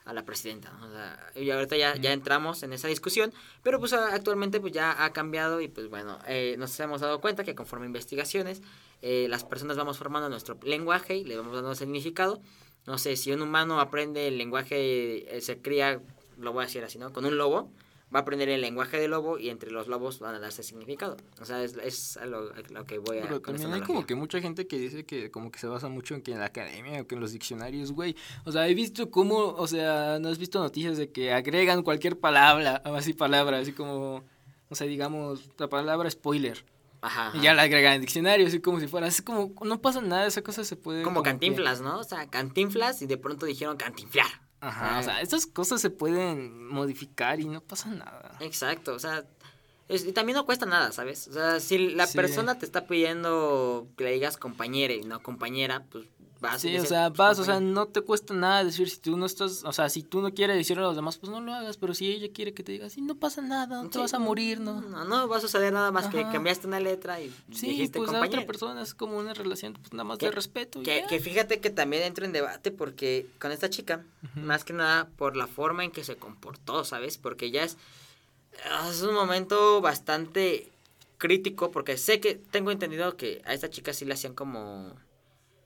a 0.10 0.14
la 0.14 0.26
presidenta? 0.26 0.72
O 0.84 0.92
sea, 0.92 1.32
y 1.36 1.50
ahorita 1.50 1.78
ya, 1.78 1.96
ya 1.96 2.12
entramos 2.12 2.64
en 2.64 2.74
esa 2.74 2.88
discusión, 2.88 3.32
pero 3.64 3.80
pues 3.80 3.94
actualmente 3.94 4.60
pues 4.60 4.74
ya 4.74 5.04
ha 5.04 5.14
cambiado 5.14 5.62
y 5.62 5.68
pues 5.68 5.90
bueno, 5.90 6.20
eh, 6.28 6.56
nos 6.58 6.78
hemos 6.80 7.02
dado 7.02 7.22
cuenta 7.22 7.44
que 7.44 7.56
conforme 7.56 7.86
investigaciones, 7.86 8.62
eh, 9.02 9.28
las 9.30 9.44
personas 9.44 9.78
vamos 9.78 9.98
formando 9.98 10.30
nuestro 10.30 10.58
lenguaje 10.64 11.16
y 11.16 11.24
le 11.24 11.38
vamos 11.38 11.54
dando 11.54 11.76
significado. 11.76 12.42
No 12.86 12.98
sé, 12.98 13.16
si 13.16 13.32
un 13.32 13.42
humano 13.42 13.80
aprende 13.80 14.28
el 14.28 14.38
lenguaje, 14.38 15.38
eh, 15.38 15.42
se 15.42 15.62
cría, 15.62 16.02
lo 16.38 16.54
voy 16.54 16.64
a 16.64 16.66
decir 16.66 16.84
así, 16.84 16.98
¿no? 16.98 17.14
Con 17.14 17.26
un 17.26 17.38
lobo, 17.38 17.72
va 18.14 18.20
a 18.20 18.22
aprender 18.24 18.50
el 18.50 18.62
lenguaje 18.62 19.00
del 19.00 19.12
lobo 19.12 19.38
y 19.38 19.50
entre 19.50 19.70
los 19.72 19.88
lobos 19.88 20.20
van 20.20 20.34
a 20.36 20.40
darse 20.40 20.64
significado. 20.64 21.16
O 21.40 21.46
sea, 21.46 21.64
es, 21.64 21.76
es 21.78 22.18
a 22.18 22.26
lo, 22.26 22.52
a 22.54 22.62
lo 22.72 22.86
que 22.86 22.98
voy 22.98 23.20
a... 23.20 23.22
Pero 23.22 23.42
con 23.42 23.56
también 23.56 23.74
hay 23.74 23.82
como 23.82 24.06
que 24.06 24.16
mucha 24.16 24.42
gente 24.42 24.66
que 24.68 24.80
dice 24.80 25.06
que 25.06 25.30
como 25.30 25.52
que 25.52 25.60
se 25.60 25.68
basa 25.68 25.90
mucho 25.90 26.16
en 26.16 26.22
que 26.22 26.32
en 26.32 26.40
la 26.40 26.46
academia 26.46 27.02
o 27.02 27.08
que 27.08 27.16
en 27.16 27.22
los 27.22 27.32
diccionarios, 27.34 27.92
güey. 27.92 28.16
O 28.46 28.52
sea, 28.52 28.68
he 28.68 28.74
visto 28.74 29.12
cómo, 29.12 29.38
o 29.54 29.68
sea, 29.68 30.18
no 30.20 30.30
has 30.30 30.40
visto 30.40 30.60
noticias 30.60 30.98
de 30.98 31.12
que 31.12 31.32
agregan 31.34 31.84
cualquier 31.84 32.20
palabra, 32.20 32.78
así 32.86 33.14
palabra, 33.14 33.60
así 33.60 33.74
como, 33.74 34.24
o 34.70 34.76
sea, 34.76 34.88
digamos, 34.88 35.50
la 35.58 35.70
palabra 35.70 36.10
spoiler. 36.10 36.66
Ajá, 37.02 37.32
Y 37.38 37.42
ya 37.42 37.54
la 37.54 37.62
agregan 37.62 37.94
en 37.94 38.02
diccionario, 38.02 38.46
así 38.46 38.60
como 38.60 38.80
si 38.82 38.88
fuera, 38.88 39.08
así 39.08 39.22
como, 39.22 39.54
no 39.64 39.82
pasa 39.82 40.02
nada, 40.02 40.26
esa 40.28 40.42
cosa 40.42 40.66
se 40.66 40.76
puede... 40.76 41.04
Como 41.04 41.24
que- 41.24 41.30
cantinflas, 41.30 41.80
¿no? 41.80 42.00
O 42.00 42.04
sea, 42.04 42.28
cantinflas 42.30 43.02
y 43.02 43.08
de 43.08 43.18
pronto 43.18 43.46
dijeron 43.46 43.78
cantinflar. 43.78 44.28
Ajá, 44.62 45.00
o 45.00 45.04
sea, 45.04 45.22
estas 45.22 45.46
cosas 45.46 45.80
se 45.82 45.90
pueden 45.90 46.68
modificar 46.68 47.40
y 47.40 47.46
no 47.46 47.62
pasa 47.62 47.90
nada. 47.90 48.36
Exacto, 48.42 48.94
o 48.94 49.00
sea, 49.00 49.24
es- 49.88 50.06
y 50.06 50.12
también 50.12 50.36
no 50.36 50.46
cuesta 50.46 50.66
nada, 50.66 50.92
¿sabes? 50.92 51.28
O 51.30 51.34
sea, 51.34 51.60
si 51.60 51.78
la 51.90 52.08
Sí. 52.08 52.18
persona 52.18 52.58
te 52.60 52.66
está 52.66 52.86
pidiendo 52.86 53.88
que 53.98 54.04
le 54.04 54.12
digas 54.14 54.38
compañera 54.38 54.94
y 54.94 55.02
no 55.02 55.22
compañera, 55.24 55.86
pues 55.90 56.06
vas 56.40 56.62
Sí, 56.62 56.78
o 56.78 56.86
sea, 56.86 57.10
pues, 57.10 57.18
vas, 57.18 57.40
o 57.40 57.44
sea, 57.46 57.60
no 57.60 57.86
te 57.88 58.02
cuesta 58.02 58.34
nada 58.34 58.64
decir 58.64 58.90
si 58.90 58.98
tú 59.00 59.18
no 59.18 59.26
estás, 59.26 59.64
o 59.64 59.72
sea, 59.74 59.90
si 59.90 60.04
tú 60.04 60.22
no 60.22 60.34
quieres 60.34 60.56
decirle 60.58 60.84
a 60.84 60.88
los 60.88 60.96
demás, 60.96 61.18
pues 61.18 61.32
no 61.32 61.42
lo 61.42 61.54
hagas, 61.54 61.78
pero 61.78 61.94
si 61.94 62.12
ella 62.12 62.28
quiere 62.34 62.54
que 62.54 62.64
te 62.64 62.72
diga, 62.72 62.90
sí, 62.90 63.02
no 63.02 63.16
pasa 63.16 63.42
nada, 63.42 63.84
no 63.84 63.90
te 63.90 64.00
vas 64.00 64.14
a 64.14 64.20
morir, 64.20 64.60
¿no? 64.60 64.82
No, 64.82 65.04
no 65.06 65.28
va 65.28 65.38
a 65.38 65.42
suceder 65.42 65.74
nada 65.74 65.92
más 65.92 66.08
que 66.08 66.22
cambiaste 66.24 66.68
una 66.68 66.80
letra 66.80 67.20
y 67.22 67.30
Sí, 67.54 67.68
dijiste 67.72 68.00
pues 68.00 68.12
la 68.12 68.20
compañera. 68.20 68.40
otra 68.42 68.48
persona 68.48 68.82
es 68.82 68.94
como 68.94 69.18
una 69.18 69.34
relación, 69.34 69.74
pues 69.74 69.92
nada 69.94 70.04
más 70.06 70.18
Que- 70.18 70.28
de 70.28 70.32
respeto. 70.32 70.82
Que, 70.82 71.04
que 71.10 71.20
fíjate 71.20 71.60
que 71.60 71.70
también 71.70 72.04
entro 72.04 72.26
en 72.26 72.32
debate 72.32 72.72
porque 72.72 73.28
con 73.40 73.52
esta 73.52 73.70
chica, 73.70 74.04
más 74.36 74.64
que 74.64 74.74
nada 74.74 75.10
por 75.18 75.36
la 75.36 75.48
forma 75.48 75.84
en 75.84 75.92
que 75.92 76.04
se 76.04 76.16
comportó, 76.16 76.84
¿sabes? 76.86 77.18
Porque 77.18 77.52
ya 77.52 77.64
es, 77.64 77.78
es 78.90 79.02
un 79.02 79.14
momento 79.14 79.82
bastante 79.82 80.70
crítico 81.18 81.72
porque 81.72 81.98
sé 81.98 82.20
que 82.22 82.36
tengo 82.36 82.72
entendido 82.72 83.18
que 83.18 83.42
a 83.46 83.54
esta 83.54 83.70
chica 83.70 83.94
sí 83.94 84.06
le 84.06 84.14
hacían 84.14 84.34
como... 84.34 84.94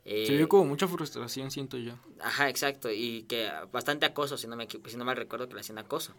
eh, 0.06 0.26
Se 0.28 0.36
vio 0.36 0.50
como 0.50 0.66
mucha 0.66 0.88
frustración, 0.88 1.52
siento 1.52 1.78
yo. 1.78 1.94
Ajá, 2.20 2.50
exacto, 2.50 2.92
y 2.92 3.24
que 3.24 3.50
bastante 3.72 4.06
acoso, 4.06 4.38
si 4.38 4.48
no 4.48 4.56
me 4.56 4.68
si 4.70 4.98
no 4.98 5.06
mal 5.06 5.16
recuerdo 5.18 5.48
que 5.48 5.56
le 5.56 5.62
hacían 5.62 5.78
acoso. 5.78 6.14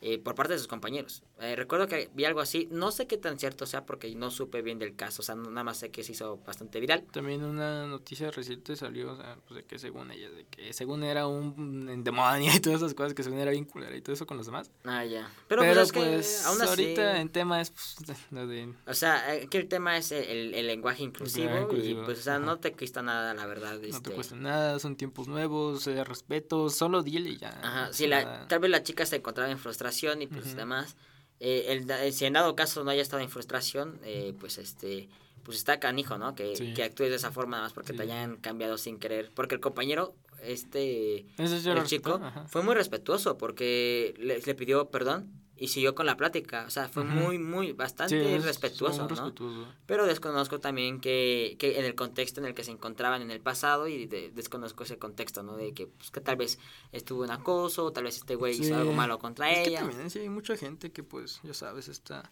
Eh, 0.00 0.18
por 0.18 0.34
parte 0.34 0.52
de 0.52 0.58
sus 0.58 0.68
compañeros. 0.68 1.22
Eh, 1.40 1.56
recuerdo 1.56 1.86
que 1.86 2.10
vi 2.14 2.24
algo 2.24 2.40
así, 2.40 2.68
no 2.70 2.90
sé 2.90 3.06
qué 3.06 3.16
tan 3.16 3.38
cierto 3.38 3.66
sea 3.66 3.84
porque 3.84 4.14
no 4.14 4.30
supe 4.30 4.62
bien 4.62 4.78
del 4.78 4.94
caso, 4.94 5.22
o 5.22 5.24
sea, 5.24 5.34
nada 5.34 5.64
más 5.64 5.78
sé 5.78 5.90
que 5.90 6.02
se 6.02 6.12
hizo 6.12 6.38
bastante 6.38 6.80
viral. 6.80 7.04
También 7.12 7.44
una 7.44 7.86
noticia 7.86 8.30
reciente 8.30 8.76
salió, 8.76 9.12
o 9.12 9.16
sea, 9.16 9.36
pues 9.46 9.58
de 9.58 9.64
que 9.64 9.78
según 9.78 10.10
ella, 10.10 10.30
de 10.30 10.44
que 10.44 10.72
según 10.72 11.02
era 11.02 11.26
un 11.26 12.04
demonio 12.04 12.52
y 12.54 12.60
todas 12.60 12.80
esas 12.80 12.94
cosas, 12.94 13.14
que 13.14 13.22
según 13.22 13.38
era 13.38 13.50
bien 13.50 13.64
culera 13.64 13.96
y 13.96 14.02
todo 14.02 14.14
eso 14.14 14.26
con 14.26 14.36
los 14.36 14.46
demás. 14.46 14.70
Ah, 14.84 15.04
ya. 15.04 15.30
Pero, 15.48 15.62
Pero, 15.62 15.74
pues, 15.74 15.86
es 15.86 15.92
pues, 15.92 16.40
que 16.42 16.48
aún 16.48 16.62
así, 16.62 16.68
ahorita 16.68 17.20
en 17.20 17.28
tema 17.30 17.60
es 17.60 17.70
pues, 17.70 17.96
de... 18.30 18.74
o 18.86 18.94
sea, 18.94 19.30
aquí 19.30 19.56
el 19.56 19.68
tema 19.68 19.96
es 19.96 20.12
el, 20.12 20.54
el 20.54 20.66
lenguaje 20.66 21.02
inclusivo, 21.02 21.56
inclusivo, 21.58 22.02
y 22.02 22.04
pues, 22.04 22.20
o 22.20 22.22
sea, 22.22 22.36
ajá. 22.36 22.44
no 22.44 22.58
te 22.58 22.72
cuesta 22.72 23.02
nada, 23.02 23.34
la 23.34 23.46
verdad. 23.46 23.74
No 23.74 23.80
te 23.80 23.88
este, 23.88 24.10
cuesta 24.12 24.36
nada, 24.36 24.78
son 24.78 24.96
tiempos 24.96 25.28
nuevos, 25.28 25.86
eh, 25.86 26.04
respeto, 26.04 26.68
solo 26.70 27.02
dile 27.02 27.30
y 27.30 27.36
ya. 27.38 27.58
Ajá, 27.62 27.88
o 27.90 27.92
si 27.92 28.06
la, 28.06 28.46
tal 28.46 28.58
vez 28.60 28.70
la 28.70 28.82
chica 28.82 29.06
se 29.06 29.16
encontraba 29.16 29.50
en 29.50 29.58
frustración 29.58 29.85
y 30.22 30.26
pues 30.26 30.46
Ujú. 30.46 30.56
demás. 30.56 30.96
eh, 31.38 31.66
el 31.68 31.86
da- 31.86 32.10
si 32.12 32.24
en 32.24 32.32
dado 32.32 32.56
caso 32.56 32.82
no 32.82 32.90
haya 32.90 33.02
estado 33.02 33.20
en 33.22 33.28
frustración, 33.28 34.00
eh, 34.04 34.32
pues 34.40 34.56
este 34.58 35.08
pues 35.42 35.58
está 35.58 35.78
canijo, 35.78 36.16
¿no? 36.18 36.34
Que, 36.34 36.56
Sí. 36.56 36.72
que 36.74 36.82
actúes 36.82 37.10
de 37.10 37.16
esa 37.16 37.30
forma 37.30 37.52
nada 37.58 37.64
más 37.64 37.72
porque 37.74 37.92
Sí. 37.92 37.96
te 37.98 38.02
hayan 38.04 38.36
cambiado 38.38 38.78
sin 38.78 38.98
querer. 38.98 39.30
Porque 39.34 39.54
el 39.54 39.60
compañero, 39.60 40.14
este, 40.46 41.26
lo 41.38 41.80
el 41.80 41.84
chico, 41.84 42.20
ajá. 42.22 42.46
fue 42.48 42.62
muy 42.62 42.74
respetuoso 42.74 43.36
porque 43.38 44.14
le, 44.18 44.38
le 44.40 44.54
pidió 44.54 44.90
perdón 44.90 45.30
y 45.58 45.68
siguió 45.68 45.94
con 45.94 46.04
la 46.04 46.16
plática. 46.18 46.64
O 46.66 46.70
sea, 46.70 46.86
fue 46.88 47.02
muy, 47.04 47.38
muy, 47.38 47.68
Sí, 47.68 47.72
bastante 47.72 48.36
es 48.36 48.44
respetuoso, 48.44 49.02
¿no? 49.02 49.08
respetuoso. 49.08 49.66
Pero 49.86 50.04
desconozco 50.04 50.60
también 50.60 51.00
que, 51.00 51.56
que 51.58 51.78
en 51.78 51.86
el 51.86 51.94
contexto 51.94 52.40
en 52.40 52.46
el 52.46 52.52
que 52.54 52.62
se 52.62 52.72
encontraban 52.72 53.22
en 53.22 53.30
el 53.30 53.40
pasado 53.40 53.88
y 53.88 54.04
de- 54.06 54.30
desconozco 54.30 54.84
ese 54.84 54.98
contexto, 54.98 55.42
¿no? 55.42 55.56
De 55.56 55.72
que, 55.72 55.86
pues, 55.86 56.10
que 56.10 56.20
tal 56.20 56.36
vez 56.36 56.58
estuvo 56.92 57.24
en 57.24 57.30
acoso, 57.30 57.90
tal 57.92 58.04
vez 58.04 58.16
este 58.18 58.34
güey 58.34 58.52
Sí. 58.52 58.64
hizo 58.64 58.76
algo 58.76 58.92
malo 58.92 59.18
contra 59.18 59.50
Es 59.50 59.60
que 59.64 59.70
ella. 59.70 59.80
también 59.80 60.10
sí 60.10 60.18
hay 60.18 60.28
mucha 60.28 60.56
gente 60.58 60.92
que 60.92 61.02
pues, 61.02 61.40
ya 61.42 61.54
sabes, 61.54 61.88
está... 61.88 62.30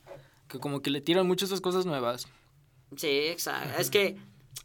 Que 0.49 0.59
como 0.59 0.83
que 0.83 0.91
le 0.91 1.01
tiran 1.01 1.27
mucho 1.27 1.47
esas 1.47 1.63
cosas 1.63 1.87
nuevas. 1.87 2.29
Sí, 2.97 3.09
exacto. 3.09 3.81
Es 3.81 3.89
que 3.91 4.17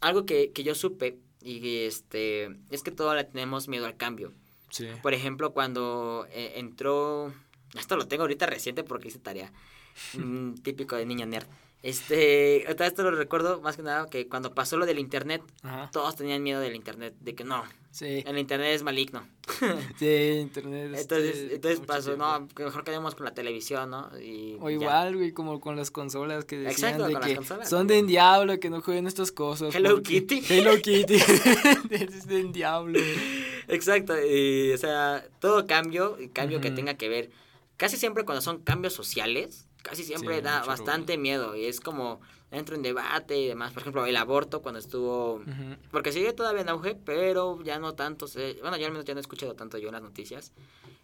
algo 0.02 0.26
que, 0.26 0.52
que 0.52 0.62
yo 0.64 0.74
supe 0.74 1.18
y 1.42 1.84
este 1.84 2.50
es 2.70 2.82
que 2.82 2.90
todos 2.90 3.14
le 3.14 3.24
tenemos 3.24 3.68
miedo 3.68 3.86
al 3.86 3.96
cambio. 3.96 4.32
Sí. 4.70 4.86
Por 5.02 5.14
ejemplo, 5.14 5.52
cuando 5.52 6.26
eh, 6.30 6.52
entró, 6.56 7.32
esto 7.78 7.96
lo 7.96 8.06
tengo 8.06 8.22
ahorita 8.22 8.46
reciente 8.46 8.84
porque 8.84 9.08
hice 9.08 9.18
tarea, 9.18 9.52
Mm, 10.14 10.54
típico 10.62 10.96
de 10.96 11.04
niña 11.04 11.26
nerd. 11.26 11.46
Este, 11.82 12.64
ahorita 12.66 12.86
esto 12.86 13.02
lo 13.02 13.10
recuerdo 13.12 13.60
más 13.62 13.76
que 13.76 13.82
nada 13.82 14.06
que 14.10 14.28
cuando 14.28 14.52
pasó 14.54 14.76
lo 14.76 14.84
del 14.84 14.98
internet, 14.98 15.42
Ajá. 15.62 15.88
todos 15.92 16.14
tenían 16.14 16.42
miedo 16.42 16.60
del 16.60 16.74
internet, 16.76 17.14
de 17.20 17.34
que 17.34 17.42
no, 17.42 17.64
Sí. 17.90 18.22
el 18.26 18.36
internet 18.38 18.74
es 18.74 18.82
maligno. 18.82 19.26
Sí, 19.98 20.38
internet. 20.40 20.92
Entonces, 20.94 21.36
este, 21.36 21.54
entonces 21.54 21.80
pasó, 21.80 22.10
tiempo. 22.14 22.24
no, 22.24 22.48
que 22.48 22.64
mejor 22.64 22.84
quedemos 22.84 23.14
con 23.14 23.24
la 23.24 23.32
televisión, 23.32 23.90
¿no? 23.90 24.10
Y 24.20 24.56
O 24.60 24.68
ya. 24.68 24.74
igual, 24.76 25.16
güey, 25.16 25.32
como 25.32 25.58
con 25.58 25.74
las 25.76 25.90
consolas 25.90 26.44
que 26.44 26.58
decían 26.58 26.90
Exacto, 26.92 27.06
de 27.06 27.12
con 27.14 27.20
las 27.22 27.30
que 27.30 27.36
consolas, 27.36 27.68
son 27.70 27.86
de 27.86 28.02
diablo, 28.02 28.60
que 28.60 28.68
no 28.68 28.82
jueguen 28.82 29.06
estas 29.06 29.32
cosas. 29.32 29.74
Hello 29.74 29.94
porque- 29.96 30.26
Kitty. 30.26 30.42
Hello 30.50 30.76
Kitty. 30.82 31.14
es 31.90 32.26
de 32.26 32.44
diablo. 32.52 33.00
Exacto, 33.68 34.14
y, 34.22 34.72
o 34.72 34.78
sea, 34.78 35.24
todo 35.40 35.66
cambio, 35.66 36.18
y 36.20 36.28
cambio 36.28 36.60
que 36.60 36.68
Ujú. 36.68 36.76
tenga 36.76 36.94
que 36.94 37.08
ver, 37.08 37.30
casi 37.78 37.96
siempre 37.96 38.24
cuando 38.24 38.42
son 38.42 38.60
cambios 38.62 38.92
sociales, 38.92 39.66
casi 39.82 40.04
siempre 40.04 40.36
Sí, 40.36 40.42
da 40.42 40.64
bastante 40.64 41.16
miedo 41.18 41.56
y 41.56 41.64
es 41.66 41.80
como 41.80 42.20
entro 42.50 42.74
en 42.76 42.82
debate 42.82 43.38
y 43.38 43.46
demás. 43.48 43.72
Por 43.72 43.82
ejemplo, 43.82 44.06
el 44.06 44.16
aborto 44.16 44.60
cuando 44.62 44.78
estuvo, 44.80 45.42
porque 45.90 46.12
sigue 46.12 46.32
todavía 46.32 46.62
en 46.62 46.68
auge, 46.68 46.94
pero 46.94 47.62
ya 47.62 47.78
no 47.78 47.94
tanto, 47.94 48.26
se- 48.26 48.58
bueno, 48.60 48.76
yo 48.76 48.86
al 48.86 48.92
menos 48.92 49.04
ya 49.04 49.14
no 49.14 49.18
he 49.18 49.22
escuchado 49.22 49.54
tanto 49.54 49.78
yo 49.78 49.88
en 49.88 49.94
las 49.94 50.02
noticias 50.02 50.52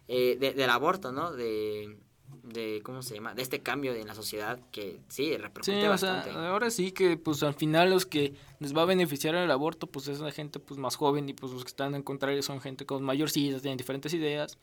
eh, 0.07 0.37
de- 0.39 0.53
del 0.53 0.69
aborto, 0.69 1.11
¿no? 1.11 1.31
De, 1.33 1.97
de, 2.43 2.81
¿cómo 2.83 3.01
se 3.01 3.15
llama? 3.15 3.33
De 3.33 3.41
este 3.41 3.61
cambio 3.61 3.93
en 3.93 4.07
la 4.07 4.15
sociedad 4.15 4.59
que 4.71 4.99
sí, 5.09 5.25
Sí, 5.31 5.37
repercute 5.37 5.89
o 5.89 5.97
sea, 5.97 6.13
bastante. 6.13 6.31
ahora 6.31 6.69
sí 6.69 6.91
que 6.91 7.17
pues 7.17 7.43
al 7.43 7.53
final 7.55 7.89
los 7.89 8.05
que 8.05 8.33
les 8.59 8.75
va 8.75 8.81
a 8.83 8.85
beneficiar 8.85 9.35
el 9.35 9.49
aborto 9.51 9.87
pues 9.87 10.07
es 10.07 10.19
la 10.19 10.31
gente 10.31 10.59
pues 10.59 10.77
más 10.79 10.95
joven 10.97 11.27
y 11.29 11.33
pues 11.33 11.51
los 11.53 11.63
que 11.63 11.69
están 11.69 11.95
en 11.95 12.03
contrario 12.03 12.41
son 12.43 12.59
gente 12.61 12.85
con 12.85 13.03
mayorcitas, 13.03 13.61
tienen 13.61 13.77
diferentes 13.77 14.13
ideas. 14.13 14.57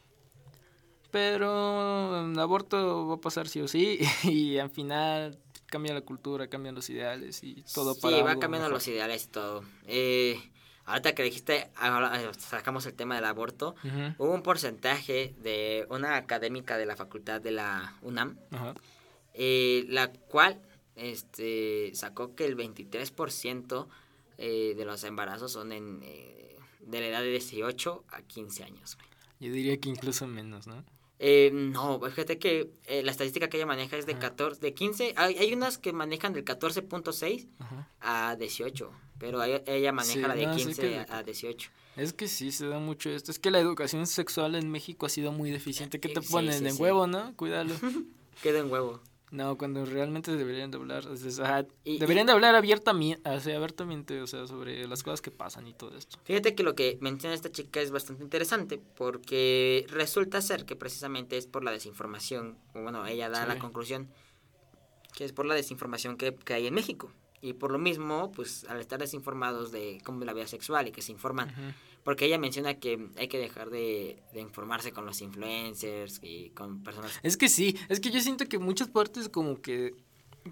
Pero 1.15 2.27
el 2.27 2.37
aborto 2.41 3.07
va 3.07 3.15
a 3.15 3.21
pasar 3.21 3.47
sí 3.47 3.61
o 3.61 3.69
sí 3.69 4.01
y 4.25 4.59
al 4.59 4.69
final 4.69 5.39
cambia 5.67 5.95
la 5.95 6.01
cultura, 6.01 6.49
cambian 6.49 6.75
los 6.75 6.91
ideales 6.91 7.45
y 7.45 7.63
todo 7.73 7.95
sí, 7.95 8.01
para 8.01 8.17
va 8.17 8.31
algo 8.31 8.41
cambiando 8.41 8.69
mejor. 8.69 8.73
los 8.73 8.89
ideales 8.89 9.23
y 9.23 9.29
todo. 9.29 9.65
Eh, 9.87 10.41
ahorita 10.87 11.15
que 11.15 11.23
dijiste, 11.23 11.71
eh, 11.81 12.31
sacamos 12.37 12.87
el 12.87 12.95
tema 12.95 13.15
del 13.15 13.27
aborto. 13.27 13.77
Hubo 14.19 14.35
un 14.35 14.43
porcentaje 14.43 15.37
de 15.41 15.87
una 15.89 16.17
académica 16.17 16.79
de 16.79 16.87
la 16.87 16.97
facultad 16.97 17.41
de 17.41 17.53
la 17.53 17.97
UNAM, 18.03 18.37
eh, 19.35 19.85
la 19.91 20.11
cual 20.11 20.61
este, 20.97 21.93
sacó 21.95 22.35
que 22.35 22.45
el 22.45 22.57
23% 22.57 23.87
eh, 24.39 24.75
de 24.77 24.85
los 24.85 25.05
embarazos 25.05 25.53
son 25.53 25.71
en, 25.71 26.01
eh, 26.03 26.57
de 26.81 26.99
la 26.99 27.07
edad 27.07 27.21
de 27.21 27.31
18 27.31 28.05
a 28.09 28.23
15 28.23 28.65
años. 28.65 28.97
güey. 28.97 29.09
Yo 29.39 29.53
diría 29.53 29.79
que 29.79 29.89
incluso 29.89 30.27
menos, 30.27 30.67
¿no? 30.67 30.85
Eh, 31.27 31.51
no, 31.55 31.99
fíjate 32.03 32.39
que 32.39 32.71
eh, 32.85 33.03
la 33.03 33.11
estadística 33.11 33.49
que 33.49 33.57
ella 33.57 33.65
maneja 33.65 33.97
es 33.97 34.05
de 34.05 34.13
Ajá. 34.13 34.21
14, 34.37 34.61
de 34.61 34.75
15, 34.75 35.15
hay, 35.17 35.39
hay 35.39 35.55
unas 35.55 35.79
que 35.79 35.95
manejan 35.95 36.35
del 36.35 36.45
14.6 36.45 37.49
Ajá. 37.61 37.89
a 38.01 38.37
18, 38.37 38.91
pero 39.19 39.43
ella- 39.43 39.63
ella 39.67 39.91
maneja 39.93 40.13
Sí, 40.13 40.21
la 40.21 40.35
de 40.35 40.47
no, 40.47 40.59
sí 40.59 40.65
15 40.67 40.83
que- 40.83 40.99
a, 40.99 41.07
a 41.17 41.23
18. 41.23 41.71
Es 41.97 42.13
que 42.13 42.29
sí, 42.29 42.53
se 42.53 42.67
da 42.67 42.79
mucho 42.79 43.09
esto. 43.09 43.31
Es 43.31 43.39
que 43.39 43.51
la 43.51 43.59
educación 43.59 44.07
sexual 44.07 44.55
en 44.55 44.71
México 44.71 45.07
ha 45.07 45.09
sido 45.09 45.33
muy 45.33 45.51
deficiente. 45.51 45.99
¿Qué 45.99 46.11
te 46.11 46.21
Sí, 46.21 46.29
ponen 46.31 46.59
sí, 46.59 46.67
en 46.67 46.83
huevo, 46.83 47.07
no? 47.07 47.35
Cuídalo. 47.37 47.73
Queda 48.43 48.59
en 48.59 48.71
huevo. 48.71 49.01
No, 49.35 49.59
cuando 49.59 49.85
realmente 49.85 50.37
deberían 50.37 50.71
de 50.71 50.77
hablar, 50.79 51.09
o 51.09 51.17
sea, 51.17 51.67
Y- 51.83 51.99
deberían 51.99 52.27
de 52.27 52.33
hablar 52.33 52.55
abiertamente, 52.55 53.21
o 53.29 53.41
sea, 53.41 53.57
abiertamente, 53.57 54.23
o 54.23 54.29
sea, 54.29 54.47
sobre 54.47 54.87
las 54.87 55.03
cosas 55.03 55.21
que 55.21 55.33
pasan 55.33 55.67
y 55.67 55.75
todo 55.75 55.97
esto. 55.97 56.19
Fíjate 56.23 56.55
que 56.55 56.63
lo 56.63 56.77
que 56.77 56.99
menciona 57.01 57.35
esta 57.35 57.51
chica 57.51 57.81
es 57.81 57.91
bastante 57.91 58.23
interesante 58.23 58.79
porque 58.79 59.87
resulta 59.89 60.41
ser 60.41 60.65
que 60.65 60.77
precisamente 60.77 61.37
es 61.37 61.49
por 61.49 61.65
la 61.65 61.73
desinformación, 61.73 62.57
o 62.75 62.83
bueno, 62.83 63.05
ella 63.07 63.29
da 63.29 63.45
la 63.45 63.59
conclusión 63.59 64.09
que 65.17 65.25
es 65.25 65.33
por 65.33 65.47
la 65.47 65.55
desinformación 65.55 66.17
que, 66.17 66.35
que 66.35 66.55
hay 66.55 66.67
en 66.69 66.75
México. 66.75 67.11
Y 67.41 67.55
por 67.55 67.71
lo 67.73 67.79
mismo, 67.79 68.31
pues 68.33 68.65
al 68.69 68.81
estar 68.81 68.99
desinformados 69.01 69.71
de 69.73 70.01
cómo 70.05 70.21
es 70.21 70.27
la 70.27 70.33
vida 70.33 70.47
sexual 70.47 70.87
y 70.89 70.93
que 70.93 71.03
se 71.03 71.13
informan. 71.13 71.53
Porque 72.05 72.27
ella 72.27 72.39
menciona 72.39 72.75
que 72.75 73.09
hay 73.17 73.29
que 73.29 73.39
dejar 73.39 73.71
de, 73.71 74.23
de 74.33 74.41
informarse 74.41 74.93
con 74.93 75.07
los 75.07 75.21
influencers 75.23 76.21
y 76.23 76.51
con 76.51 76.83
personas... 76.83 77.19
Es 77.23 77.37
que 77.37 77.49
sí, 77.49 77.77
es 77.89 77.99
que 77.99 78.11
yo 78.11 78.21
siento 78.21 78.47
que 78.47 78.59
muchas 78.59 78.89
partes 78.89 79.29
como 79.29 79.61
que 79.61 79.95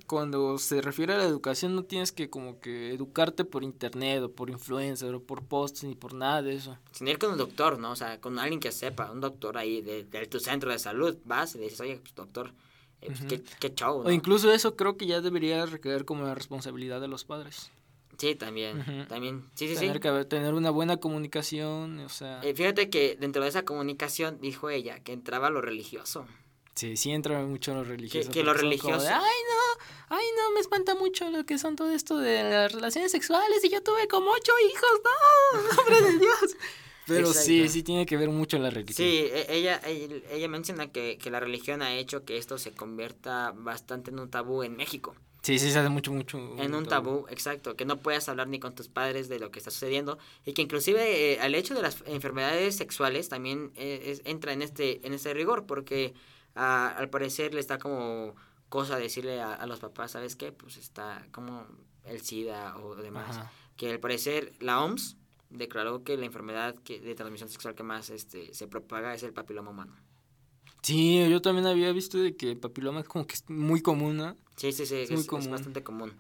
cuando 0.06 0.58
se 0.58 0.80
refiere 0.80 1.12
a 1.12 1.18
la 1.18 1.24
educación 1.24 1.76
no 1.76 1.84
tienes 1.84 2.12
que 2.12 2.30
como 2.30 2.58
que 2.60 2.94
educarte 2.94 3.44
por 3.44 3.62
internet 3.62 4.22
o 4.22 4.32
por 4.32 4.48
influencer 4.48 5.14
o 5.14 5.22
por 5.22 5.44
posts 5.44 5.84
ni 5.84 5.94
por 5.94 6.14
nada 6.14 6.40
de 6.42 6.54
eso. 6.54 6.78
Sin 6.92 7.08
ir 7.08 7.18
con 7.18 7.32
un 7.32 7.38
doctor, 7.38 7.78
¿no? 7.78 7.92
O 7.92 7.96
sea, 7.96 8.20
con 8.20 8.38
alguien 8.38 8.58
que 8.58 8.72
sepa, 8.72 9.10
un 9.10 9.20
doctor 9.20 9.58
ahí 9.58 9.82
de, 9.82 10.04
de 10.04 10.26
tu 10.26 10.40
centro 10.40 10.70
de 10.70 10.78
salud, 10.78 11.18
vas 11.24 11.54
y 11.54 11.58
le 11.58 11.64
dices, 11.64 11.80
oye, 11.82 11.98
pues 11.98 12.14
doctor, 12.14 12.54
eh, 13.02 13.08
pues, 13.08 13.20
qué, 13.28 13.42
qué 13.70 13.84
O 13.84 14.04
¿no? 14.04 14.10
incluso 14.10 14.50
eso 14.52 14.76
creo 14.76 14.96
que 14.96 15.06
ya 15.06 15.20
debería 15.20 15.66
recaer 15.66 16.04
como 16.04 16.24
la 16.24 16.34
responsabilidad 16.34 17.00
de 17.00 17.08
los 17.08 17.24
padres. 17.24 17.70
Sí, 18.18 18.34
también, 18.36 18.80
Ujú. 18.80 19.06
también, 19.08 19.44
sí, 19.54 19.66
sí, 19.68 19.74
sí. 19.74 19.80
tener 19.80 19.98
que 20.00 20.08
haber- 20.08 20.24
tener 20.26 20.54
una 20.54 20.70
buena 20.70 20.98
comunicación, 20.98 21.98
o 22.00 22.08
sea, 22.08 22.40
Eh, 22.42 22.54
fíjate 22.54 22.88
que 22.90 23.16
dentro 23.18 23.42
de 23.42 23.48
esa 23.48 23.64
comunicación 23.64 24.38
dijo 24.40 24.70
ella 24.70 25.00
que 25.00 25.12
entraba 25.12 25.50
lo 25.50 25.60
religioso. 25.60 26.26
sí, 26.74 26.96
sí 26.96 27.10
entra 27.10 27.40
mucho 27.40 27.74
lo 27.74 27.84
religioso. 27.84 28.30
que 28.30 28.42
lo 28.44 28.52
porque 28.52 28.60
son 28.78 28.78
como 28.78 28.92
de, 29.02 29.08
religioso- 29.08 29.24
ay 29.24 29.40
no, 29.48 30.16
ay 30.16 30.24
no, 30.36 30.50
me 30.54 30.60
espanta 30.60 30.94
mucho 30.94 31.30
lo 31.30 31.44
que 31.46 31.58
son 31.58 31.74
todo 31.76 31.90
esto 31.90 32.16
de 32.18 32.42
las 32.44 32.72
relaciones 32.72 33.10
sexuales 33.12 33.64
y 33.64 33.70
yo 33.70 33.82
tuve 33.82 34.06
como 34.08 34.30
ocho 34.30 34.52
hijos, 34.70 35.00
no, 35.04 35.62
nombre 35.76 36.02
de 36.12 36.18
Dios. 36.18 36.56
Pero 37.06 37.32
sí, 37.32 37.56
Exacto. 37.58 37.72
sí 37.72 37.82
tiene 37.82 38.06
que 38.06 38.16
ver 38.16 38.28
mucho 38.28 38.58
la 38.58 38.70
religión. 38.70 38.94
Sí, 38.96 39.26
e- 39.32 39.46
ella, 39.48 39.80
ella, 39.84 40.16
ella 40.30 40.48
menciona 40.48 40.92
que, 40.92 41.18
que 41.18 41.30
la 41.32 41.40
religión 41.40 41.82
ha 41.82 41.94
hecho 41.96 42.24
que 42.24 42.36
esto 42.38 42.58
se 42.58 42.72
convierta 42.72 43.52
bastante 43.56 44.10
en 44.12 44.20
un 44.20 44.30
tabú 44.30 44.62
en 44.62 44.76
México. 44.76 45.16
Sí, 45.42 45.58
sí, 45.58 45.70
se 45.72 45.78
hace 45.80 45.88
mucho, 45.88 46.12
mucho. 46.12 46.38
En 46.58 46.74
un 46.74 46.86
tabú, 46.86 47.26
exacto, 47.28 47.74
que 47.74 47.84
no 47.84 47.98
puedas 47.98 48.28
hablar 48.28 48.46
ni 48.46 48.60
con 48.60 48.74
tus 48.76 48.88
padres 48.88 49.28
de 49.28 49.40
lo 49.40 49.50
que 49.50 49.58
está 49.58 49.72
sucediendo 49.72 50.16
y 50.46 50.52
que 50.52 50.62
inclusive 50.62 51.32
eh, 51.34 51.40
al 51.40 51.54
hecho 51.56 51.74
de 51.74 51.82
las 51.82 52.02
enfermedades 52.06 52.76
sexuales 52.76 53.28
también 53.28 53.72
eh, 53.74 54.02
es- 54.06 54.22
entra 54.24 54.52
en 54.52 54.62
este 54.62 55.04
en 55.06 55.14
este 55.14 55.34
rigor 55.34 55.66
porque 55.66 56.14
ah, 56.54 56.94
al 56.96 57.10
parecer 57.10 57.54
le 57.54 57.60
está 57.60 57.78
como 57.78 58.36
cosa 58.68 58.96
decirle 58.98 59.40
a, 59.40 59.52
a 59.52 59.66
los 59.66 59.80
papás, 59.80 60.12
¿sabes 60.12 60.36
qué? 60.36 60.52
Pues 60.52 60.76
está 60.76 61.26
como 61.32 61.66
el 62.04 62.20
SIDA 62.20 62.76
o 62.78 62.94
demás. 62.94 63.36
Ajá. 63.36 63.52
Que 63.76 63.90
al 63.90 63.98
parecer 64.00 64.52
la 64.60 64.82
OMS 64.84 65.16
declaró 65.50 66.04
que 66.04 66.16
la 66.16 66.24
enfermedad 66.26 66.76
que, 66.84 67.00
de 67.00 67.14
transmisión 67.16 67.48
sexual 67.50 67.74
que 67.74 67.82
más 67.82 68.10
este, 68.10 68.54
se 68.54 68.68
propaga 68.68 69.12
es 69.12 69.22
el 69.24 69.32
papiloma 69.32 69.70
humano. 69.72 69.94
Sí, 70.82 71.28
yo 71.30 71.40
también 71.40 71.66
había 71.66 71.92
visto 71.92 72.18
de 72.18 72.34
que 72.36 72.50
el 72.50 72.58
papiloma 72.58 73.00
es 73.00 73.08
como 73.08 73.26
que 73.26 73.34
es 73.34 73.44
muy 73.48 73.80
común, 73.82 74.16
¿no? 74.16 74.36
Sí, 74.56 74.72
sí, 74.72 74.84
sí, 74.86 74.96
Es 74.96 75.02
es, 75.04 75.10
muy 75.12 75.20
es 75.20 75.26
común. 75.26 75.50
bastante 75.50 75.82
común. 75.82 76.12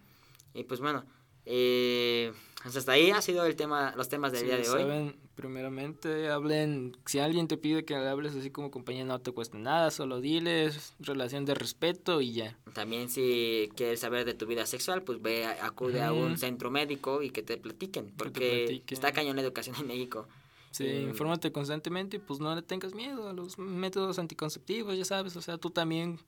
Y 0.54 0.64
pues 0.64 0.80
bueno, 0.80 1.04
eh, 1.46 2.32
pues 2.62 2.76
hasta 2.76 2.92
ahí 2.92 3.10
ha 3.10 3.20
sido 3.20 3.44
el 3.44 3.56
tema, 3.56 3.92
los 3.96 4.08
temas 4.08 4.30
del 4.32 4.42
Sí, 4.42 4.46
día 4.46 4.58
de 4.58 4.68
hoy. 4.68 4.80
saben, 4.82 5.16
primeramente 5.34 6.28
hablen, 6.30 6.96
si 7.06 7.18
alguien 7.18 7.48
te 7.48 7.56
pide 7.56 7.84
que 7.84 7.94
le 7.94 8.06
hables 8.08 8.36
así 8.36 8.50
como 8.50 8.70
compañía 8.70 9.04
no 9.04 9.18
te 9.20 9.32
cuesta 9.32 9.58
nada, 9.58 9.90
solo 9.90 10.20
diles, 10.20 10.94
relación 11.00 11.44
de 11.44 11.54
respeto 11.54 12.20
y 12.20 12.32
ya. 12.32 12.56
También 12.72 13.08
si 13.08 13.70
quieres 13.76 13.98
saber 14.00 14.24
de 14.24 14.34
tu 14.34 14.46
vida 14.46 14.64
sexual, 14.66 15.02
pues 15.02 15.20
ve, 15.20 15.44
acude 15.46 16.02
a 16.02 16.12
un 16.12 16.38
centro 16.38 16.70
médico 16.70 17.22
y 17.22 17.30
que 17.30 17.42
te 17.42 17.56
platiquen, 17.56 18.06
te 18.06 18.12
porque 18.12 18.64
platiquen. 18.66 18.94
está 18.96 19.12
cañón 19.12 19.36
la 19.36 19.42
educación 19.42 19.74
en 19.80 19.88
México. 19.88 20.28
Sí, 20.72 20.84
Mm. 20.84 21.10
infórmate 21.10 21.52
constantemente 21.52 22.16
y 22.16 22.20
pues 22.20 22.40
no 22.40 22.52
le 22.54 22.62
tengas 22.62 22.94
miedo 22.94 23.28
a 23.28 23.32
los 23.32 23.58
métodos 23.58 24.18
anticonceptivos, 24.18 24.96
ya 24.98 25.04
sabes, 25.04 25.36
o 25.36 25.42
sea, 25.42 25.58
tú 25.58 25.70
también, 25.70 26.18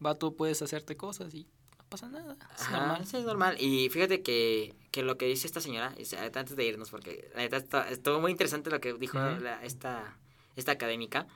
vato, 0.00 0.32
puedes 0.32 0.60
hacerte 0.62 0.96
cosas 0.96 1.32
y 1.34 1.44
no 1.78 1.84
pasa 1.90 2.08
nada, 2.08 2.36
es 2.56 2.62
Ajá, 2.62 2.78
normal. 2.78 3.06
sí, 3.06 3.16
es 3.18 3.24
normal. 3.24 3.56
Y 3.60 3.88
fíjate 3.90 4.22
que, 4.22 4.74
que 4.90 5.02
lo 5.02 5.16
que 5.18 5.26
dice 5.26 5.46
esta 5.46 5.60
señora, 5.60 5.94
antes 6.34 6.56
de 6.56 6.64
irnos, 6.66 6.90
porque 6.90 7.30
la 7.34 7.44
está- 7.44 7.88
estuvo 7.90 8.20
muy 8.20 8.30
interesante 8.32 8.70
lo 8.70 8.80
que 8.80 8.94
dijo 8.94 9.18
la- 9.18 9.62
esta, 9.64 10.16
esta 10.56 10.72
académica, 10.72 11.26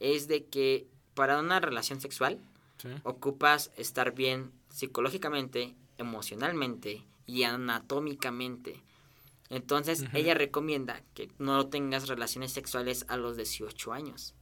es 0.00 0.26
de 0.26 0.44
que 0.46 0.86
para 1.14 1.38
una 1.38 1.60
relación 1.60 2.00
sexual 2.00 2.40
Sí. 2.78 2.88
ocupas 3.04 3.70
estar 3.76 4.14
bien 4.14 4.50
psicológicamente, 4.70 5.74
emocionalmente 5.98 7.04
y 7.26 7.42
anatómicamente. 7.44 8.82
Entonces, 9.50 10.04
ella 10.14 10.34
recomienda 10.34 11.02
que 11.14 11.28
no 11.38 11.66
tengas 11.68 12.08
relaciones 12.08 12.52
sexuales 12.52 13.04
a 13.08 13.16
los 13.16 13.36
18 13.36 13.92
años, 13.92 14.34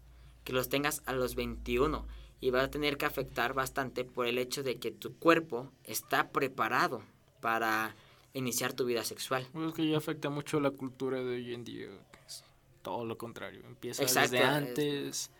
que 0.45 0.53
los 0.53 0.69
tengas 0.69 1.03
a 1.07 1.12
los 1.12 1.35
21 1.35 2.07
y 2.41 2.51
va 2.51 2.62
a 2.62 2.71
tener 2.71 2.97
que 2.97 3.05
afectar 3.07 3.53
bastante 3.53 4.05
por 4.05 4.27
el 4.27 4.38
hecho 4.38 4.62
de 4.62 4.79
que 4.79 4.91
tu 4.91 5.15
cuerpo 5.17 5.71
está 5.85 6.31
preparado 6.31 7.03
para 7.41 7.95
iniciar 8.35 8.73
tu 8.73 8.85
vida 8.85 9.05
sexual. 9.05 9.47
Es 9.67 9.75
que 9.75 9.88
ya 9.88 9.99
afecta 9.99 10.31
mucho 10.31 10.61
la 10.61 10.71
cultura 10.71 11.19
de 11.19 11.37
hoy 11.37 11.53
en 11.53 11.65
día, 11.65 11.87
que 11.87 12.19
es 12.27 12.45
todo 12.83 13.05
lo 13.05 13.19
contrario, 13.19 13.61
empieza 13.67 14.03
Exacto, 14.03 14.31
desde 14.33 14.45
es- 14.45 14.51
antes. 14.53 15.31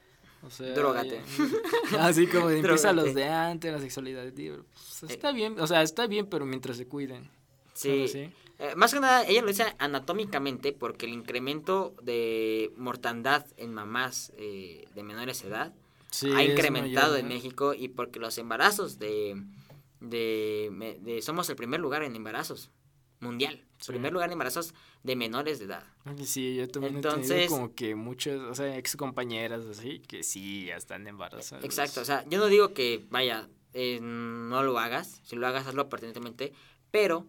O 0.44 0.51
sea, 0.51 0.75
Drógate. 0.75 1.22
ya- 1.92 2.07
así 2.07 2.27
como 2.27 2.48
de 2.48 2.59
empieza 2.59 2.92
los 2.92 3.14
de 3.14 3.29
antes, 3.29 3.72
la 3.72 3.79
sexualidad. 3.81 4.25
pues, 4.33 5.03
Eh. 5.05 5.07
está 5.09 5.31
bien, 5.33 5.59
o 5.61 5.66
sea, 5.68 5.83
está 5.83 6.09
bien, 6.09 6.27
pero 6.27 6.44
mientras 6.46 6.77
se 6.77 6.87
cuiden. 6.88 7.31
Sí. 7.75 8.31
Eh, 8.64 8.75
más 8.77 8.94
que 8.94 9.01
nada, 9.01 9.25
ella 9.27 9.42
lo 9.42 9.48
dice 9.48 9.64
anatómicamente 9.79 10.72
porque 10.72 11.07
el 11.07 11.12
incremento 11.12 11.96
de 12.01 12.72
mortandad 12.77 13.44
en 13.57 13.75
mamás 13.75 14.33
eh, 14.37 14.87
de 14.94 15.03
menores 15.03 15.42
de 15.42 15.48
edad 15.48 15.75
Sí, 16.11 16.31
ha 16.31 16.44
incrementado 16.44 17.14
mayor, 17.14 17.20
en. 17.20 17.29
México 17.29 17.75
y 17.75 17.88
porque 17.88 18.20
los 18.20 18.38
embarazos 18.38 19.01
de, 19.01 19.42
de, 20.01 21.20
somos 21.22 21.48
el 21.51 21.57
primer 21.57 21.81
lugar 21.81 22.03
en 22.03 22.14
embarazos 22.14 22.70
mundial, 23.20 23.64
Sí. 23.79 23.92
primer 23.92 24.12
lugar 24.12 24.29
en 24.29 24.35
embarazos 24.35 24.75
de 25.03 25.16
menores 25.16 25.59
de 25.59 25.64
edad. 25.64 25.85
Sí, 26.25 26.55
yo 26.57 26.68
también 26.68 26.94
he 26.94 26.98
Entonces- 26.98 27.29
tenido 27.29 27.51
como 27.51 27.75
que 27.75 27.94
muchas, 27.96 28.38
o 28.40 28.55
sea, 28.55 28.77
ex 28.79 28.94
compañeras 28.96 29.64
así, 29.66 30.01
que 30.01 30.22
sí, 30.22 30.66
ya 30.66 30.77
están 30.77 31.07
embarazadas. 31.09 31.64
Exacto, 31.64 32.01
o 32.01 32.05
sea, 32.05 32.25
yo 32.29 32.38
no 32.38 32.46
digo 32.46 32.75
que 32.75 33.05
vaya, 33.11 33.48
eh, 33.75 33.98
no 34.01 34.62
lo 34.62 34.79
hagas, 34.79 35.20
si 35.25 35.35
lo 35.37 35.46
hagas 35.46 35.66
hazlo 35.66 35.88
pertinentemente, 35.88 36.53
pero 36.90 37.27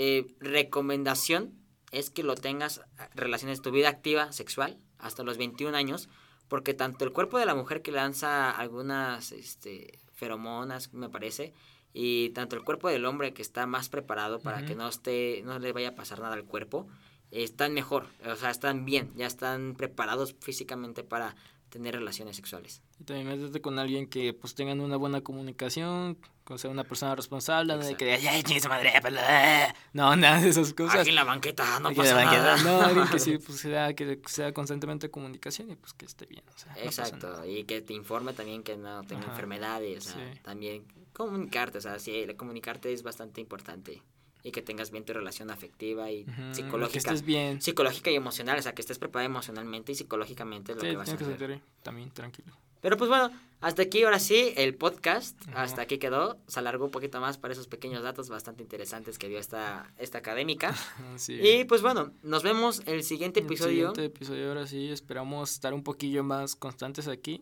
eh, 0.00 0.28
recomendación 0.38 1.58
es 1.90 2.08
que 2.08 2.22
lo 2.22 2.36
tengas 2.36 2.82
ah, 2.98 3.08
relaciones 3.16 3.62
tu 3.62 3.72
vida 3.72 3.88
activa 3.88 4.30
sexual 4.30 4.78
hasta 4.96 5.24
los 5.24 5.38
21 5.38 5.76
años, 5.76 6.08
porque 6.46 6.72
tanto 6.72 7.04
el 7.04 7.12
cuerpo 7.12 7.36
de 7.36 7.46
la 7.46 7.56
mujer 7.56 7.82
que 7.82 7.90
lanza 7.90 8.52
algunas 8.52 9.32
este, 9.32 9.98
feromonas, 10.12 10.94
me 10.94 11.08
parece, 11.08 11.52
y 11.92 12.30
tanto 12.30 12.54
el 12.54 12.62
cuerpo 12.62 12.88
del 12.88 13.06
hombre 13.06 13.34
que 13.34 13.42
está 13.42 13.66
más 13.66 13.88
preparado 13.88 14.38
para 14.38 14.64
que 14.64 14.76
no 14.76 14.86
esté, 14.86 15.42
no 15.44 15.58
le 15.58 15.72
vaya 15.72 15.88
a 15.88 15.94
pasar 15.96 16.20
nada 16.20 16.34
al 16.34 16.44
cuerpo, 16.44 16.86
están 17.32 17.74
mejor, 17.74 18.06
o 18.24 18.36
sea, 18.36 18.50
están 18.50 18.84
bien, 18.84 19.10
ya 19.16 19.26
están 19.26 19.74
preparados 19.74 20.36
físicamente 20.40 21.02
para 21.02 21.34
tener 21.68 21.94
relaciones 21.94 22.36
sexuales. 22.36 22.82
Y 22.98 23.04
también 23.04 23.28
métete 23.28 23.60
con 23.60 23.78
alguien 23.78 24.08
que 24.08 24.32
pues 24.32 24.54
tengan 24.54 24.80
una 24.80 24.96
buena 24.96 25.20
comunicación, 25.20 26.18
con 26.44 26.58
ser 26.58 26.70
una 26.70 26.84
persona 26.84 27.14
responsable, 27.14 27.76
no 27.76 27.84
de 27.84 27.96
que 27.96 28.14
ay, 28.14 28.60
su 28.60 28.68
madre, 28.68 28.92
pues, 29.00 29.14
eh". 29.18 29.68
no, 29.92 30.16
nada 30.16 30.40
de 30.40 30.48
esas 30.48 30.72
cosas. 30.72 31.00
Aquí 31.00 31.10
en 31.10 31.14
la 31.14 31.24
banqueta 31.24 31.78
no 31.80 31.88
Aquí 31.88 31.98
pasa 31.98 32.14
banqueta, 32.14 32.56
nada. 32.56 32.62
No, 32.62 32.80
alguien 32.80 33.08
que 33.08 33.18
sí, 33.18 33.38
pues 33.46 33.58
sea, 33.60 33.94
que 33.94 34.20
sea 34.26 34.52
constantemente 34.52 35.10
comunicación 35.10 35.70
y 35.70 35.76
pues 35.76 35.92
que 35.92 36.06
esté 36.06 36.26
bien, 36.26 36.44
o 36.54 36.58
sea, 36.58 36.74
Exacto, 36.82 37.44
y 37.44 37.64
que 37.64 37.82
te 37.82 37.92
informe 37.92 38.32
también 38.32 38.62
que 38.62 38.76
no 38.76 39.02
tenga 39.04 39.22
Ajá, 39.22 39.32
enfermedades, 39.32 40.06
o 40.06 40.10
sea, 40.10 40.32
sí. 40.32 40.40
también 40.42 40.86
comunicarte, 41.12 41.78
o 41.78 41.80
sea, 41.80 41.98
sí, 41.98 42.26
comunicarte 42.36 42.92
es 42.92 43.02
bastante 43.02 43.40
importante 43.40 44.02
y 44.42 44.50
que 44.52 44.62
tengas 44.62 44.90
bien 44.90 45.04
tu 45.04 45.12
relación 45.12 45.50
afectiva 45.50 46.10
y 46.10 46.22
Ujú, 46.24 46.54
psicológica. 46.54 46.92
Que 46.92 46.98
estés 46.98 47.22
bien. 47.22 47.60
Psicológica 47.60 48.10
y 48.10 48.14
emocional, 48.14 48.58
o 48.58 48.62
sea, 48.62 48.72
que 48.74 48.82
estés 48.82 48.98
preparado 48.98 49.26
emocionalmente 49.30 49.92
y 49.92 49.94
psicológicamente 49.94 50.72
es 50.72 50.76
lo 50.76 50.82
Sí, 50.82 50.88
que 50.90 50.96
vas 50.96 51.08
a 51.08 51.16
que 51.16 51.24
hacer. 51.24 51.60
también 51.82 52.10
tranquilo. 52.10 52.56
Pero 52.80 52.96
pues 52.96 53.08
bueno, 53.10 53.32
hasta 53.60 53.82
aquí 53.82 54.04
ahora 54.04 54.20
sí 54.20 54.52
el 54.56 54.76
podcast, 54.76 55.36
hasta 55.52 55.82
aquí 55.82 55.98
quedó, 55.98 56.38
se 56.46 56.60
alargó 56.60 56.84
un 56.84 56.92
poquito 56.92 57.20
más 57.20 57.36
para 57.36 57.52
esos 57.52 57.66
pequeños 57.66 58.04
datos 58.04 58.28
bastante 58.28 58.62
interesantes 58.62 59.18
que 59.18 59.28
dio 59.28 59.40
esta, 59.40 59.92
esta 59.98 60.18
académica. 60.18 60.72
Sí. 61.16 61.40
Y 61.42 61.64
pues 61.64 61.82
bueno, 61.82 62.12
nos 62.22 62.44
vemos 62.44 62.82
el 62.86 63.02
siguiente 63.02 63.40
El 63.40 63.46
episodio. 63.46 63.72
siguiente 63.88 64.04
episodio, 64.04 64.48
ahora 64.48 64.68
sí, 64.68 64.88
esperamos 64.90 65.50
estar 65.50 65.74
un 65.74 65.82
poquillo 65.82 66.22
más 66.22 66.54
constantes 66.54 67.08
aquí. 67.08 67.40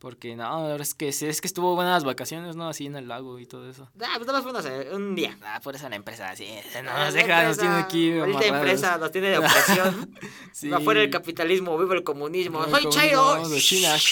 Porque 0.00 0.34
no, 0.34 0.44
ahora 0.44 0.82
es 0.82 0.94
que 0.94 1.08
es 1.10 1.20
que 1.40 1.46
estuvo 1.46 1.74
buenas 1.76 2.04
vacaciones, 2.04 2.56
¿no? 2.56 2.68
Así 2.70 2.86
en 2.86 2.96
el 2.96 3.06
lago 3.06 3.38
y 3.38 3.44
todo 3.46 3.68
eso. 3.68 3.86
Ah, 4.00 4.14
pues 4.16 4.26
nada 4.26 4.40
más 4.40 4.50
fue 4.50 4.62
se- 4.62 4.94
un 4.94 5.14
día. 5.14 5.36
Ah, 5.44 5.60
por 5.62 5.76
eso 5.76 5.88
la 5.90 5.96
empresa, 5.96 6.34
sí. 6.34 6.48
No 6.82 6.90
Ah, 6.90 7.04
nos 7.04 7.14
deja, 7.14 7.42
nos 7.44 7.58
tiene 7.58 7.74
aquí. 7.76 8.12
Amarrados. 8.12 8.42
empresa 8.46 8.96
nos 8.98 9.10
tiene 9.12 9.28
de 9.28 9.38
opresión. 9.38 10.16
Sí. 10.52 10.72
Afuera 10.72 11.02
el 11.02 11.10
capitalismo, 11.10 11.78
vive 11.78 11.94
el 11.96 12.02
comunismo. 12.02 12.64
El 12.64 12.70
¡Soy 12.70 12.88
Chairo! 12.88 13.48
de 13.48 13.60
China. 13.60 13.94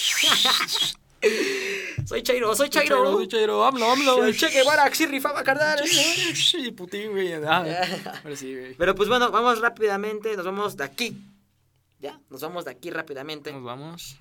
Soy 2.06 2.22
Chairo, 2.22 2.54
soy 2.54 2.68
Chairo, 2.70 2.96
Chairo. 2.96 3.12
soy 3.12 3.28
Chairo, 3.28 3.64
AMLO, 3.64 3.90
AMLO. 3.90 4.32
Che 4.32 4.48
Guevara, 4.50 4.94
sí 4.94 5.04
rifaba 5.06 5.42
carnal. 5.42 5.80
Sí, 5.86 6.70
Putin, 6.70 7.10
güey. 7.10 7.32
Ah, 7.44 7.64
ahora 8.24 8.36
sí, 8.36 8.54
güey. 8.54 8.74
Pero 8.74 8.94
pues 8.94 9.08
bueno, 9.08 9.30
vamos 9.30 9.60
rápidamente, 9.60 10.36
nos 10.36 10.46
vamos 10.46 10.76
de 10.76 10.84
aquí. 10.84 11.18
Ya, 11.98 12.18
nos 12.30 12.40
vamos 12.40 12.64
de 12.66 12.70
aquí 12.70 12.90
rápidamente. 12.90 13.52
Nos 13.52 13.64
vamos. 13.64 14.16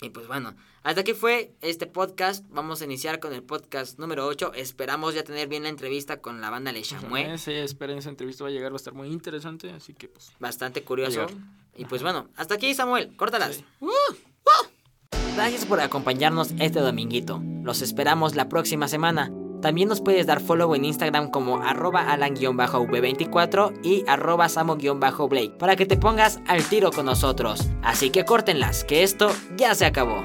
Y 0.00 0.10
pues 0.10 0.26
bueno, 0.26 0.54
hasta 0.82 1.00
aquí 1.00 1.14
fue 1.14 1.54
este 1.62 1.86
podcast. 1.86 2.44
Vamos 2.50 2.82
a 2.82 2.84
iniciar 2.84 3.18
con 3.18 3.32
el 3.32 3.42
podcast 3.42 3.98
número 3.98 4.26
8. 4.26 4.52
Esperamos 4.54 5.14
ya 5.14 5.24
tener 5.24 5.48
bien 5.48 5.62
la 5.62 5.70
entrevista 5.70 6.20
con 6.20 6.40
la 6.40 6.50
banda 6.50 6.70
Le 6.72 6.82
Chamué. 6.82 7.38
Sí, 7.38 7.52
esperen, 7.52 7.98
esa 7.98 8.10
entrevista 8.10 8.44
va 8.44 8.50
a 8.50 8.52
llegar, 8.52 8.72
va 8.72 8.76
a 8.76 8.76
estar 8.76 8.92
muy 8.92 9.08
interesante, 9.08 9.70
así 9.70 9.94
que 9.94 10.08
pues... 10.08 10.32
Bastante 10.38 10.82
curioso. 10.82 11.26
Y 11.74 11.86
pues 11.86 12.02
bueno, 12.02 12.28
hasta 12.36 12.54
aquí 12.54 12.74
Samuel, 12.74 13.16
córtalas. 13.16 13.56
Sí. 13.56 13.64
¡Uh! 13.80 13.86
¡Uh! 13.88 14.66
Gracias 15.34 15.64
por 15.66 15.80
acompañarnos 15.80 16.52
este 16.58 16.80
dominguito. 16.80 17.42
Los 17.62 17.82
esperamos 17.82 18.34
la 18.34 18.48
próxima 18.48 18.88
semana. 18.88 19.30
También 19.66 19.88
nos 19.88 20.00
puedes 20.00 20.28
dar 20.28 20.40
follow 20.40 20.76
en 20.76 20.84
Instagram 20.84 21.28
como 21.28 21.56
arroba 21.56 22.12
alan-v24 22.12 23.80
y 23.82 24.04
arroba 24.06 24.48
samo-blake 24.48 25.58
para 25.58 25.74
que 25.74 25.86
te 25.86 25.96
pongas 25.96 26.38
al 26.46 26.62
tiro 26.62 26.92
con 26.92 27.06
nosotros. 27.06 27.66
Así 27.82 28.10
que 28.10 28.24
córtenlas, 28.24 28.84
que 28.84 29.02
esto 29.02 29.28
ya 29.56 29.74
se 29.74 29.84
acabó. 29.84 30.22